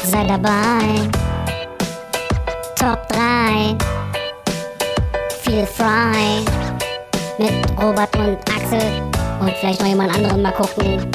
[0.03, 1.07] Sei dabei.
[2.79, 3.75] Top 3.
[5.41, 6.45] Feel frei.
[7.37, 8.79] Mit Robert und Axel.
[9.41, 11.05] Und vielleicht noch jemand anderen mal gucken.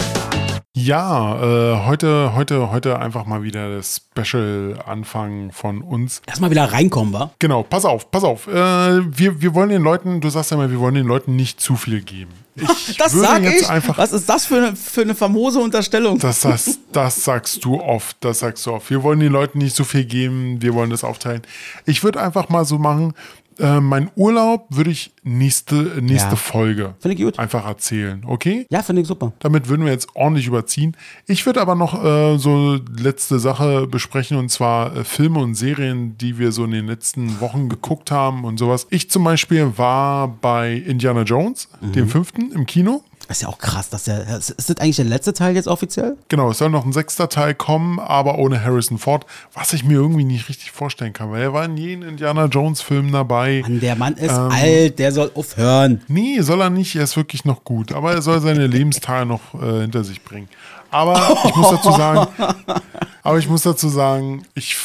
[0.76, 6.20] Ja, äh, heute, heute, heute einfach mal wieder das Special-Anfang von uns.
[6.26, 7.30] Erstmal wieder reinkommen, wa?
[7.38, 8.48] Genau, pass auf, pass auf.
[8.48, 11.60] Äh, wir, wir wollen den Leuten, du sagst ja mal, wir wollen den Leuten nicht
[11.60, 12.32] zu viel geben.
[12.88, 13.68] Ich Das würde sag jetzt ich.
[13.70, 13.98] einfach.
[13.98, 16.18] Was ist das für eine, für eine famose Unterstellung?
[16.18, 18.90] Das, das, das sagst du oft, das sagst du oft.
[18.90, 21.42] Wir wollen den Leuten nicht so viel geben, wir wollen das aufteilen.
[21.84, 23.14] Ich würde einfach mal so machen,
[23.58, 26.36] äh, mein Urlaub würde ich nächste, nächste Ja.
[26.36, 27.38] Folge Finde ich gut.
[27.38, 28.66] einfach erzählen, okay?
[28.70, 29.32] Ja, finde ich super.
[29.40, 30.96] Damit würden wir jetzt ordentlich überziehen.
[31.26, 36.16] Ich würde aber noch äh, so letzte Sache besprechen und zwar äh, Filme und Serien,
[36.18, 38.86] die wir so in den letzten Wochen geguckt haben und sowas.
[38.90, 41.92] Ich zum Beispiel war bei Indiana Jones, Mhm.
[41.92, 43.02] dem fünften, im Kino.
[43.28, 43.88] Das ist ja auch krass.
[43.90, 46.16] Dass der, ist das eigentlich der letzte Teil jetzt offiziell?
[46.28, 49.94] Genau, es soll noch ein sechster Teil kommen, aber ohne Harrison Ford, was ich mir
[49.94, 53.60] irgendwie nicht richtig vorstellen kann, weil er war in jedem Indiana Jones Film dabei.
[53.62, 54.50] Mann, der Mann ist Ähm.
[54.50, 56.02] alt, der soll aufhören.
[56.08, 59.54] Nee, soll er nicht, er ist wirklich noch gut, aber er soll seine Lebenstage noch
[59.54, 60.48] äh, hinter sich bringen.
[60.90, 62.26] Aber ich muss dazu sagen,
[63.22, 64.76] aber ich muss dazu sagen, ich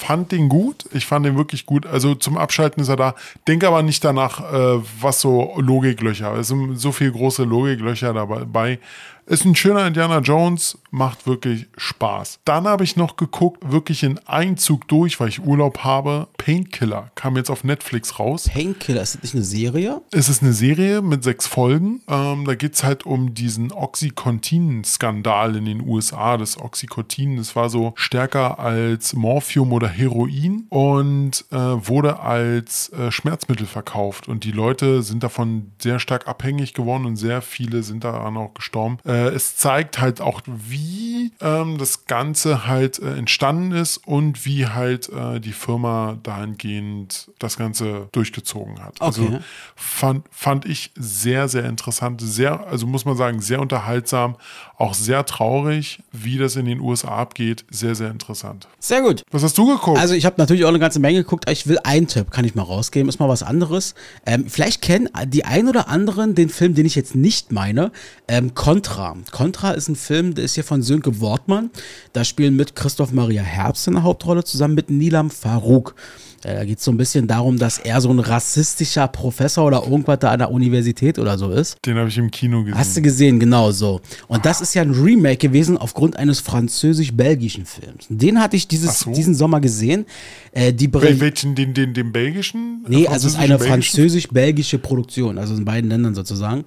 [0.00, 1.86] fand den gut, ich fand den wirklich gut.
[1.86, 3.14] Also zum Abschalten ist er da.
[3.46, 6.34] Denke aber nicht danach, äh, was so Logiklöcher.
[6.34, 8.78] Es sind so viele große Logiklöcher dabei.
[9.30, 12.40] Ist ein schöner Indiana Jones, macht wirklich Spaß.
[12.44, 16.26] Dann habe ich noch geguckt, wirklich in Einzug durch, weil ich Urlaub habe.
[16.36, 18.50] Painkiller kam jetzt auf Netflix raus.
[18.52, 20.02] Painkiller, ist das nicht eine Serie?
[20.10, 22.00] Es ist eine Serie mit sechs Folgen.
[22.08, 26.36] Ähm, da geht es halt um diesen Oxycontin-Skandal in den USA.
[26.36, 33.12] Das Oxycontin, das war so stärker als Morphium oder Heroin und äh, wurde als äh,
[33.12, 34.26] Schmerzmittel verkauft.
[34.26, 38.54] Und die Leute sind davon sehr stark abhängig geworden und sehr viele sind daran auch
[38.54, 38.98] gestorben.
[39.04, 44.66] Äh, es zeigt halt auch, wie ähm, das Ganze halt äh, entstanden ist und wie
[44.66, 49.00] halt äh, die Firma dahingehend das Ganze durchgezogen hat.
[49.00, 49.38] Also Okay.
[49.76, 54.36] fand, fand ich sehr, sehr interessant, sehr, also muss man sagen, sehr unterhaltsam,
[54.76, 58.66] auch sehr traurig, wie das in den USA abgeht, sehr, sehr interessant.
[58.78, 59.22] Sehr gut.
[59.30, 59.98] Was hast du geguckt?
[59.98, 62.44] Also ich habe natürlich auch eine ganze Menge geguckt, aber ich will einen Tipp, kann
[62.44, 63.94] ich mal rausgeben, ist mal was anderes.
[64.24, 67.92] Ähm, vielleicht kennen die ein oder anderen den Film, den ich jetzt nicht meine,
[68.26, 69.09] ähm, Contra.
[69.30, 71.70] Contra ist ein Film, der ist hier von Sönke Wortmann.
[72.12, 75.94] Da spielen mit Christoph Maria Herbst in der Hauptrolle zusammen mit Nilam Farouk.
[76.44, 79.82] Äh, Da geht es so ein bisschen darum, dass er so ein rassistischer Professor oder
[79.84, 81.76] irgendwas da an der Universität oder so ist.
[81.86, 82.78] Den habe ich im Kino gesehen.
[82.78, 84.00] Hast du gesehen, genau so.
[84.28, 88.06] Und das ist ja ein Remake gewesen aufgrund eines französisch-belgischen Films.
[88.08, 89.12] Den hatte ich dieses, so.
[89.12, 90.06] diesen Sommer gesehen.
[90.52, 92.84] Äh, die Wel welchen, den, den, den belgischen?
[92.88, 96.64] Nee, Äh, also es ist eine französisch-belgische Produktion, also in beiden Ländern sozusagen.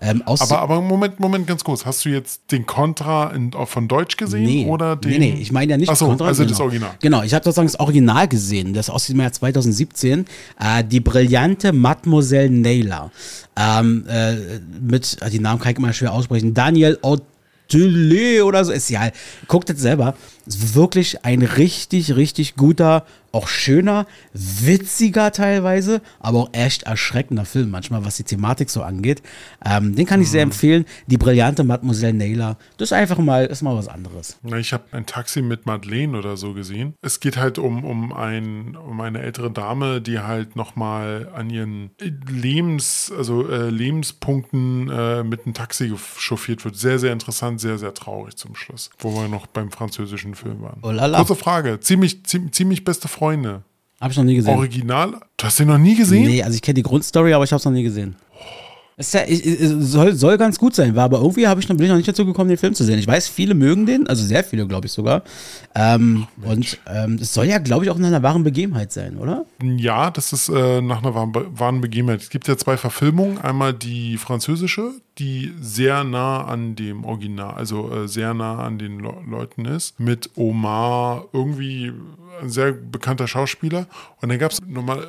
[0.00, 1.86] Ähm, Aber, aber Moment, Moment, ganz kurz.
[1.86, 4.44] Hast du jetzt den Contra in, von Deutsch gesehen?
[4.44, 5.12] nee, oder den?
[5.12, 6.50] nee, nee, ich meine ja nicht Ach so, Contra, also genau.
[6.50, 6.90] das Original.
[7.00, 10.26] Genau, ich habe sozusagen das Original gesehen, das aus dem Jahr 2017.
[10.60, 13.10] Äh, die brillante Mademoiselle Naylor.
[13.56, 14.34] Ähm, äh,
[14.80, 16.54] mit, äh, die Namen kann ich immer schwer aussprechen.
[16.54, 18.72] Daniel Otele oder so.
[18.72, 19.10] Ist ja,
[19.48, 20.14] guckt jetzt selber.
[20.46, 27.70] Ist wirklich ein richtig, richtig guter, auch schöner, witziger teilweise, aber auch echt erschreckender Film
[27.70, 29.22] manchmal, was die Thematik so angeht.
[29.64, 30.32] Ähm, den kann ich Mhm.
[30.32, 30.84] sehr empfehlen.
[31.08, 32.58] Die brillante Mademoiselle Naylor.
[32.76, 34.38] Das ist einfach mal, ist mal was anderes.
[34.58, 36.94] Ich habe ein Taxi mit Madeleine oder so gesehen.
[37.02, 41.90] Es geht halt um, um, ein, um eine ältere Dame, die halt nochmal an ihren
[42.28, 46.76] Lebens, also äh, Lebenspunkten äh, mit einem Taxi chauffiert wird.
[46.76, 50.78] Sehr, sehr interessant, sehr, sehr traurig zum Schluss, wo wir noch beim französischen Film waren.
[50.82, 51.18] Oh la la.
[51.18, 53.62] Kurze Frage, ziemlich, ziemlich, ziemlich beste Freunde.
[54.00, 54.56] Habe ich noch nie gesehen.
[54.56, 55.20] Original?
[55.36, 56.26] Du hast den noch nie gesehen?
[56.26, 58.16] Nee, also ich kenne die Grundstory, aber ich habe es noch nie gesehen.
[58.96, 61.86] Es ist ja, soll, soll ganz gut sein, war aber irgendwie habe ich noch, bin
[61.86, 62.98] ich noch nicht dazu gekommen, den Film zu sehen.
[62.98, 65.22] Ich weiß, viele mögen den, also sehr viele, glaube ich sogar.
[65.74, 69.46] Ähm, und ähm, es soll ja, glaube ich, auch in einer wahren Begebenheit sein, oder?
[69.62, 72.22] Ja, das ist äh, nach einer wahren, Be- wahren Begebenheit.
[72.22, 73.38] Es gibt ja zwei Verfilmungen.
[73.38, 79.00] Einmal die französische, die sehr nah an dem Original, also äh, sehr nah an den
[79.00, 81.92] Le Leuten ist, mit Omar, irgendwie
[82.40, 83.86] ein sehr bekannter Schauspieler.
[84.20, 85.04] Und dann gab es nochmal äh,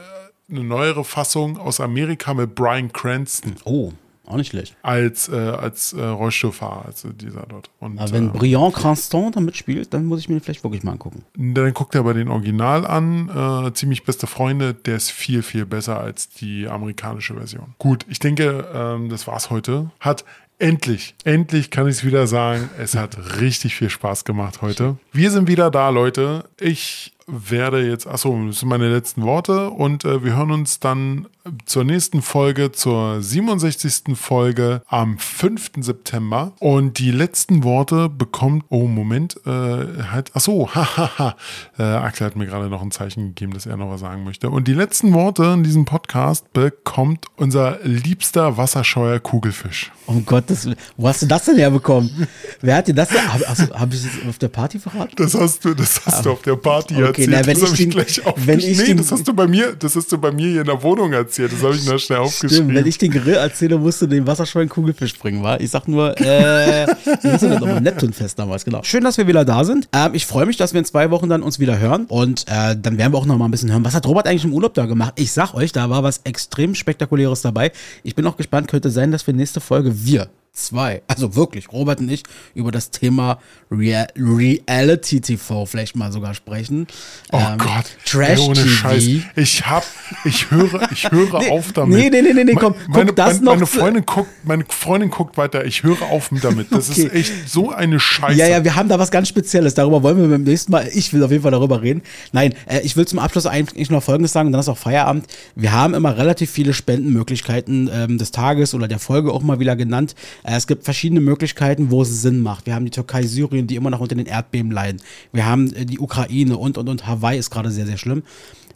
[0.50, 3.92] eine neuere Fassung aus Amerika mit Brian Cranston Oh,
[4.28, 4.76] auch nicht schlecht.
[4.82, 7.70] als, äh, als äh, Rollstuhlfahrer, also dieser dort.
[7.80, 10.84] Und, Aber wenn äh, Briand Cranston damit spielt, dann muss ich mir den vielleicht wirklich
[10.84, 11.24] mal angucken.
[11.38, 13.30] Dann guckt er aber den Original an,
[13.68, 17.76] äh, ziemlich beste Freunde, der ist viel, viel besser als die amerikanische Version.
[17.78, 19.92] Gut, ich denke, ähm, das war's heute.
[20.00, 20.26] Hat
[20.58, 24.98] endlich, endlich kann ich es wieder sagen, es hat richtig viel Spaß gemacht heute.
[25.12, 26.46] Wir sind wieder da, Leute.
[26.60, 31.28] Ich werde jetzt, achso, das sind meine letzten Worte und äh, wir hören uns dann
[31.66, 34.16] zur nächsten Folge, zur 67.
[34.16, 35.72] Folge am 5.
[35.80, 36.54] September.
[36.60, 41.36] Und die letzten Worte bekommt, oh Moment, äh, halt, achso, hahaha,
[41.78, 44.50] äh, Axel hat mir gerade noch ein Zeichen gegeben, dass er noch was sagen möchte.
[44.50, 49.92] Und die letzten Worte in diesem Podcast bekommt unser liebster Wasserscheuer Kugelfisch.
[50.08, 50.78] Um Gottes Willen.
[50.98, 52.28] Wo hast du das denn herbekommen?
[52.62, 53.34] Wer hat dir das denn?
[53.34, 55.16] Habe hab ich das auf der Party verraten?
[55.16, 57.30] Das hast du, das hast du auf der Party Okay, erzählt.
[57.32, 58.60] na, wenn das ich habe ich gleich wenn aufgeschrieben.
[58.72, 60.68] ich Nee, den- das hast du bei mir, das hast du bei mir hier in
[60.68, 61.52] der Wohnung erzählt.
[61.54, 62.66] Das habe ich noch schnell aufgeschrieben.
[62.66, 65.58] Stimmt, wenn ich den Grill erzähle, musst du den Wasserschwein Kugelfisch bringen, wa?
[65.58, 67.82] Ich sag nur, äh, hieß denn das nochmal?
[67.82, 68.82] Neptunfest damals, genau.
[68.84, 69.88] Schön, dass wir wieder da sind.
[69.94, 72.76] Ähm, ich freue mich, dass wir in zwei Wochen dann uns wieder hören und äh,
[72.82, 73.86] dann werden wir auch noch mal ein bisschen hören.
[73.86, 75.14] Was hat Robert eigentlich im Urlaub da gemacht?
[75.18, 77.72] Ich sag euch, da war was extrem spektakuläres dabei.
[78.04, 82.00] Ich bin auch gespannt, könnte sein, dass wir nächste Folge wir zwei, also wirklich, Robert
[82.00, 82.24] und ich,
[82.54, 86.88] über das Thema Rea Reality TV vielleicht mal sogar sprechen.
[87.32, 88.68] Oh Ähm, Gott, Trash ey, ohne TV.
[88.70, 89.04] Scheiß.
[89.36, 89.84] Ich hab,
[90.24, 91.98] ich höre, ich höre Nee, auf damit.
[91.98, 94.66] nee, nee, nee, nee, nee, komm, guck meine, das meine, noch meine Freundin guckt, meine
[94.70, 95.66] Freundin guckt weiter.
[95.66, 96.72] Ich höre auf damit.
[96.72, 97.02] Das Okay.
[97.08, 98.38] ist echt so eine Scheiße.
[98.38, 99.74] Ja, ja, wir haben da was ganz Spezielles.
[99.74, 100.88] Darüber wollen wir beim nächsten Mal.
[100.94, 102.02] Ich will auf jeden Fall darüber reden.
[102.32, 105.26] Nein, äh, ich will zum Abschluss eigentlich noch Folgendes sagen und dann ist auch Feierabend.
[105.56, 109.76] Wir haben immer relativ viele Spendenmöglichkeiten ähm, des Tages oder der Folge auch mal wieder
[109.76, 110.16] genannt.
[110.46, 112.66] Äh, es gibt verschiedene Möglichkeiten, wo es Sinn macht.
[112.66, 115.02] Wir haben die Türkei, Syrien, die immer noch unter den Erdbeben leiden.
[115.34, 118.24] Wir haben äh, die Ukraine und, und, und Hawaii ist gerade sehr, sehr schlimm.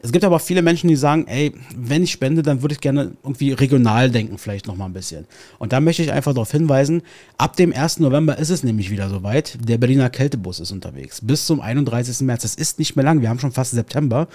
[0.01, 3.11] Es gibt aber viele Menschen, die sagen, ey, wenn ich spende, dann würde ich gerne
[3.23, 5.25] irgendwie regional denken, vielleicht noch mal ein bisschen.
[5.57, 7.01] Und da möchte ich einfach darauf hinweisen,
[7.37, 7.99] ab dem 1.
[7.99, 9.57] November ist es nämlich wieder soweit.
[9.61, 11.19] Der Berliner Kältebus ist unterwegs.
[11.21, 12.21] Bis zum 31.
[12.21, 12.43] März.
[12.43, 13.21] Das ist nicht mehr lang.
[13.21, 14.27] Wir haben schon fast September.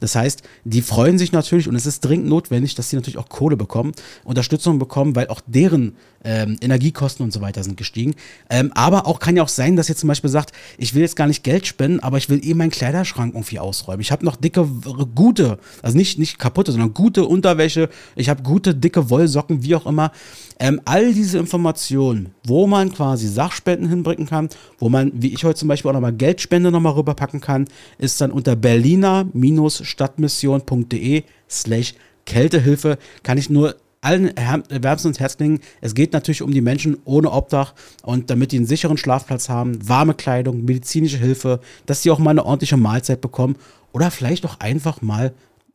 [0.00, 3.28] Das heißt, die freuen sich natürlich und es ist dringend notwendig, dass sie natürlich auch
[3.28, 3.92] Kohle bekommen,
[4.24, 5.94] Unterstützung bekommen, weil auch deren
[6.24, 8.14] ähm, Energiekosten und so weiter sind gestiegen.
[8.50, 11.16] Ähm, aber auch kann ja auch sein, dass ihr zum Beispiel sagt, ich will jetzt
[11.16, 14.00] gar nicht Geld spenden, aber ich will eh meinen Kleiderschrank irgendwie ausräumen.
[14.00, 14.68] Ich habe noch dicke,
[15.14, 17.88] gute, also nicht, nicht kaputte, sondern gute Unterwäsche.
[18.16, 20.12] Ich habe gute, dicke Wollsocken, wie auch immer.
[20.58, 24.48] Ähm, all diese Informationen, wo man quasi Sachspenden hinbringen kann,
[24.78, 27.66] wo man, wie ich heute zum Beispiel auch nochmal Geldspende nochmal rüberpacken kann,
[27.98, 31.94] ist dann unter berliner-stadtmission.de slash
[32.24, 32.98] Kältehilfe.
[33.22, 34.32] Kann ich nur allen
[34.68, 35.60] wärmstens ins Herz legen.
[35.80, 37.72] Es geht natürlich um die Menschen ohne Obdach
[38.02, 42.32] und damit die einen sicheren Schlafplatz haben, warme Kleidung, medizinische Hilfe, dass sie auch mal
[42.32, 43.56] eine ordentliche Mahlzeit bekommen
[43.92, 45.32] oder vielleicht auch einfach mal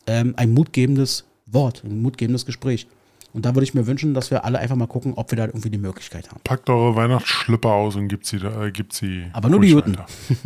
[0.07, 2.87] ähm, ein mutgebendes Wort, ein mutgebendes Gespräch.
[3.33, 5.45] Und da würde ich mir wünschen, dass wir alle einfach mal gucken, ob wir da
[5.45, 6.39] irgendwie die Möglichkeit haben.
[6.43, 9.25] Packt eure Weihnachtsschlipper aus und gibt sie, äh, gibt sie.
[9.33, 9.97] Aber nur die Juten.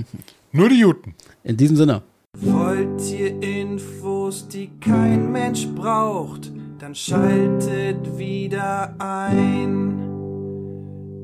[0.52, 1.14] nur die Juten.
[1.44, 2.02] In diesem Sinne.
[2.38, 10.08] Wollt ihr Infos, die kein Mensch braucht, dann schaltet wieder ein.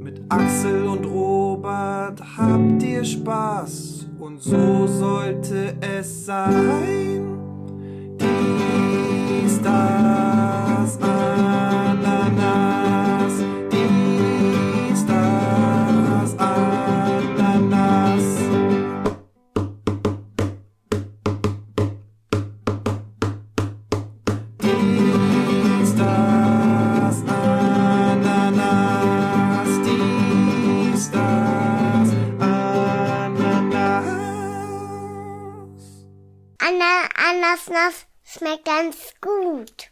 [0.03, 7.25] Mit Axel und Robert habt ihr Spaß und so sollte es sein.
[8.19, 11.86] Dies, das, Ananas.
[38.27, 39.91] Schmeckt ganz gut.